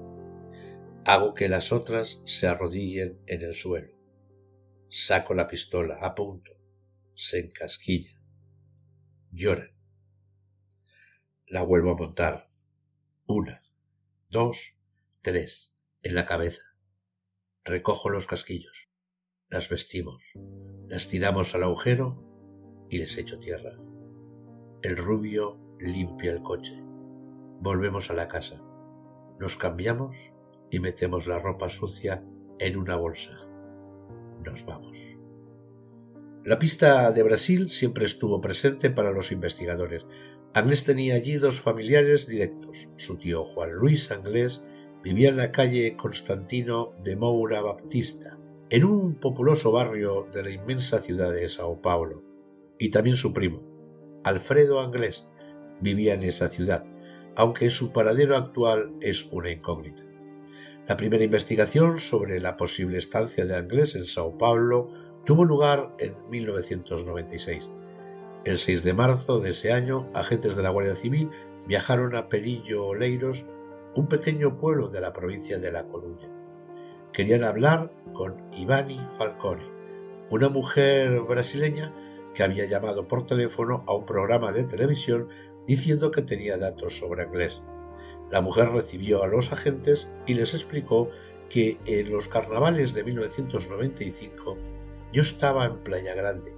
Hago 1.05 1.35
que 1.35 1.49
las 1.49 1.73
otras 1.73 2.21
se 2.25 2.47
arrodillen 2.47 3.21
en 3.27 3.43
el 3.43 3.55
suelo. 3.55 3.93
Saco 4.89 5.35
la 5.35 5.47
pistola 5.47 5.99
a 6.01 6.15
punto. 6.15 6.53
Se 7.15 7.41
encasquilla. 7.41 8.21
Lloran. 9.31 9.71
La 11.47 11.63
vuelvo 11.63 11.93
a 11.93 11.97
montar. 11.97 12.51
Una, 13.27 13.63
dos, 14.29 14.76
en 15.27 16.15
la 16.15 16.25
cabeza. 16.25 16.63
Recojo 17.65 18.11
los 18.11 18.29
casquillos. 18.29 18.91
Las 19.49 19.69
vestimos. 19.69 20.23
Las 20.87 21.09
tiramos 21.09 21.53
al 21.57 21.65
agujero 21.65 22.87
y 22.89 22.99
les 22.99 23.19
echo 23.19 23.41
tierra. 23.41 23.77
El 24.83 24.97
rubio 24.97 25.59
limpia 25.81 26.31
el 26.31 26.43
coche. 26.43 26.81
Volvemos 27.61 28.09
a 28.11 28.15
la 28.15 28.29
casa. 28.29 28.63
Nos 29.41 29.57
cambiamos 29.57 30.17
y 30.71 30.79
metemos 30.79 31.27
la 31.27 31.41
ropa 31.41 31.69
sucia 31.71 32.23
en 32.61 32.77
una 32.77 32.95
bolsa. 32.95 33.37
Nos 34.45 34.65
vamos. 34.65 34.97
La 36.45 36.61
pista 36.61 37.11
de 37.11 37.25
Brasil 37.25 37.71
siempre 37.71 38.05
estuvo 38.05 38.41
presente 38.41 38.91
para 38.91 39.11
los 39.11 39.33
investigadores. 39.33 40.07
Anglés 40.55 40.85
tenía 40.85 41.17
allí 41.17 41.35
dos 41.35 41.61
familiares 41.61 42.29
directos. 42.29 42.89
Su 42.95 43.19
tío 43.19 43.43
Juan 43.43 43.73
Luis 43.73 44.13
Anglés 44.13 44.63
vivía 45.07 45.29
en 45.29 45.37
la 45.37 45.53
calle 45.53 45.97
Constantino 45.97 46.93
de 47.05 47.15
Moura 47.15 47.63
Baptista, 47.63 48.37
en 48.71 48.85
un 48.85 49.15
populoso 49.15 49.71
barrio 49.71 50.27
de 50.33 50.43
la 50.43 50.51
inmensa 50.51 50.99
ciudad 50.99 51.33
de 51.33 51.49
Sao 51.49 51.81
Paulo, 51.81 52.25
y 52.77 52.91
también 52.91 53.15
su 53.15 53.33
primo, 53.33 53.63
Alfredo 54.25 54.81
Anglés, 54.81 55.29
vivía 55.81 56.15
en 56.15 56.25
esa 56.25 56.49
ciudad, 56.49 56.85
aunque 57.37 57.71
su 57.71 57.93
paradero 57.93 58.35
actual 58.35 58.97
es 59.01 59.29
una 59.31 59.53
incógnita. 59.53 60.03
La 60.89 60.97
primera 60.97 61.23
investigación 61.23 62.01
sobre 62.01 62.41
la 62.41 62.57
posible 62.57 62.99
estancia 62.99 63.47
de 63.47 63.55
Anglés 63.55 63.95
en 63.95 64.07
Sao 64.07 64.37
Paulo 64.37 64.91
tuvo 65.25 65.45
lugar 65.45 65.95
en 66.01 66.17
1996. 66.31 67.71
El 68.45 68.59
6 68.59 68.83
de 68.83 68.93
marzo 68.93 69.39
de 69.39 69.51
ese 69.51 69.73
año, 69.73 70.11
agentes 70.15 70.57
de 70.57 70.65
la 70.65 70.71
Guardia 70.71 70.97
Civil 70.97 71.31
viajaron 71.69 72.17
a 72.17 72.29
Perillo 72.29 72.87
Oleiros, 72.87 73.47
un 73.97 74.09
pequeño 74.09 74.59
pueblo 74.59 74.89
de 74.89 75.01
la 75.01 75.15
provincia 75.15 75.59
de 75.59 75.73
La 75.73 75.87
Coruña. 75.87 76.29
Querían 77.15 77.45
hablar 77.45 77.91
con 78.13 78.37
Ivani 78.53 79.01
Falcone, 79.17 79.65
una 80.29 80.51
mujer 80.51 81.23
brasileña 81.23 81.95
que 82.35 82.43
había 82.43 82.67
llamado 82.67 83.09
por 83.09 83.25
teléfono 83.25 83.85
a 83.87 83.95
un 83.95 84.05
programa 84.05 84.53
de 84.53 84.65
televisión 84.65 85.29
diciendo 85.67 86.11
que 86.11 86.21
tenía 86.21 86.59
datos 86.59 86.99
sobre 86.99 87.23
Anglés. 87.23 87.63
La 88.31 88.43
mujer 88.43 88.69
recibió 88.69 89.23
a 89.23 89.29
los 89.29 89.51
agentes 89.51 90.13
y 90.27 90.35
les 90.35 90.53
explicó 90.53 91.09
que 91.49 91.79
en 91.87 92.11
los 92.11 92.29
carnavales 92.29 92.93
de 92.93 93.03
1995 93.03 94.59
yo 95.11 95.23
estaba 95.23 95.65
en 95.65 95.79
Playa 95.79 96.15
Grande, 96.15 96.55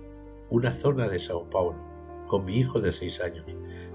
una 0.51 0.73
zona 0.73 1.09
de 1.09 1.21
Sao 1.21 1.49
Paulo, 1.49 1.79
con 2.27 2.45
mi 2.45 2.57
hijo 2.57 2.81
de 2.81 2.91
seis 2.91 3.21
años. 3.21 3.47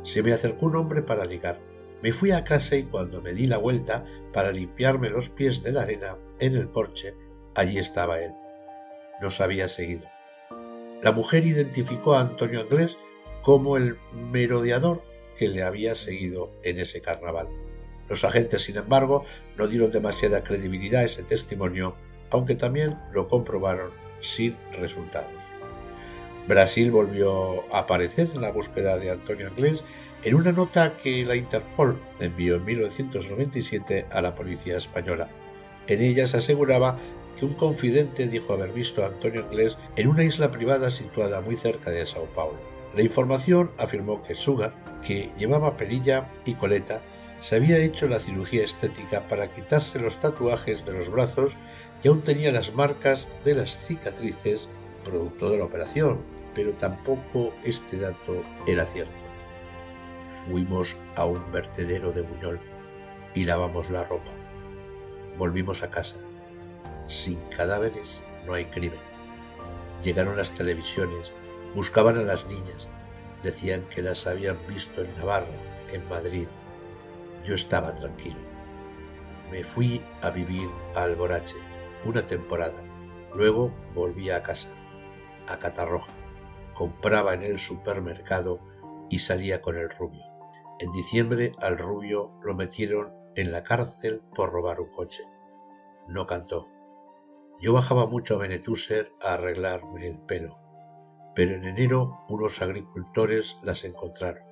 Se 0.04 0.24
me 0.24 0.32
acercó 0.32 0.68
un 0.68 0.78
hombre 0.78 1.02
para 1.02 1.26
ligar. 1.26 1.73
Me 2.04 2.12
fui 2.12 2.32
a 2.32 2.44
casa 2.44 2.76
y 2.76 2.84
cuando 2.84 3.22
me 3.22 3.32
di 3.32 3.48
la 3.48 3.58
vuelta 3.58 4.04
para 4.34 4.52
limpiarme 4.52 5.10
los 5.10 5.30
pies 5.30 5.64
de 5.64 5.72
la 5.72 5.84
arena 5.84 6.18
en 6.38 6.58
el 6.58 6.68
porche, 6.68 7.16
allí 7.56 7.80
estaba 7.80 8.20
él. 8.20 8.34
Nos 9.22 9.40
había 9.40 9.70
seguido. 9.70 10.06
La 11.02 11.14
mujer 11.14 11.46
identificó 11.46 12.16
a 12.16 12.20
Antonio 12.20 12.60
Anglés 12.60 12.98
como 13.42 13.78
el 13.78 13.96
merodeador 14.34 15.02
que 15.38 15.48
le 15.48 15.64
había 15.64 15.96
seguido 15.96 16.52
en 16.64 16.80
ese 16.80 17.02
carnaval. 17.02 17.48
Los 18.10 18.26
agentes, 18.26 18.64
sin 18.64 18.76
embargo, 18.76 19.24
no 19.58 19.68
dieron 19.68 19.94
demasiada 19.94 20.44
credibilidad 20.44 21.04
a 21.04 21.06
ese 21.06 21.24
testimonio, 21.24 21.96
aunque 22.32 22.56
también 22.56 23.00
lo 23.14 23.30
comprobaron 23.30 23.92
sin 24.20 24.58
resultados. 24.74 25.42
Brasil 26.50 26.92
volvió 26.92 27.64
a 27.74 27.80
aparecer 27.80 28.30
en 28.36 28.42
la 28.42 28.52
búsqueda 28.52 28.98
de 28.98 29.10
Antonio 29.12 29.48
Anglés 29.48 29.86
en 30.24 30.36
una 30.36 30.52
nota 30.52 30.98
que 30.98 31.26
la 31.26 31.36
Interpol 31.36 32.00
envió 32.20 32.56
en 32.56 32.66
1997 32.66 34.06
a 34.10 34.22
la 34.22 34.36
policía 34.36 34.78
española. 34.78 35.28
En 35.88 36.02
ella 36.02 36.28
se 36.28 36.38
aseguraba 36.38 36.98
que 37.38 37.46
un 37.46 37.54
confidente 37.54 38.28
dijo 38.28 38.54
haber 38.54 38.72
visto 38.72 39.04
a 39.04 39.08
Antonio 39.08 39.44
Anglés 39.44 39.78
en 39.96 40.08
una 40.08 40.24
isla 40.24 40.52
privada 40.52 40.90
situada 40.90 41.42
muy 41.42 41.56
cerca 41.56 41.92
de 41.92 42.06
Sao 42.06 42.26
Paulo. 42.28 42.58
La 42.96 43.02
información 43.02 43.72
afirmó 43.78 44.24
que 44.24 44.36
Sugar, 44.36 44.74
que 45.06 45.32
llevaba 45.38 45.76
perilla 45.76 46.30
y 46.46 46.54
coleta, 46.54 47.02
se 47.42 47.58
había 47.58 47.80
hecho 47.80 48.08
la 48.08 48.20
cirugía 48.20 48.64
estética 48.64 49.28
para 49.28 49.52
quitarse 49.54 50.00
los 50.00 50.18
tatuajes 50.18 50.86
de 50.86 50.94
los 50.94 51.10
brazos 51.10 51.58
y 52.02 52.08
aún 52.08 52.22
tenía 52.22 52.52
las 52.52 52.74
marcas 52.74 53.28
de 53.44 53.56
las 53.56 53.78
cicatrices 53.78 54.70
producto 55.04 55.50
de 55.50 55.58
la 55.58 55.66
operación, 55.66 56.20
pero 56.56 56.72
tampoco 56.74 57.54
este 57.64 57.98
dato 57.98 58.44
era 58.66 58.86
cierto. 58.86 59.23
Fuimos 60.46 60.98
a 61.16 61.26
un 61.26 61.52
vertedero 61.52 62.12
de 62.12 62.22
Buñol 62.22 62.60
y 63.34 63.46
lavamos 63.46 63.90
la 63.90 64.04
ropa. 64.04 64.32
Volvimos 65.38 65.84
a 65.84 65.90
casa. 65.90 66.18
Sin 67.08 67.40
cadáveres 67.50 68.22
no 68.46 68.54
hay 68.54 68.66
crimen. 68.66 69.00
Llegaron 70.04 70.36
las 70.36 70.54
televisiones, 70.54 71.32
buscaban 71.76 72.18
a 72.18 72.24
las 72.24 72.46
niñas, 72.46 72.90
decían 73.42 73.84
que 73.90 74.02
las 74.02 74.28
habían 74.28 74.58
visto 74.68 75.02
en 75.02 75.16
Navarra, 75.18 75.48
en 75.94 76.08
Madrid. 76.10 76.48
Yo 77.46 77.56
estaba 77.56 77.96
tranquilo. 77.96 78.38
Me 79.50 79.64
fui 79.64 80.02
a 80.22 80.30
vivir 80.30 80.70
a 80.96 81.04
Alborache 81.04 81.58
una 82.04 82.28
temporada. 82.28 82.82
Luego 83.34 83.72
volví 83.96 84.30
a 84.30 84.44
casa, 84.44 84.68
a 85.48 85.58
Catarroja. 85.58 86.12
Compraba 86.74 87.34
en 87.34 87.44
el 87.44 87.60
supermercado 87.60 88.60
y 89.10 89.20
salía 89.20 89.62
con 89.62 89.78
el 89.78 89.90
rubio. 89.90 90.33
En 90.84 90.92
diciembre 90.92 91.54
al 91.60 91.78
rubio 91.78 92.34
lo 92.44 92.56
metieron 92.56 93.14
en 93.38 93.54
la 93.54 93.64
cárcel 93.64 94.22
por 94.36 94.52
robar 94.52 94.82
un 94.82 94.92
coche. 94.92 95.24
No 96.10 96.28
cantó. 96.28 96.68
Yo 97.62 97.72
bajaba 97.72 98.06
mucho 98.06 98.36
a 98.36 98.40
Benetúser 98.40 99.14
a 99.22 99.36
arreglarme 99.36 100.06
el 100.06 100.20
pelo, 100.20 100.60
pero 101.36 101.56
en 101.56 101.64
enero 101.64 102.20
unos 102.28 102.62
agricultores 102.62 103.56
las 103.64 103.86
encontraron. 103.86 104.44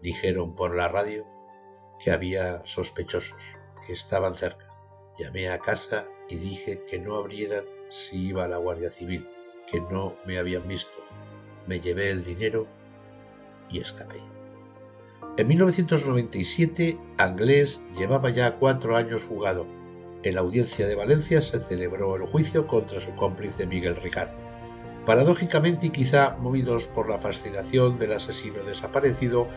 Dijeron 0.00 0.56
por 0.56 0.74
la 0.74 0.88
radio 0.88 1.28
que 2.00 2.10
había 2.10 2.62
sospechosos, 2.64 3.56
que 3.86 3.92
estaban 3.92 4.34
cerca. 4.34 4.66
Llamé 5.16 5.48
a 5.48 5.60
casa 5.60 6.06
y 6.28 6.38
dije 6.38 6.82
que 6.90 6.98
no 6.98 7.14
abrieran 7.14 7.66
si 7.88 8.16
iba 8.30 8.46
a 8.46 8.48
la 8.48 8.56
Guardia 8.56 8.90
Civil, 8.90 9.28
que 9.70 9.80
no 9.80 10.16
me 10.26 10.38
habían 10.38 10.66
visto. 10.66 10.98
Me 11.68 11.78
llevé 11.78 12.10
el 12.10 12.24
dinero 12.24 12.66
y 13.70 13.78
escapé. 13.78 14.41
En 15.38 15.48
1997, 15.48 16.98
Anglés 17.16 17.80
llevaba 17.96 18.28
ya 18.28 18.56
cuatro 18.56 18.96
años 18.96 19.24
jugado. 19.24 19.66
En 20.22 20.34
la 20.34 20.42
audiencia 20.42 20.86
de 20.86 20.94
Valencia 20.94 21.40
se 21.40 21.58
celebró 21.58 22.16
el 22.16 22.26
juicio 22.26 22.66
contra 22.66 23.00
su 23.00 23.14
cómplice 23.14 23.66
Miguel 23.66 23.96
Ricard. 23.96 24.28
Paradójicamente 25.06 25.86
y 25.86 25.90
quizá 25.90 26.36
movidos 26.38 26.86
por 26.86 27.08
la 27.08 27.18
fascinación 27.18 27.98
del 27.98 28.12
asesino 28.12 28.62
desaparecido, 28.62 29.48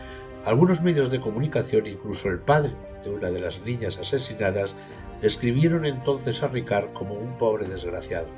algunos 0.46 0.80
medios 0.80 1.10
de 1.10 1.20
comunicación, 1.20 1.86
incluso 1.86 2.30
el 2.30 2.38
padre 2.38 2.72
de 3.04 3.10
una 3.10 3.30
de 3.30 3.40
las 3.40 3.60
niñas 3.60 3.98
asesinadas, 3.98 4.74
describieron 5.20 5.84
entonces 5.84 6.42
a 6.42 6.48
Ricard 6.48 6.92
como 6.94 7.14
un 7.14 7.36
pobre 7.36 7.66
desgraciado, 7.66 8.28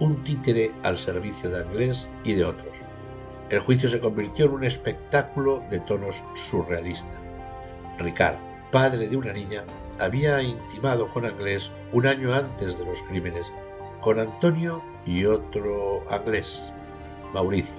un 0.00 0.24
títere 0.24 0.72
al 0.82 0.98
servicio 0.98 1.50
de 1.50 1.58
Anglés 1.58 2.08
y 2.24 2.32
de 2.32 2.44
otros. 2.44 2.89
El 3.50 3.60
juicio 3.60 3.88
se 3.88 4.00
convirtió 4.00 4.46
en 4.46 4.52
un 4.52 4.64
espectáculo 4.64 5.62
de 5.70 5.80
tonos 5.80 6.22
surrealista. 6.34 7.18
Ricard, 7.98 8.36
padre 8.70 9.08
de 9.08 9.16
una 9.16 9.32
niña, 9.32 9.64
había 9.98 10.40
intimado 10.42 11.08
con 11.12 11.26
Anglés 11.26 11.70
un 11.92 12.06
año 12.06 12.32
antes 12.32 12.78
de 12.78 12.86
los 12.86 13.02
crímenes, 13.02 13.46
con 14.00 14.18
Antonio 14.20 14.82
y 15.04 15.24
otro 15.24 16.04
Anglés, 16.08 16.72
Mauricio. 17.34 17.74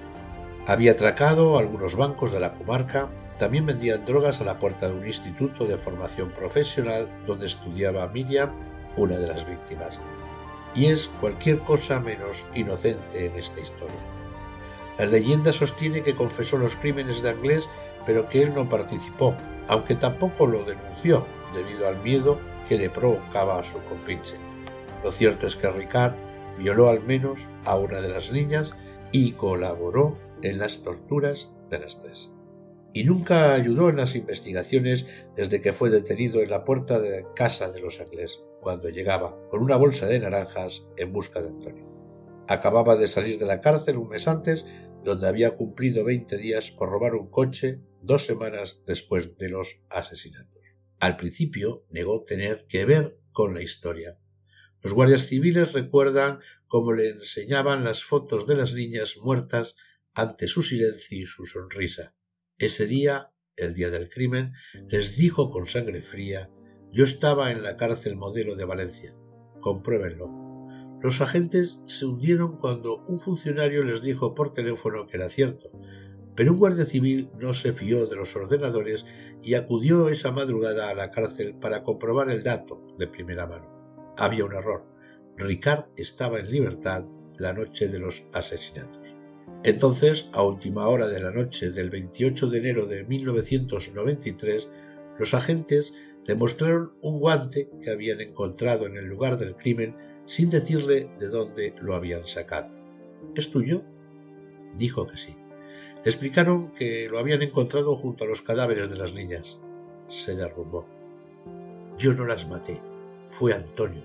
Había 0.66 0.92
atracado 0.92 1.58
algunos 1.58 1.96
bancos 1.96 2.30
de 2.30 2.38
la 2.38 2.52
comarca 2.52 3.08
también 3.42 3.66
vendían 3.66 4.04
drogas 4.04 4.40
a 4.40 4.44
la 4.44 4.58
puerta 4.60 4.88
de 4.88 4.94
un 4.94 5.04
instituto 5.04 5.64
de 5.64 5.76
formación 5.76 6.30
profesional 6.30 7.08
donde 7.26 7.46
estudiaba 7.46 8.06
Miriam, 8.06 8.50
una 8.96 9.16
de 9.18 9.26
las 9.26 9.44
víctimas. 9.48 9.98
Y 10.76 10.86
es 10.86 11.08
cualquier 11.20 11.58
cosa 11.58 11.98
menos 11.98 12.46
inocente 12.54 13.26
en 13.26 13.36
esta 13.36 13.60
historia. 13.60 14.11
La 15.02 15.08
leyenda 15.08 15.52
sostiene 15.52 16.04
que 16.04 16.14
confesó 16.14 16.58
los 16.58 16.76
crímenes 16.76 17.22
de 17.22 17.30
Anglés, 17.30 17.68
pero 18.06 18.28
que 18.28 18.40
él 18.40 18.54
no 18.54 18.68
participó, 18.68 19.34
aunque 19.66 19.96
tampoco 19.96 20.46
lo 20.46 20.62
denunció, 20.62 21.26
debido 21.52 21.88
al 21.88 22.00
miedo 22.04 22.38
que 22.68 22.78
le 22.78 22.88
provocaba 22.88 23.58
a 23.58 23.64
su 23.64 23.82
compinche. 23.82 24.36
Lo 25.02 25.10
cierto 25.10 25.48
es 25.48 25.56
que 25.56 25.68
Ricard 25.68 26.14
violó 26.56 26.88
al 26.88 27.02
menos 27.02 27.48
a 27.64 27.76
una 27.76 28.00
de 28.00 28.10
las 28.10 28.30
niñas 28.30 28.76
y 29.10 29.32
colaboró 29.32 30.18
en 30.40 30.60
las 30.60 30.84
torturas 30.84 31.50
de 31.68 31.80
las 31.80 31.98
tres. 31.98 32.30
Y 32.92 33.02
nunca 33.02 33.54
ayudó 33.54 33.88
en 33.88 33.96
las 33.96 34.14
investigaciones 34.14 35.04
desde 35.34 35.60
que 35.60 35.72
fue 35.72 35.90
detenido 35.90 36.42
en 36.42 36.50
la 36.50 36.62
puerta 36.62 37.00
de 37.00 37.26
casa 37.34 37.72
de 37.72 37.80
los 37.80 38.00
Anglés, 38.00 38.38
cuando 38.60 38.88
llegaba 38.88 39.36
con 39.50 39.64
una 39.64 39.76
bolsa 39.76 40.06
de 40.06 40.20
naranjas 40.20 40.84
en 40.96 41.12
busca 41.12 41.42
de 41.42 41.48
Antonio. 41.48 41.90
Acababa 42.46 42.96
de 42.96 43.08
salir 43.08 43.38
de 43.38 43.46
la 43.46 43.60
cárcel 43.60 43.96
un 43.96 44.08
mes 44.08 44.28
antes, 44.28 44.66
donde 45.04 45.28
había 45.28 45.56
cumplido 45.56 46.04
veinte 46.04 46.36
días 46.36 46.70
por 46.70 46.90
robar 46.90 47.14
un 47.14 47.30
coche 47.30 47.80
dos 48.02 48.24
semanas 48.24 48.82
después 48.86 49.36
de 49.36 49.48
los 49.48 49.80
asesinatos. 49.90 50.76
Al 50.98 51.16
principio 51.16 51.84
negó 51.90 52.24
tener 52.24 52.66
que 52.68 52.84
ver 52.84 53.18
con 53.32 53.54
la 53.54 53.62
historia. 53.62 54.18
Los 54.80 54.92
guardias 54.92 55.26
civiles 55.26 55.72
recuerdan 55.72 56.40
cómo 56.66 56.92
le 56.92 57.10
enseñaban 57.10 57.84
las 57.84 58.04
fotos 58.04 58.46
de 58.46 58.56
las 58.56 58.74
niñas 58.74 59.16
muertas 59.20 59.76
ante 60.14 60.46
su 60.46 60.62
silencio 60.62 61.18
y 61.18 61.24
su 61.24 61.46
sonrisa. 61.46 62.14
Ese 62.58 62.86
día, 62.86 63.32
el 63.56 63.74
día 63.74 63.90
del 63.90 64.08
crimen, 64.08 64.52
les 64.88 65.16
dijo 65.16 65.50
con 65.50 65.66
sangre 65.66 66.02
fría 66.02 66.50
yo 66.92 67.04
estaba 67.04 67.50
en 67.50 67.62
la 67.62 67.78
cárcel 67.78 68.16
modelo 68.16 68.54
de 68.54 68.66
Valencia. 68.66 69.14
Compruébenlo. 69.60 70.51
Los 71.02 71.20
agentes 71.20 71.80
se 71.86 72.06
hundieron 72.06 72.58
cuando 72.58 72.98
un 73.08 73.18
funcionario 73.18 73.82
les 73.82 74.02
dijo 74.02 74.36
por 74.36 74.52
teléfono 74.52 75.08
que 75.08 75.16
era 75.16 75.28
cierto, 75.28 75.72
pero 76.36 76.52
un 76.52 76.58
guardia 76.58 76.84
civil 76.84 77.28
no 77.40 77.54
se 77.54 77.72
fió 77.72 78.06
de 78.06 78.14
los 78.14 78.36
ordenadores 78.36 79.04
y 79.42 79.54
acudió 79.54 80.08
esa 80.08 80.30
madrugada 80.30 80.88
a 80.88 80.94
la 80.94 81.10
cárcel 81.10 81.54
para 81.54 81.82
comprobar 81.82 82.30
el 82.30 82.44
dato 82.44 82.80
de 82.98 83.08
primera 83.08 83.48
mano. 83.48 84.14
Había 84.16 84.44
un 84.44 84.52
error. 84.52 84.86
Ricard 85.36 85.86
estaba 85.96 86.38
en 86.38 86.52
libertad 86.52 87.04
la 87.36 87.52
noche 87.52 87.88
de 87.88 87.98
los 87.98 88.24
asesinatos. 88.32 89.16
Entonces, 89.64 90.28
a 90.32 90.44
última 90.44 90.86
hora 90.86 91.08
de 91.08 91.20
la 91.20 91.32
noche 91.32 91.72
del 91.72 91.90
28 91.90 92.48
de 92.48 92.58
enero 92.58 92.86
de 92.86 93.02
1993, 93.04 94.70
los 95.18 95.34
agentes 95.34 95.94
le 96.24 96.36
mostraron 96.36 96.92
un 97.00 97.18
guante 97.18 97.70
que 97.82 97.90
habían 97.90 98.20
encontrado 98.20 98.86
en 98.86 98.96
el 98.96 99.06
lugar 99.06 99.38
del 99.38 99.56
crimen 99.56 99.96
sin 100.26 100.50
decirle 100.50 101.10
de 101.18 101.28
dónde 101.28 101.74
lo 101.80 101.94
habían 101.94 102.26
sacado. 102.26 102.70
¿Es 103.34 103.50
tuyo? 103.50 103.82
Dijo 104.76 105.06
que 105.06 105.16
sí. 105.16 105.36
Le 106.04 106.10
explicaron 106.10 106.72
que 106.72 107.08
lo 107.08 107.18
habían 107.18 107.42
encontrado 107.42 107.94
junto 107.94 108.24
a 108.24 108.26
los 108.26 108.42
cadáveres 108.42 108.90
de 108.90 108.96
las 108.96 109.12
niñas. 109.12 109.58
Se 110.08 110.34
derrumbó. 110.34 110.86
Yo 111.98 112.12
no 112.14 112.26
las 112.26 112.48
maté. 112.48 112.80
Fue 113.30 113.54
Antonio. 113.54 114.02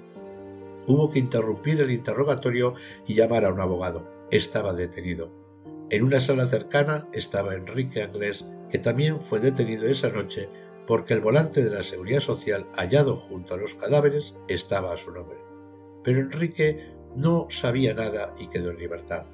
Hubo 0.85 1.09
que 1.09 1.19
interrumpir 1.19 1.81
el 1.81 1.91
interrogatorio 1.91 2.75
y 3.07 3.15
llamar 3.15 3.45
a 3.45 3.51
un 3.51 3.59
abogado. 3.59 4.07
Estaba 4.31 4.73
detenido. 4.73 5.31
En 5.89 6.03
una 6.03 6.19
sala 6.19 6.47
cercana 6.47 7.07
estaba 7.13 7.55
Enrique 7.55 8.03
Anglés, 8.03 8.45
que 8.69 8.77
también 8.77 9.21
fue 9.21 9.39
detenido 9.39 9.87
esa 9.87 10.09
noche 10.09 10.49
porque 10.85 11.13
el 11.13 11.21
volante 11.21 11.63
de 11.63 11.69
la 11.69 11.83
Seguridad 11.83 12.21
Social 12.21 12.65
hallado 12.75 13.17
junto 13.17 13.53
a 13.53 13.57
los 13.57 13.75
cadáveres 13.75 14.35
estaba 14.47 14.93
a 14.93 14.97
su 14.97 15.11
nombre. 15.11 15.46
Pero 16.07 16.21
Enrique 16.21 16.93
no 17.17 17.47
sabía 17.49 17.93
nada 17.93 18.33
y 18.39 18.47
quedó 18.47 18.71
en 18.71 18.77
libertad. 18.77 19.25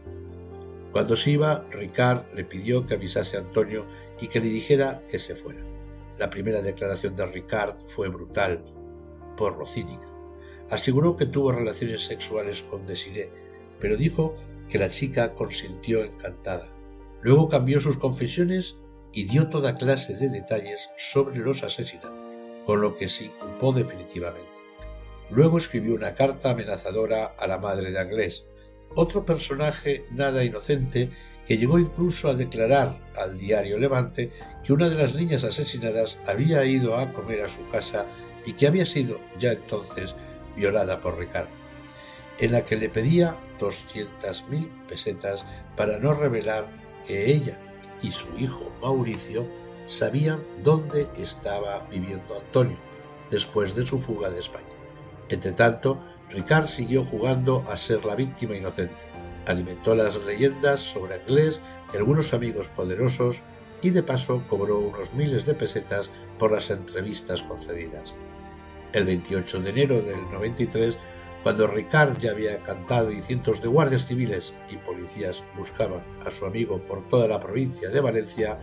Cuando 0.92 1.16
se 1.16 1.30
iba, 1.30 1.68
Ricard 1.70 2.34
le 2.34 2.46
pidió 2.46 2.88
que 2.88 2.96
avisase 2.96 3.38
a 3.38 3.42
Antonio 3.42 3.86
y 4.20 4.28
que 4.28 4.40
le 4.40 4.48
dijera 4.48 5.04
que 5.08 5.20
se 5.20 5.36
fuera. 5.36 5.62
La 6.18 6.32
primera 6.32 6.64
declaración 6.64 7.16
de 7.16 7.28
Ricard 7.28 7.76
fue 7.86 8.10
brutal, 8.10 8.66
por 9.38 9.68
cínica. 9.68 10.08
Aseguró 10.72 11.16
que 11.16 11.28
tuvo 11.28 11.52
relaciones 11.52 12.08
sexuales 12.08 12.64
con 12.64 12.88
Desiré, 12.88 13.30
pero 13.80 13.96
dijo 13.96 14.36
que 14.68 14.80
la 14.80 14.90
chica 14.90 15.36
consintió 15.36 16.04
encantada. 16.04 16.74
Luego 17.22 17.50
cambió 17.50 17.82
sus 17.82 17.98
confesiones 17.98 18.78
y 19.12 19.26
dio 19.26 19.48
toda 19.48 19.78
clase 19.78 20.16
de 20.16 20.30
detalles 20.30 20.90
sobre 20.98 21.38
los 21.38 21.62
asesinatos, 21.62 22.36
con 22.66 22.82
lo 22.82 22.98
que 22.98 23.10
se 23.10 23.26
inculpó 23.26 23.74
definitivamente. 23.74 24.53
Luego 25.34 25.58
escribió 25.58 25.96
una 25.96 26.14
carta 26.14 26.52
amenazadora 26.52 27.34
a 27.38 27.48
la 27.48 27.58
madre 27.58 27.90
de 27.90 28.00
Anglés, 28.00 28.46
otro 28.94 29.26
personaje 29.26 30.06
nada 30.12 30.44
inocente 30.44 31.10
que 31.48 31.58
llegó 31.58 31.80
incluso 31.80 32.30
a 32.30 32.36
declarar 32.36 33.00
al 33.18 33.40
diario 33.40 33.80
Levante 33.80 34.32
que 34.64 34.74
una 34.74 34.90
de 34.90 34.96
las 34.96 35.16
niñas 35.16 35.44
asesinadas 35.44 36.20
había 36.28 36.64
ido 36.66 36.96
a 36.96 37.12
comer 37.14 37.42
a 37.42 37.50
su 37.50 37.68
casa 37.70 38.06
y 38.46 38.54
que 38.54 38.68
había 38.68 38.86
sido 38.86 39.20
ya 39.40 39.54
entonces 39.54 40.14
violada 40.56 41.02
por 41.02 41.18
Ricardo, 41.18 41.50
en 42.38 42.52
la 42.52 42.64
que 42.64 42.76
le 42.76 42.90
pedía 42.90 43.36
doscientas 43.60 44.48
mil 44.50 44.70
pesetas 44.88 45.48
para 45.76 45.98
no 45.98 46.14
revelar 46.14 46.68
que 47.08 47.32
ella 47.32 47.58
y 48.04 48.12
su 48.12 48.38
hijo 48.38 48.72
Mauricio 48.82 49.48
sabían 49.88 50.44
dónde 50.64 51.08
estaba 51.18 51.88
viviendo 51.90 52.40
Antonio 52.40 52.78
después 53.32 53.74
de 53.74 53.84
su 53.84 54.00
fuga 54.00 54.30
de 54.30 54.40
España. 54.40 54.73
Entretanto, 55.30 56.00
Ricard 56.30 56.68
siguió 56.68 57.04
jugando 57.04 57.64
a 57.68 57.78
ser 57.78 58.06
la 58.06 58.16
víctima 58.16 58.56
inocente. 58.56 58.96
Alimentó 59.46 59.96
las 59.96 60.18
leyendas 60.24 60.82
sobre 60.82 61.16
Anglés 61.16 61.62
y 61.94 61.98
algunos 61.98 62.34
amigos 62.34 62.70
poderosos 62.70 63.42
y 63.82 63.90
de 63.90 64.04
paso 64.04 64.44
cobró 64.50 64.80
unos 64.80 65.14
miles 65.14 65.46
de 65.46 65.54
pesetas 65.54 66.10
por 66.40 66.52
las 66.52 66.70
entrevistas 66.70 67.44
concedidas. 67.44 68.14
El 68.94 69.06
28 69.06 69.62
de 69.62 69.70
enero 69.70 70.02
del 70.02 70.22
93 70.32 70.98
cuando 71.44 71.68
Ricard 71.68 72.18
ya 72.20 72.32
había 72.32 72.64
cantado 72.64 73.12
y 73.12 73.22
cientos 73.22 73.62
de 73.62 73.68
guardias 73.68 74.08
civiles 74.08 74.54
y 74.70 74.78
policías 74.78 75.44
buscaban 75.58 76.02
a 76.26 76.32
su 76.32 76.46
amigo 76.46 76.80
por 76.80 77.06
toda 77.10 77.28
la 77.28 77.42
provincia 77.42 77.90
de 77.90 78.00
Valencia, 78.00 78.58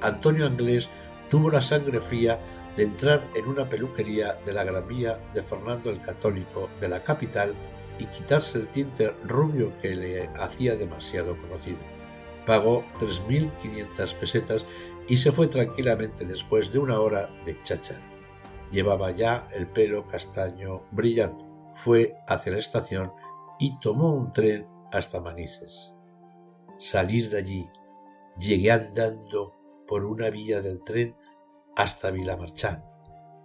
Antonio 0.00 0.46
Anglés 0.46 0.88
tuvo 1.30 1.50
la 1.50 1.60
sangre 1.60 2.00
fría 2.00 2.40
de 2.76 2.82
entrar 2.82 3.26
en 3.34 3.46
una 3.46 3.68
peluquería 3.68 4.34
de 4.44 4.52
la 4.52 4.64
Gran 4.64 4.86
Vía 4.86 5.18
de 5.32 5.42
Fernando 5.42 5.90
el 5.90 6.02
Católico 6.02 6.68
de 6.80 6.88
la 6.88 7.02
capital 7.02 7.54
y 7.98 8.06
quitarse 8.06 8.58
el 8.58 8.68
tinte 8.68 9.14
rubio 9.24 9.72
que 9.80 9.94
le 9.94 10.28
hacía 10.38 10.76
demasiado 10.76 11.36
conocido. 11.40 11.78
Pagó 12.44 12.84
3.500 12.98 14.14
pesetas 14.14 14.66
y 15.08 15.16
se 15.16 15.32
fue 15.32 15.48
tranquilamente 15.48 16.24
después 16.24 16.72
de 16.72 16.78
una 16.78 17.00
hora 17.00 17.30
de 17.44 17.60
chacha. 17.62 17.98
Llevaba 18.70 19.12
ya 19.12 19.48
el 19.52 19.66
pelo 19.66 20.06
castaño 20.06 20.82
brillante 20.90 21.56
fue 21.76 22.16
hacia 22.26 22.52
la 22.52 22.58
estación 22.58 23.12
y 23.58 23.78
tomó 23.78 24.12
un 24.12 24.32
tren 24.32 24.66
hasta 24.92 25.20
Manises. 25.20 25.92
Salir 26.78 27.30
de 27.30 27.38
allí, 27.38 27.70
llegué 28.38 28.70
andando 28.72 29.52
por 29.86 30.04
una 30.04 30.30
vía 30.30 30.60
del 30.60 30.82
tren 30.82 31.14
hasta 31.76 32.10
Vilamarchán. 32.10 32.84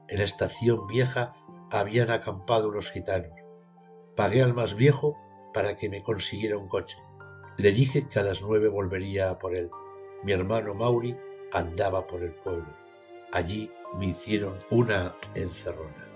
En 0.08 0.18
la 0.18 0.24
estación 0.24 0.88
vieja 0.88 1.34
habían 1.70 2.10
acampado 2.10 2.70
unos 2.70 2.90
gitanos. 2.90 3.32
Pagué 4.16 4.42
al 4.42 4.54
más 4.54 4.76
viejo 4.76 5.18
para 5.54 5.78
que 5.78 5.90
me 5.90 6.02
consiguiera 6.02 6.58
un 6.58 6.68
coche. 6.68 6.98
Le 7.58 7.72
dije 7.72 8.08
que 8.08 8.20
a 8.20 8.24
las 8.24 8.42
nueve 8.42 8.68
volvería 8.68 9.38
por 9.38 9.56
él. 9.56 9.70
Mi 10.24 10.32
hermano 10.32 10.74
Mauri 10.74 11.16
andaba 11.52 12.08
por 12.08 12.24
el 12.24 12.34
pueblo. 12.34 12.68
Allí 13.32 13.72
me 13.98 14.08
hicieron 14.08 14.58
una 14.70 15.16
encerrona. 15.36 16.08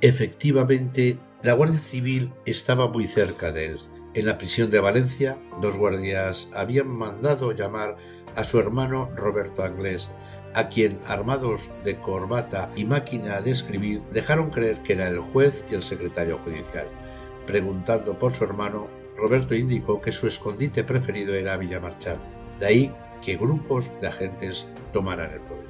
Efectivamente, 0.00 1.18
la 1.42 1.52
Guardia 1.52 1.78
Civil 1.78 2.32
estaba 2.46 2.88
muy 2.88 3.06
cerca 3.06 3.52
de 3.52 3.66
él. 3.66 3.78
En 4.14 4.26
la 4.26 4.38
prisión 4.38 4.70
de 4.70 4.80
Valencia, 4.80 5.38
dos 5.60 5.76
guardias 5.76 6.48
habían 6.54 6.88
mandado 6.88 7.52
llamar 7.52 7.96
a 8.36 8.44
su 8.44 8.58
hermano 8.58 9.10
Roberto 9.14 9.62
Anglés, 9.62 10.10
a 10.54 10.68
quien, 10.68 11.00
armados 11.06 11.70
de 11.84 11.96
corbata 11.96 12.70
y 12.76 12.84
máquina 12.84 13.40
de 13.40 13.50
escribir, 13.50 14.02
dejaron 14.12 14.50
creer 14.50 14.82
que 14.82 14.94
era 14.94 15.08
el 15.08 15.18
juez 15.18 15.64
y 15.70 15.74
el 15.74 15.82
secretario 15.82 16.38
judicial. 16.38 16.86
Preguntando 17.46 18.18
por 18.18 18.32
su 18.32 18.44
hermano, 18.44 18.88
Roberto 19.16 19.54
indicó 19.54 20.00
que 20.00 20.12
su 20.12 20.26
escondite 20.26 20.84
preferido 20.84 21.34
era 21.34 21.56
Villamarchán, 21.56 22.18
de 22.58 22.66
ahí 22.66 22.94
que 23.20 23.36
grupos 23.36 23.90
de 24.00 24.08
agentes 24.08 24.66
tomaran 24.92 25.32
el 25.32 25.40
pueblo. 25.40 25.68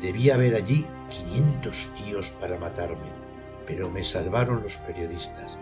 Debía 0.00 0.34
haber 0.34 0.54
allí 0.54 0.86
500 1.10 1.90
tíos 1.94 2.30
para 2.32 2.58
matarme, 2.58 3.08
pero 3.66 3.88
me 3.90 4.04
salvaron 4.04 4.62
los 4.62 4.78
periodistas. 4.78 5.58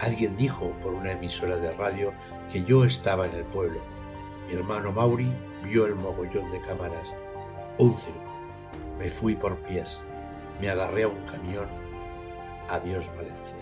Alguien 0.00 0.36
dijo 0.36 0.70
por 0.82 0.94
una 0.94 1.12
emisora 1.12 1.56
de 1.56 1.72
radio 1.74 2.12
que 2.50 2.64
yo 2.64 2.84
estaba 2.84 3.26
en 3.26 3.34
el 3.34 3.44
pueblo. 3.44 3.80
Mi 4.48 4.54
hermano 4.54 4.92
Mauri 4.92 5.32
vio 5.64 5.86
el 5.86 5.94
mogollón 5.94 6.50
de 6.50 6.60
cámaras. 6.62 7.12
Circo. 7.90 8.20
Me 8.98 9.10
fui 9.10 9.34
por 9.34 9.58
pies, 9.58 10.00
me 10.60 10.70
agarré 10.70 11.02
a 11.02 11.08
un 11.08 11.24
camión. 11.26 11.66
Adiós 12.68 13.10
Valencia. 13.16 13.56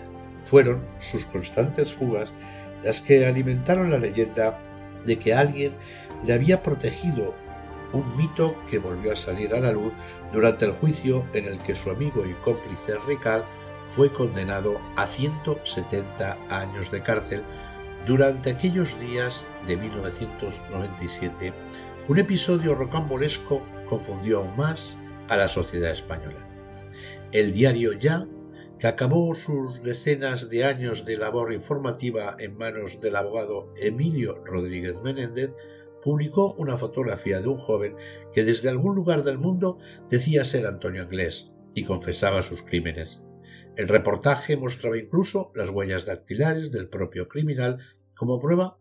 Fueron 0.45 0.83
sus 0.99 1.25
constantes 1.27 1.93
fugas 1.93 2.33
las 2.83 3.01
que 3.01 3.27
alimentaron 3.27 3.91
la 3.91 3.99
leyenda 3.99 4.59
de 5.05 5.19
que 5.19 5.35
alguien 5.35 5.73
le 6.25 6.33
había 6.33 6.63
protegido 6.63 7.35
un 7.93 8.17
mito 8.17 8.55
que 8.71 8.79
volvió 8.79 9.13
a 9.13 9.17
salir 9.17 9.55
a 9.55 9.61
la 9.61 9.73
luz 9.73 9.93
durante 10.33 10.65
el 10.65 10.73
juicio 10.73 11.27
en 11.33 11.47
el 11.47 11.59
que 11.59 11.75
su 11.75 11.91
amigo 11.91 12.25
y 12.25 12.33
cómplice 12.45 12.95
Ricard 13.07 13.43
fue 13.97 14.13
condenado 14.13 14.81
a 14.97 15.07
170 15.07 16.39
años 16.49 16.91
de 16.91 17.03
cárcel 17.03 17.43
durante 18.07 18.51
aquellos 18.51 18.99
días 19.01 19.45
de 19.67 19.77
1997. 19.77 21.53
Un 22.09 22.19
episodio 22.19 22.75
rocambolesco 22.75 23.63
confundió 23.91 24.39
aún 24.39 24.57
más 24.57 24.97
a 25.29 25.37
la 25.37 25.49
sociedad 25.49 25.91
española. 25.91 26.49
El 27.33 27.53
diario 27.53 27.93
Ya, 27.93 28.27
que 28.79 28.87
acabó 28.87 29.35
sus 29.35 29.83
decenas 29.83 30.49
de 30.49 30.65
años 30.65 31.05
de 31.05 31.19
labor 31.19 31.53
informativa 31.53 32.35
en 32.39 32.57
manos 32.57 33.01
del 33.01 33.17
abogado 33.17 33.73
Emilio 33.77 34.43
Rodríguez 34.47 35.03
Menéndez, 35.03 35.53
publicó 36.03 36.55
una 36.55 36.79
fotografía 36.79 37.43
de 37.43 37.49
un 37.49 37.59
joven 37.59 37.95
que 38.33 38.45
desde 38.45 38.71
algún 38.71 38.95
lugar 38.95 39.23
del 39.23 39.37
mundo 39.37 39.79
decía 40.09 40.47
ser 40.47 40.65
Antonio 40.65 41.03
Anglés 41.03 41.51
y 41.75 41.85
confesaba 41.85 42.41
sus 42.41 42.63
crímenes. 42.63 43.21
El 43.77 43.89
reportaje 43.89 44.57
mostraba 44.57 44.97
incluso 44.97 45.53
las 45.55 45.71
huellas 45.71 46.07
dactilares 46.07 46.73
del 46.73 46.89
propio 46.89 47.29
criminal 47.29 47.79
como 48.17 48.41
prueba 48.41 48.79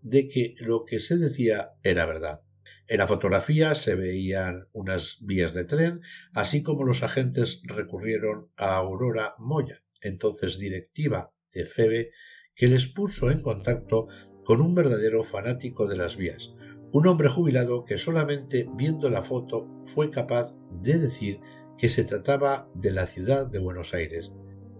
de 0.00 0.28
que 0.28 0.54
lo 0.58 0.84
que 0.84 0.98
se 0.98 1.16
decía 1.16 1.72
era 1.82 2.06
verdad. 2.06 2.40
En 2.88 2.98
la 2.98 3.06
fotografía 3.06 3.74
se 3.74 3.94
veían 3.94 4.68
unas 4.72 5.18
vías 5.22 5.54
de 5.54 5.64
tren, 5.64 6.00
así 6.34 6.62
como 6.62 6.84
los 6.84 7.02
agentes 7.02 7.62
recurrieron 7.64 8.50
a 8.56 8.76
Aurora 8.76 9.34
Moya, 9.38 9.82
entonces 10.00 10.58
directiva 10.58 11.32
de 11.52 11.64
Febe, 11.66 12.10
que 12.54 12.66
les 12.66 12.86
puso 12.88 13.30
en 13.30 13.40
contacto 13.40 14.08
con 14.44 14.60
un 14.60 14.74
verdadero 14.74 15.22
fanático 15.22 15.86
de 15.86 15.96
las 15.96 16.16
vías, 16.16 16.54
un 16.92 17.06
hombre 17.06 17.28
jubilado 17.28 17.84
que 17.84 17.98
solamente 17.98 18.68
viendo 18.74 19.08
la 19.08 19.22
foto 19.22 19.68
fue 19.86 20.10
capaz 20.10 20.54
de 20.82 20.98
decir 20.98 21.40
que 21.78 21.88
se 21.88 22.04
trataba 22.04 22.68
de 22.74 22.90
la 22.90 23.06
ciudad 23.06 23.46
de 23.46 23.58
Buenos 23.58 23.94
Aires, 23.94 24.32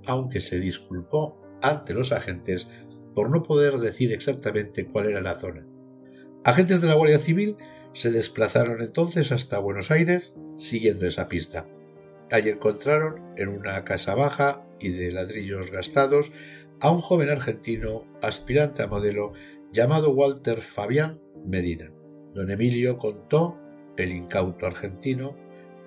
aunque 0.07 0.40
se 0.40 0.59
disculpó 0.59 1.40
ante 1.62 1.94
los 1.94 2.12
agentes 2.12 2.68
por 3.14 3.30
no 3.30 3.42
poder 3.42 3.78
decir 3.78 4.12
exactamente 4.12 4.86
cuál 4.86 5.07
era 5.07 5.20
la 5.20 5.38
zona. 5.38 5.66
Agentes 6.44 6.80
de 6.80 6.88
la 6.88 6.94
Guardia 6.94 7.18
Civil 7.18 7.57
se 7.95 8.11
desplazaron 8.11 8.80
entonces 8.80 9.32
hasta 9.32 9.59
Buenos 9.59 9.90
Aires 9.90 10.32
siguiendo 10.57 11.07
esa 11.07 11.28
pista. 11.28 11.66
Allí 12.30 12.51
encontraron 12.51 13.34
en 13.36 13.49
una 13.49 13.84
casa 13.84 14.14
baja 14.14 14.64
y 14.80 14.88
de 14.88 15.12
ladrillos 15.12 15.70
gastados 15.70 16.32
a 16.80 16.90
un 16.90 16.99
joven 16.99 17.28
argentino 17.28 18.05
aspirante 18.22 18.82
a 18.82 18.86
modelo 18.86 19.32
llamado 19.72 20.11
Walter 20.11 20.61
Fabián 20.61 21.20
Medina. 21.47 21.93
Don 22.34 22.51
Emilio 22.51 22.99
contó, 22.99 23.59
el 23.97 24.11
incauto 24.12 24.66
argentino, 24.66 25.36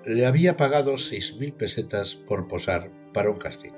le 0.04 0.24
había 0.24 0.56
pagado 0.56 0.96
seis 0.98 1.36
mil 1.36 1.52
pesetas 1.52 2.14
por 2.14 2.46
posar 2.46 2.90
para 3.12 3.30
un 3.30 3.38
casting. 3.38 3.72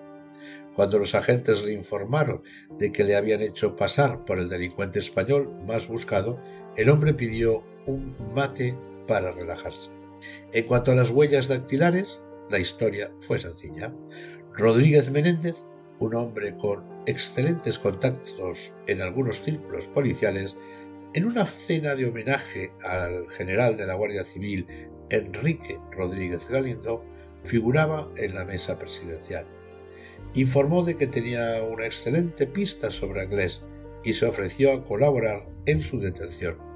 Cuando 0.74 0.98
los 0.98 1.14
agentes 1.14 1.64
le 1.64 1.72
informaron 1.72 2.42
de 2.78 2.92
que 2.92 3.02
le 3.02 3.16
habían 3.16 3.40
hecho 3.40 3.74
pasar 3.74 4.24
por 4.24 4.38
el 4.38 4.48
delincuente 4.48 4.98
español 4.98 5.50
más 5.66 5.88
buscado, 5.88 6.40
el 6.76 6.90
hombre 6.90 7.14
pidió 7.14 7.64
un 7.88 8.14
mate 8.34 8.76
para 9.06 9.32
relajarse. 9.32 9.90
En 10.52 10.66
cuanto 10.66 10.92
a 10.92 10.94
las 10.94 11.10
huellas 11.10 11.48
dactilares, 11.48 12.22
la 12.50 12.58
historia 12.58 13.10
fue 13.20 13.38
sencilla. 13.38 13.92
Rodríguez 14.52 15.10
Menéndez, 15.10 15.64
un 15.98 16.14
hombre 16.14 16.54
con 16.56 16.84
excelentes 17.06 17.78
contactos 17.78 18.72
en 18.86 19.00
algunos 19.00 19.42
círculos 19.42 19.88
policiales, 19.88 20.56
en 21.14 21.24
una 21.24 21.46
cena 21.46 21.94
de 21.94 22.06
homenaje 22.06 22.72
al 22.84 23.28
general 23.30 23.76
de 23.76 23.86
la 23.86 23.94
Guardia 23.94 24.24
Civil 24.24 24.66
Enrique 25.08 25.80
Rodríguez 25.90 26.50
Galindo, 26.50 27.04
figuraba 27.44 28.10
en 28.16 28.34
la 28.34 28.44
mesa 28.44 28.78
presidencial. 28.78 29.46
Informó 30.34 30.84
de 30.84 30.96
que 30.96 31.06
tenía 31.06 31.62
una 31.62 31.86
excelente 31.86 32.46
pista 32.46 32.90
sobre 32.90 33.22
Anglés 33.22 33.62
y 34.04 34.12
se 34.12 34.26
ofreció 34.26 34.72
a 34.72 34.84
colaborar 34.84 35.48
en 35.64 35.80
su 35.80 35.98
detención. 35.98 36.67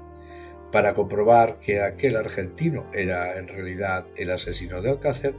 Para 0.73 0.93
comprobar 0.93 1.59
que 1.59 1.81
aquel 1.81 2.17
argentino 2.17 2.89
era 2.93 3.37
en 3.37 3.47
realidad 3.47 4.07
el 4.17 4.31
asesino 4.31 4.81
de 4.81 4.89
Alcácer, 4.89 5.35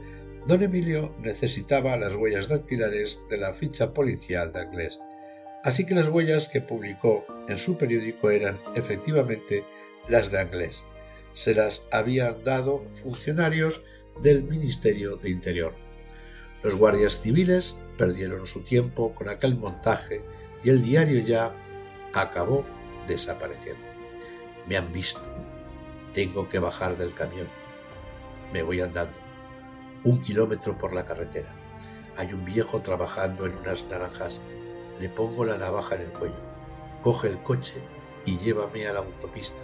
don 0.47 0.63
Emilio 0.63 1.13
necesitaba 1.19 1.97
las 1.97 2.15
huellas 2.15 2.47
dactilares 2.47 3.21
de 3.29 3.37
la 3.37 3.53
ficha 3.53 3.93
policial 3.93 4.51
de 4.51 4.61
Anglés 4.61 4.99
Así 5.65 5.83
que 5.83 5.95
las 5.95 6.09
huellas 6.09 6.47
que 6.47 6.61
publicó 6.61 7.25
en 7.49 7.57
su 7.57 7.75
periódico 7.75 8.29
eran 8.29 8.59
efectivamente 8.75 9.63
las 10.07 10.29
de 10.29 10.39
Anglés. 10.39 10.83
Se 11.33 11.55
las 11.55 11.81
habían 11.91 12.43
dado 12.43 12.85
funcionarios 12.93 13.81
del 14.21 14.43
Ministerio 14.43 15.17
de 15.17 15.31
Interior. 15.31 15.73
Los 16.61 16.75
guardias 16.75 17.19
civiles 17.19 17.75
perdieron 17.97 18.45
su 18.45 18.61
tiempo 18.61 19.15
con 19.15 19.27
aquel 19.27 19.57
montaje 19.57 20.21
y 20.63 20.69
el 20.69 20.83
diario 20.83 21.19
ya 21.21 21.51
acabó 22.13 22.63
desapareciendo. 23.07 23.84
Me 24.67 24.77
han 24.77 24.91
visto. 24.91 25.21
Tengo 26.13 26.49
que 26.49 26.59
bajar 26.59 26.97
del 26.97 27.13
camión. 27.13 27.47
Me 28.53 28.63
voy 28.63 28.81
andando. 28.81 29.17
Un 30.03 30.21
kilómetro 30.21 30.77
por 30.77 30.93
la 30.93 31.05
carretera. 31.05 31.49
Hay 32.17 32.33
un 32.33 32.45
viejo 32.45 32.81
trabajando 32.81 33.45
en 33.45 33.57
unas 33.57 33.83
naranjas 33.85 34.39
le 34.99 35.09
pongo 35.09 35.43
la 35.43 35.57
navaja 35.57 35.95
en 35.95 36.01
el 36.01 36.11
cuello. 36.11 36.35
Coge 37.03 37.27
el 37.27 37.39
coche 37.39 37.81
y 38.25 38.37
llévame 38.37 38.87
a 38.87 38.93
la 38.93 38.99
autopista. 38.99 39.61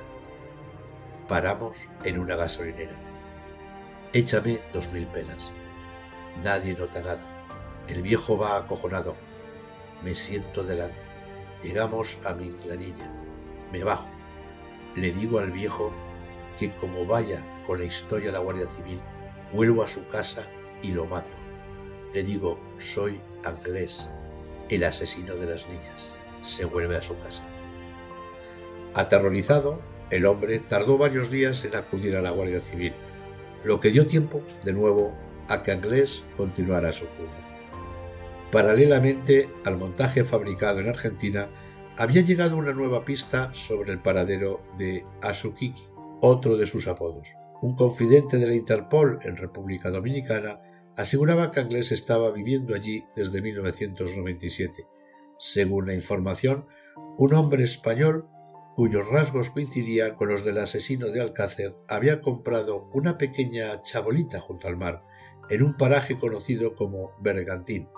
Paramos 1.27 1.77
en 2.03 2.19
una 2.19 2.35
gasolinera. 2.35 2.95
Échame 4.11 4.59
dos 4.73 4.91
mil 4.91 5.07
pelas. 5.07 5.51
Nadie 6.43 6.73
nota 6.73 7.01
nada. 7.01 7.21
El 7.87 8.01
viejo 8.01 8.37
va 8.37 8.57
acojonado. 8.57 9.15
Me 10.03 10.13
siento 10.13 10.63
delante. 10.63 10.99
Llegamos 11.63 12.17
a 12.25 12.33
mi 12.33 12.49
planilla. 12.49 13.09
Me 13.71 13.83
bajo. 13.83 14.09
Le 14.95 15.11
digo 15.11 15.39
al 15.39 15.51
viejo 15.51 15.91
que 16.59 16.71
como 16.71 17.05
vaya 17.05 17.41
con 17.65 17.79
la 17.79 17.85
historia 17.85 18.27
de 18.27 18.33
la 18.33 18.39
Guardia 18.39 18.65
Civil, 18.67 18.99
vuelvo 19.53 19.83
a 19.83 19.87
su 19.87 20.07
casa 20.07 20.47
y 20.81 20.89
lo 20.89 21.05
mato. 21.05 21.35
Le 22.13 22.23
digo, 22.23 22.59
soy 22.77 23.19
inglés 23.45 24.09
el 24.69 24.83
asesino 24.83 25.35
de 25.35 25.47
las 25.47 25.67
niñas 25.67 26.11
se 26.43 26.65
vuelve 26.65 26.97
a 26.97 27.01
su 27.01 27.17
casa. 27.19 27.43
Aterrorizado, 28.93 29.79
el 30.09 30.25
hombre 30.25 30.59
tardó 30.59 30.97
varios 30.97 31.29
días 31.29 31.63
en 31.65 31.75
acudir 31.75 32.15
a 32.15 32.21
la 32.21 32.31
Guardia 32.31 32.61
Civil, 32.61 32.93
lo 33.63 33.79
que 33.79 33.91
dio 33.91 34.05
tiempo, 34.07 34.41
de 34.63 34.73
nuevo, 34.73 35.13
a 35.47 35.63
que 35.63 35.71
Anglés 35.71 36.23
continuara 36.35 36.91
su 36.91 37.05
fuga. 37.05 37.29
Paralelamente 38.51 39.49
al 39.63 39.77
montaje 39.77 40.25
fabricado 40.25 40.79
en 40.79 40.89
Argentina, 40.89 41.47
había 41.97 42.21
llegado 42.21 42.57
una 42.57 42.73
nueva 42.73 43.05
pista 43.05 43.53
sobre 43.53 43.91
el 43.91 43.99
paradero 43.99 44.61
de 44.77 45.05
Asukiki, 45.21 45.83
otro 46.21 46.57
de 46.57 46.65
sus 46.65 46.87
apodos. 46.87 47.35
Un 47.61 47.75
confidente 47.75 48.37
de 48.37 48.47
la 48.47 48.55
Interpol 48.55 49.19
en 49.23 49.37
República 49.37 49.89
Dominicana 49.89 50.61
aseguraba 50.95 51.51
que 51.51 51.59
Anglés 51.59 51.91
estaba 51.91 52.31
viviendo 52.31 52.75
allí 52.75 53.05
desde 53.15 53.41
1997. 53.41 54.87
Según 55.37 55.87
la 55.87 55.93
información, 55.93 56.65
un 57.17 57.33
hombre 57.33 57.63
español 57.63 58.27
cuyos 58.75 59.07
rasgos 59.09 59.49
coincidían 59.49 60.15
con 60.15 60.29
los 60.29 60.45
del 60.45 60.57
asesino 60.57 61.07
de 61.07 61.21
Alcácer 61.21 61.75
había 61.87 62.21
comprado 62.21 62.89
una 62.93 63.17
pequeña 63.17 63.81
chabolita 63.81 64.39
junto 64.39 64.67
al 64.67 64.77
mar, 64.77 65.03
en 65.49 65.63
un 65.63 65.75
paraje 65.75 66.17
conocido 66.17 66.75
como 66.75 67.11
Bergantín, 67.19 67.89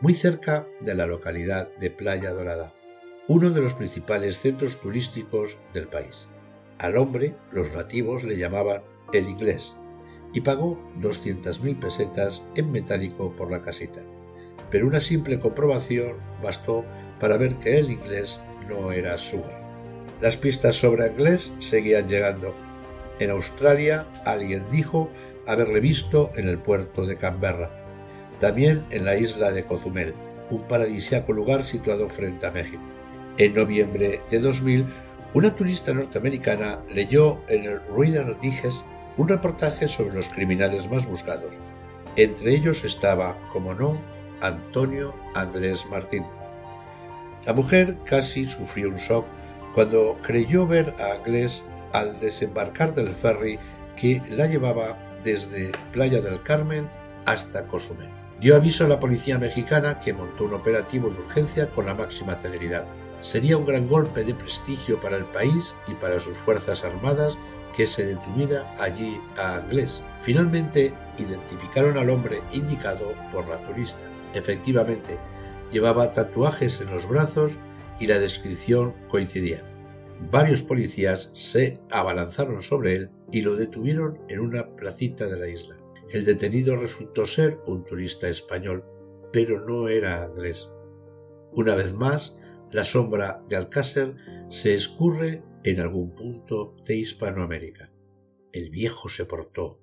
muy 0.00 0.14
cerca 0.14 0.66
de 0.80 0.94
la 0.94 1.06
localidad 1.06 1.68
de 1.76 1.90
Playa 1.90 2.32
Dorada, 2.32 2.72
uno 3.28 3.50
de 3.50 3.60
los 3.60 3.74
principales 3.74 4.38
centros 4.38 4.80
turísticos 4.80 5.58
del 5.72 5.86
país. 5.86 6.28
Al 6.78 6.96
hombre 6.96 7.36
los 7.52 7.72
nativos 7.72 8.24
le 8.24 8.36
llamaban 8.36 8.82
el 9.12 9.28
inglés, 9.28 9.76
y 10.32 10.40
pagó 10.40 10.78
200.000 11.00 11.78
pesetas 11.78 12.44
en 12.56 12.72
metálico 12.72 13.32
por 13.36 13.50
la 13.50 13.62
casita. 13.62 14.00
Pero 14.70 14.86
una 14.86 15.00
simple 15.00 15.38
comprobación 15.38 16.16
bastó 16.42 16.84
para 17.20 17.36
ver 17.36 17.56
que 17.58 17.78
el 17.78 17.90
inglés 17.90 18.40
no 18.68 18.90
era 18.90 19.18
Sugar. 19.18 19.62
Las 20.20 20.36
pistas 20.36 20.76
sobre 20.76 21.06
inglés 21.06 21.52
seguían 21.58 22.08
llegando. 22.08 22.54
En 23.18 23.30
Australia 23.30 24.06
alguien 24.24 24.64
dijo 24.72 25.10
haberle 25.46 25.80
visto 25.80 26.32
en 26.34 26.48
el 26.48 26.58
puerto 26.58 27.06
de 27.06 27.16
Canberra, 27.16 27.70
también 28.40 28.84
en 28.90 29.04
la 29.04 29.16
isla 29.16 29.52
de 29.52 29.64
Cozumel, 29.64 30.14
un 30.50 30.62
paradisíaco 30.62 31.32
lugar 31.32 31.64
situado 31.64 32.08
frente 32.08 32.46
a 32.46 32.50
México. 32.50 32.82
En 33.38 33.54
noviembre 33.54 34.20
de 34.30 34.38
2000, 34.38 34.86
una 35.34 35.54
turista 35.54 35.94
norteamericana 35.94 36.78
leyó 36.92 37.38
en 37.48 37.64
el 37.64 37.80
Reader 37.96 38.38
Digest 38.40 38.86
un 39.16 39.28
reportaje 39.28 39.88
sobre 39.88 40.14
los 40.14 40.28
criminales 40.28 40.90
más 40.90 41.06
buscados. 41.06 41.54
Entre 42.16 42.54
ellos 42.54 42.84
estaba, 42.84 43.36
como 43.50 43.72
no, 43.74 43.98
Antonio 44.42 45.14
Andrés 45.34 45.86
Martín. 45.90 46.24
La 47.46 47.54
mujer 47.54 47.96
casi 48.04 48.44
sufrió 48.44 48.88
un 48.88 48.96
shock 48.96 49.24
cuando 49.74 50.18
creyó 50.22 50.66
ver 50.66 50.94
a 51.00 51.14
Anglés 51.14 51.64
al 51.92 52.20
desembarcar 52.20 52.94
del 52.94 53.14
ferry 53.14 53.58
que 53.96 54.20
la 54.28 54.46
llevaba 54.46 54.98
desde 55.24 55.72
Playa 55.92 56.20
del 56.20 56.42
Carmen 56.42 56.88
hasta 57.24 57.66
Cozumel. 57.66 58.10
Dio 58.40 58.56
aviso 58.56 58.84
a 58.84 58.88
la 58.88 59.00
policía 59.00 59.38
mexicana 59.38 60.00
que 60.00 60.12
montó 60.12 60.44
un 60.44 60.54
operativo 60.54 61.08
de 61.08 61.20
urgencia 61.20 61.68
con 61.68 61.86
la 61.86 61.94
máxima 61.94 62.34
celeridad. 62.34 62.84
Sería 63.22 63.56
un 63.56 63.64
gran 63.64 63.88
golpe 63.88 64.24
de 64.24 64.34
prestigio 64.34 65.00
para 65.00 65.16
el 65.16 65.24
país 65.26 65.74
y 65.86 65.94
para 65.94 66.18
sus 66.18 66.36
fuerzas 66.36 66.84
armadas 66.84 67.38
que 67.76 67.86
se 67.86 68.04
detuviera 68.04 68.74
allí 68.78 69.18
a 69.38 69.56
Anglés. 69.56 70.02
Finalmente 70.22 70.92
identificaron 71.18 71.96
al 71.96 72.10
hombre 72.10 72.40
indicado 72.52 73.14
por 73.32 73.48
la 73.48 73.58
turista. 73.66 74.00
Efectivamente, 74.34 75.18
llevaba 75.70 76.12
tatuajes 76.12 76.80
en 76.80 76.90
los 76.90 77.08
brazos 77.08 77.58
y 78.00 78.08
la 78.08 78.18
descripción 78.18 78.92
coincidía. 79.08 79.62
Varios 80.30 80.62
policías 80.62 81.30
se 81.32 81.80
abalanzaron 81.90 82.60
sobre 82.60 82.94
él 82.94 83.10
y 83.30 83.42
lo 83.42 83.54
detuvieron 83.54 84.18
en 84.28 84.40
una 84.40 84.74
placita 84.74 85.26
de 85.26 85.38
la 85.38 85.48
isla. 85.48 85.76
El 86.10 86.24
detenido 86.24 86.76
resultó 86.76 87.24
ser 87.24 87.58
un 87.66 87.84
turista 87.84 88.28
español, 88.28 88.84
pero 89.32 89.60
no 89.60 89.88
era 89.88 90.28
inglés. 90.28 90.68
Una 91.52 91.74
vez 91.74 91.94
más, 91.94 92.34
la 92.72 92.84
sombra 92.84 93.44
de 93.50 93.56
Alcácer 93.56 94.16
se 94.48 94.74
escurre 94.74 95.42
en 95.62 95.80
algún 95.80 96.14
punto 96.14 96.74
de 96.86 96.96
Hispanoamérica. 96.96 97.92
El 98.50 98.70
viejo 98.70 99.10
se 99.10 99.26
portó, 99.26 99.82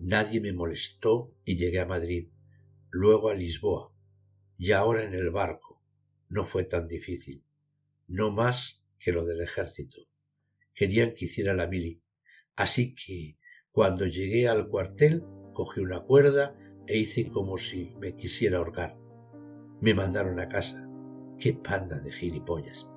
nadie 0.00 0.40
me 0.40 0.52
molestó 0.52 1.32
y 1.44 1.56
llegué 1.56 1.78
a 1.78 1.86
Madrid, 1.86 2.28
luego 2.90 3.28
a 3.28 3.34
Lisboa, 3.34 3.92
y 4.58 4.72
ahora 4.72 5.04
en 5.04 5.14
el 5.14 5.30
barco. 5.30 5.80
No 6.28 6.44
fue 6.44 6.64
tan 6.64 6.88
difícil, 6.88 7.44
no 8.08 8.32
más 8.32 8.84
que 8.98 9.12
lo 9.12 9.24
del 9.24 9.40
ejército. 9.40 10.08
Querían 10.74 11.14
que 11.14 11.26
hiciera 11.26 11.54
la 11.54 11.68
mili, 11.68 12.02
así 12.56 12.96
que 12.96 13.38
cuando 13.70 14.06
llegué 14.06 14.48
al 14.48 14.68
cuartel 14.68 15.22
cogí 15.52 15.80
una 15.80 16.00
cuerda 16.00 16.58
e 16.88 16.98
hice 16.98 17.28
como 17.28 17.58
si 17.58 17.94
me 18.00 18.16
quisiera 18.16 18.58
ahorcar. 18.58 18.98
Me 19.80 19.94
mandaron 19.94 20.40
a 20.40 20.48
casa. 20.48 20.83
¡Qué 21.44 21.52
panda 21.52 22.00
de 22.00 22.10
gilipollas! 22.10 22.90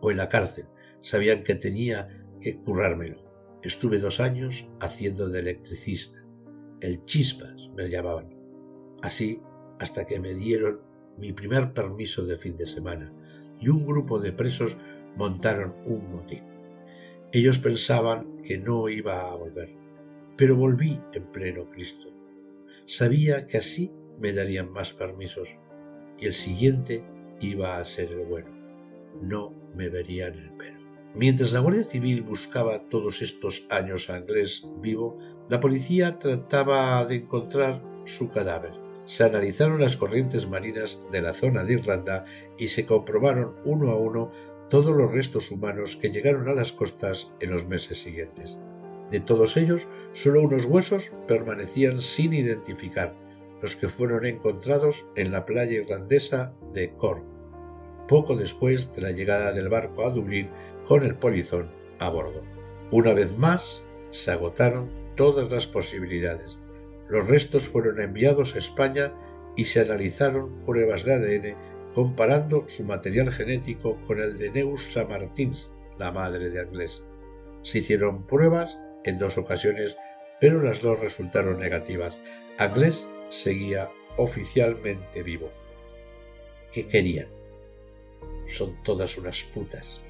O 0.00 0.12
en 0.12 0.18
la 0.18 0.28
cárcel, 0.28 0.66
sabían 1.00 1.42
que 1.42 1.56
tenía 1.56 2.24
que 2.40 2.56
currármelo. 2.56 3.18
Estuve 3.64 3.98
dos 3.98 4.20
años 4.20 4.70
haciendo 4.78 5.28
de 5.28 5.40
electricista. 5.40 6.20
El 6.80 7.04
chispas 7.04 7.68
me 7.74 7.90
llamaban. 7.90 8.32
Así 9.02 9.42
hasta 9.80 10.06
que 10.06 10.20
me 10.20 10.34
dieron 10.34 10.82
mi 11.16 11.32
primer 11.32 11.72
permiso 11.72 12.24
de 12.24 12.38
fin 12.38 12.54
de 12.54 12.68
semana 12.68 13.12
y 13.58 13.70
un 13.70 13.84
grupo 13.84 14.20
de 14.20 14.30
presos 14.30 14.76
montaron 15.16 15.74
un 15.84 16.12
motín. 16.12 16.44
Ellos 17.32 17.58
pensaban 17.58 18.40
que 18.42 18.56
no 18.58 18.88
iba 18.88 19.32
a 19.32 19.34
volver, 19.34 19.74
pero 20.36 20.54
volví 20.54 21.00
en 21.12 21.24
pleno 21.32 21.68
Cristo. 21.70 22.06
Sabía 22.86 23.48
que 23.48 23.58
así 23.58 23.90
me 24.20 24.32
darían 24.32 24.70
más 24.70 24.92
permisos 24.92 25.58
y 26.20 26.26
el 26.26 26.34
siguiente 26.34 27.17
iba 27.40 27.78
a 27.78 27.84
ser 27.84 28.12
el 28.12 28.26
bueno. 28.26 28.50
No 29.20 29.52
me 29.74 29.88
verían 29.88 30.34
el 30.34 30.50
pelo. 30.52 30.78
Mientras 31.14 31.52
la 31.52 31.60
Guardia 31.60 31.84
Civil 31.84 32.22
buscaba 32.22 32.88
todos 32.88 33.22
estos 33.22 33.66
años 33.70 34.10
a 34.10 34.18
Inglés 34.18 34.66
vivo, 34.80 35.18
la 35.48 35.60
policía 35.60 36.18
trataba 36.18 37.04
de 37.06 37.16
encontrar 37.16 37.82
su 38.04 38.28
cadáver. 38.28 38.72
Se 39.06 39.24
analizaron 39.24 39.80
las 39.80 39.96
corrientes 39.96 40.48
marinas 40.48 41.00
de 41.10 41.22
la 41.22 41.32
zona 41.32 41.64
de 41.64 41.74
Irlanda 41.74 42.26
y 42.58 42.68
se 42.68 42.84
comprobaron 42.84 43.56
uno 43.64 43.90
a 43.90 43.96
uno 43.96 44.30
todos 44.68 44.94
los 44.94 45.12
restos 45.12 45.50
humanos 45.50 45.96
que 45.96 46.10
llegaron 46.10 46.46
a 46.48 46.54
las 46.54 46.72
costas 46.72 47.32
en 47.40 47.50
los 47.50 47.66
meses 47.66 47.98
siguientes. 48.02 48.58
De 49.10 49.20
todos 49.20 49.56
ellos, 49.56 49.88
solo 50.12 50.42
unos 50.42 50.66
huesos 50.66 51.12
permanecían 51.26 52.02
sin 52.02 52.34
identificar, 52.34 53.14
los 53.60 53.76
que 53.76 53.88
fueron 53.88 54.24
encontrados 54.24 55.06
en 55.16 55.32
la 55.32 55.44
playa 55.44 55.72
irlandesa 55.72 56.54
de 56.72 56.92
Cork, 56.94 57.24
poco 58.06 58.36
después 58.36 58.92
de 58.92 59.02
la 59.02 59.10
llegada 59.10 59.52
del 59.52 59.68
barco 59.68 60.04
a 60.04 60.10
Dublín 60.10 60.50
con 60.86 61.02
el 61.02 61.16
polizón 61.16 61.70
a 61.98 62.08
bordo. 62.08 62.42
Una 62.90 63.12
vez 63.12 63.36
más, 63.36 63.82
se 64.10 64.30
agotaron 64.30 64.90
todas 65.16 65.50
las 65.50 65.66
posibilidades. 65.66 66.58
Los 67.08 67.28
restos 67.28 67.68
fueron 67.68 68.00
enviados 68.00 68.54
a 68.54 68.58
España 68.58 69.12
y 69.56 69.64
se 69.64 69.80
analizaron 69.80 70.64
pruebas 70.64 71.04
de 71.04 71.14
ADN 71.14 71.56
comparando 71.94 72.64
su 72.68 72.84
material 72.84 73.32
genético 73.32 73.98
con 74.06 74.20
el 74.20 74.38
de 74.38 74.50
Neus 74.50 74.92
Samartins, 74.92 75.70
la 75.98 76.12
madre 76.12 76.50
de 76.50 76.60
Anglés. 76.60 77.02
Se 77.62 77.78
hicieron 77.78 78.26
pruebas 78.26 78.78
en 79.04 79.18
dos 79.18 79.36
ocasiones, 79.36 79.96
pero 80.40 80.62
las 80.62 80.80
dos 80.80 81.00
resultaron 81.00 81.58
negativas. 81.58 82.16
Anglés 82.58 83.08
seguía 83.28 83.90
oficialmente 84.16 85.22
vivo. 85.22 85.50
¿Qué 86.72 86.86
querían? 86.86 87.28
Son 88.46 88.82
todas 88.82 89.16
unas 89.18 89.42
putas. 89.44 90.00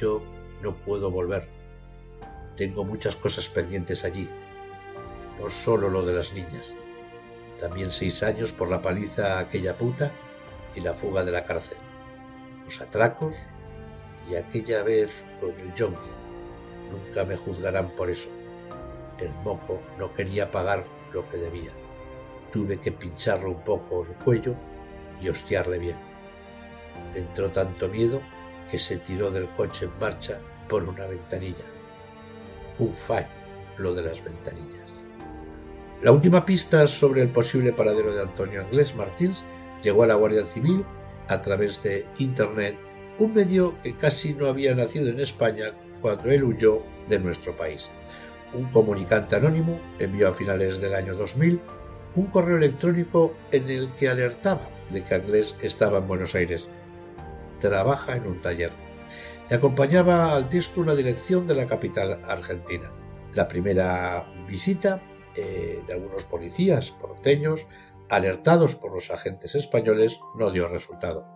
Yo 0.00 0.22
no 0.62 0.74
puedo 0.74 1.10
volver. 1.10 1.48
Tengo 2.56 2.84
muchas 2.84 3.16
cosas 3.16 3.48
pendientes 3.48 4.04
allí. 4.04 4.28
No 5.40 5.48
solo 5.48 5.88
lo 5.88 6.04
de 6.04 6.14
las 6.14 6.32
niñas. 6.32 6.74
También 7.58 7.90
seis 7.90 8.22
años 8.22 8.52
por 8.52 8.70
la 8.70 8.82
paliza 8.82 9.38
a 9.38 9.40
aquella 9.40 9.76
puta 9.76 10.12
y 10.74 10.80
la 10.80 10.94
fuga 10.94 11.24
de 11.24 11.32
la 11.32 11.44
cárcel. 11.44 11.78
Los 12.64 12.80
atracos 12.80 13.36
y 14.30 14.34
aquella 14.34 14.82
vez 14.82 15.24
con 15.40 15.50
el 15.50 15.72
yonki. 15.74 16.10
Nunca 16.90 17.24
me 17.24 17.36
juzgarán 17.36 17.90
por 17.90 18.10
eso. 18.10 18.30
El 19.18 19.30
moco 19.44 19.80
no 19.98 20.12
quería 20.14 20.50
pagar 20.50 20.84
lo 21.12 21.28
que 21.28 21.36
debía. 21.36 21.70
Tuve 22.52 22.78
que 22.78 22.92
pincharle 22.92 23.48
un 23.48 23.62
poco 23.62 24.04
el 24.04 24.14
cuello 24.24 24.54
y 25.20 25.28
hostiarle 25.28 25.78
bien. 25.78 25.96
entró 27.14 27.50
tanto 27.50 27.88
miedo 27.88 28.20
que 28.70 28.78
se 28.78 28.98
tiró 28.98 29.30
del 29.30 29.48
coche 29.50 29.86
en 29.86 29.98
marcha 29.98 30.40
por 30.68 30.84
una 30.84 31.06
ventanilla. 31.06 31.64
Un 32.78 32.94
fallo 32.94 33.26
lo 33.78 33.94
de 33.94 34.02
las 34.02 34.22
ventanillas. 34.22 34.88
La 36.02 36.12
última 36.12 36.44
pista 36.44 36.86
sobre 36.86 37.22
el 37.22 37.28
posible 37.30 37.72
paradero 37.72 38.14
de 38.14 38.22
Antonio 38.22 38.60
Anglés 38.60 38.94
Martins 38.94 39.44
llegó 39.82 40.02
a 40.02 40.06
la 40.06 40.14
Guardia 40.14 40.44
Civil 40.44 40.84
a 41.28 41.42
través 41.42 41.82
de 41.82 42.06
Internet, 42.18 42.76
un 43.18 43.34
medio 43.34 43.74
que 43.82 43.96
casi 43.96 44.34
no 44.34 44.46
había 44.46 44.74
nacido 44.74 45.08
en 45.08 45.20
España 45.20 45.72
cuando 46.00 46.30
él 46.30 46.44
huyó 46.44 46.82
de 47.08 47.18
nuestro 47.18 47.56
país. 47.56 47.90
Un 48.54 48.64
comunicante 48.70 49.36
anónimo 49.36 49.78
envió 49.98 50.28
a 50.28 50.34
finales 50.34 50.80
del 50.80 50.94
año 50.94 51.14
2000 51.14 51.60
un 52.16 52.26
correo 52.26 52.56
electrónico 52.56 53.34
en 53.52 53.68
el 53.68 53.92
que 53.94 54.08
alertaba 54.08 54.68
de 54.90 55.04
que 55.04 55.14
Anglés 55.14 55.54
estaba 55.60 55.98
en 55.98 56.08
Buenos 56.08 56.34
Aires 56.34 56.68
trabaja 57.58 58.16
en 58.16 58.26
un 58.26 58.40
taller 58.40 58.70
y 59.50 59.54
acompañaba 59.54 60.34
al 60.34 60.48
texto 60.48 60.80
una 60.80 60.94
dirección 60.94 61.46
de 61.46 61.54
la 61.54 61.66
capital 61.66 62.20
argentina. 62.26 62.90
La 63.34 63.48
primera 63.48 64.26
visita 64.46 65.02
eh, 65.36 65.82
de 65.86 65.94
algunos 65.94 66.24
policías 66.26 66.90
porteños, 66.90 67.66
alertados 68.08 68.76
por 68.76 68.92
los 68.92 69.10
agentes 69.10 69.54
españoles, 69.54 70.18
no 70.36 70.50
dio 70.50 70.68
resultado. 70.68 71.26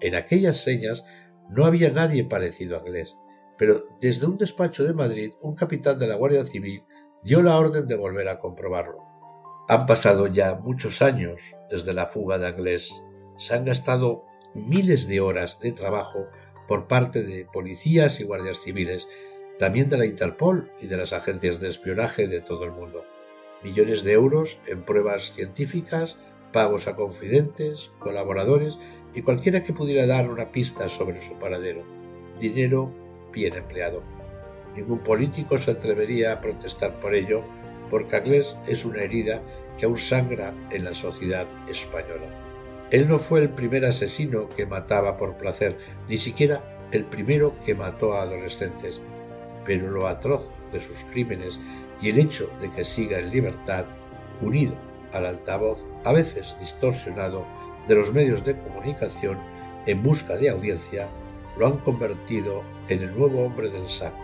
En 0.00 0.14
aquellas 0.14 0.58
señas 0.58 1.04
no 1.48 1.64
había 1.64 1.90
nadie 1.90 2.24
parecido 2.24 2.76
a 2.76 2.80
inglés, 2.80 3.16
pero 3.62 3.86
desde 4.00 4.26
un 4.26 4.38
despacho 4.38 4.82
de 4.82 4.92
Madrid 4.92 5.34
un 5.40 5.54
capitán 5.54 5.96
de 5.96 6.08
la 6.08 6.16
Guardia 6.16 6.42
Civil 6.42 6.82
dio 7.22 7.44
la 7.44 7.56
orden 7.56 7.86
de 7.86 7.94
volver 7.94 8.28
a 8.28 8.40
comprobarlo. 8.40 8.98
Han 9.68 9.86
pasado 9.86 10.26
ya 10.26 10.56
muchos 10.56 11.00
años 11.00 11.54
desde 11.70 11.94
la 11.94 12.06
fuga 12.06 12.38
de 12.38 12.48
Anglés. 12.48 12.92
Se 13.36 13.54
han 13.54 13.64
gastado 13.64 14.24
miles 14.52 15.06
de 15.06 15.20
horas 15.20 15.60
de 15.60 15.70
trabajo 15.70 16.26
por 16.66 16.88
parte 16.88 17.22
de 17.22 17.44
policías 17.44 18.18
y 18.18 18.24
guardias 18.24 18.58
civiles, 18.58 19.06
también 19.60 19.88
de 19.88 19.98
la 19.98 20.06
Interpol 20.06 20.72
y 20.80 20.88
de 20.88 20.96
las 20.96 21.12
agencias 21.12 21.60
de 21.60 21.68
espionaje 21.68 22.26
de 22.26 22.40
todo 22.40 22.64
el 22.64 22.72
mundo. 22.72 23.04
Millones 23.62 24.02
de 24.02 24.10
euros 24.10 24.58
en 24.66 24.84
pruebas 24.84 25.34
científicas, 25.34 26.16
pagos 26.52 26.88
a 26.88 26.96
confidentes, 26.96 27.92
colaboradores 28.00 28.80
y 29.14 29.22
cualquiera 29.22 29.62
que 29.62 29.72
pudiera 29.72 30.04
dar 30.04 30.28
una 30.28 30.50
pista 30.50 30.88
sobre 30.88 31.22
su 31.22 31.38
paradero. 31.38 31.84
Dinero 32.40 32.92
bien 33.32 33.54
empleado. 33.54 34.02
Ningún 34.76 35.00
político 35.00 35.58
se 35.58 35.72
atrevería 35.72 36.32
a 36.32 36.40
protestar 36.40 36.98
por 37.00 37.14
ello, 37.14 37.42
porque 37.90 38.16
Aglés 38.16 38.56
es 38.66 38.84
una 38.84 39.02
herida 39.02 39.42
que 39.76 39.86
aún 39.86 39.98
sangra 39.98 40.54
en 40.70 40.84
la 40.84 40.94
sociedad 40.94 41.46
española. 41.68 42.26
Él 42.90 43.08
no 43.08 43.18
fue 43.18 43.40
el 43.40 43.50
primer 43.50 43.84
asesino 43.84 44.48
que 44.50 44.66
mataba 44.66 45.16
por 45.16 45.36
placer, 45.36 45.76
ni 46.08 46.16
siquiera 46.16 46.62
el 46.92 47.04
primero 47.04 47.54
que 47.64 47.74
mató 47.74 48.14
a 48.14 48.22
adolescentes. 48.22 49.00
pero 49.64 49.88
lo 49.90 50.08
atroz 50.08 50.50
de 50.72 50.80
sus 50.80 51.04
crímenes 51.12 51.60
y 52.00 52.08
el 52.08 52.18
hecho 52.18 52.50
de 52.60 52.68
que 52.72 52.82
siga 52.82 53.20
en 53.20 53.30
libertad, 53.30 53.86
unido 54.40 54.74
al 55.12 55.24
altavoz, 55.24 55.84
a 56.04 56.12
veces 56.12 56.56
distorsionado, 56.58 57.46
de 57.86 57.94
los 57.94 58.12
medios 58.12 58.44
de 58.44 58.58
comunicación 58.58 59.38
en 59.86 60.02
busca 60.02 60.36
de 60.36 60.48
audiencia, 60.48 61.08
lo 61.56 61.66
han 61.66 61.78
convertido 61.78 62.62
en 62.88 63.02
el 63.02 63.16
nuevo 63.16 63.44
hombre 63.44 63.68
del 63.68 63.88
saco. 63.88 64.22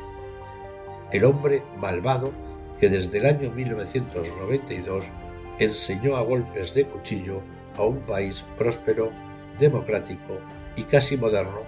El 1.13 1.25
hombre 1.25 1.63
malvado 1.77 2.33
que 2.79 2.89
desde 2.89 3.19
el 3.19 3.27
año 3.27 3.51
1992 3.51 5.07
enseñó 5.59 6.17
a 6.17 6.23
golpes 6.23 6.75
de 6.75 6.85
cuchillo 6.85 7.43
a 7.77 7.83
un 7.83 8.01
país 8.01 8.45
próspero, 8.57 9.11
democrático 9.59 10.39
y 10.77 10.85
casi 10.85 11.17
moderno, 11.17 11.63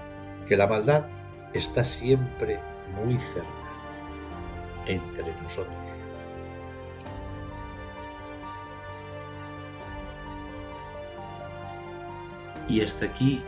que 0.46 0.56
la 0.56 0.66
maldad 0.66 1.06
está 1.52 1.82
siempre 1.82 2.60
muy 2.94 3.18
cerca, 3.18 3.48
entre 4.86 5.32
nosotros. 5.42 5.74
Y 12.68 12.82
hasta 12.82 13.06
aquí 13.06 13.42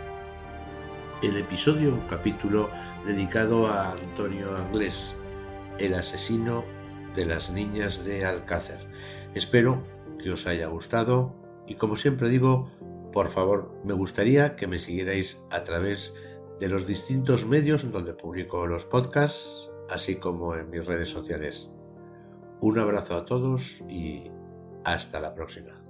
el 1.22 1.36
episodio 1.36 1.94
o 1.94 2.08
capítulo 2.08 2.68
dedicado 3.06 3.68
a 3.68 3.92
Antonio 3.92 4.56
Anglés, 4.56 5.14
el 5.78 5.94
asesino 5.94 6.64
de 7.14 7.26
las 7.26 7.50
niñas 7.50 8.04
de 8.04 8.24
Alcácer. 8.24 8.80
Espero 9.34 9.84
que 10.20 10.32
os 10.32 10.48
haya 10.48 10.66
gustado 10.66 11.34
y 11.66 11.76
como 11.76 11.94
siempre 11.94 12.28
digo, 12.28 12.70
por 13.12 13.28
favor, 13.28 13.72
me 13.84 13.92
gustaría 13.92 14.56
que 14.56 14.66
me 14.66 14.80
siguierais 14.80 15.44
a 15.50 15.62
través 15.62 16.12
de 16.58 16.68
los 16.68 16.86
distintos 16.88 17.46
medios 17.46 17.90
donde 17.92 18.14
publico 18.14 18.66
los 18.66 18.84
podcasts, 18.84 19.70
así 19.88 20.16
como 20.16 20.56
en 20.56 20.70
mis 20.70 20.84
redes 20.84 21.10
sociales. 21.10 21.70
Un 22.60 22.80
abrazo 22.80 23.16
a 23.16 23.24
todos 23.24 23.82
y 23.88 24.30
hasta 24.84 25.20
la 25.20 25.34
próxima. 25.34 25.81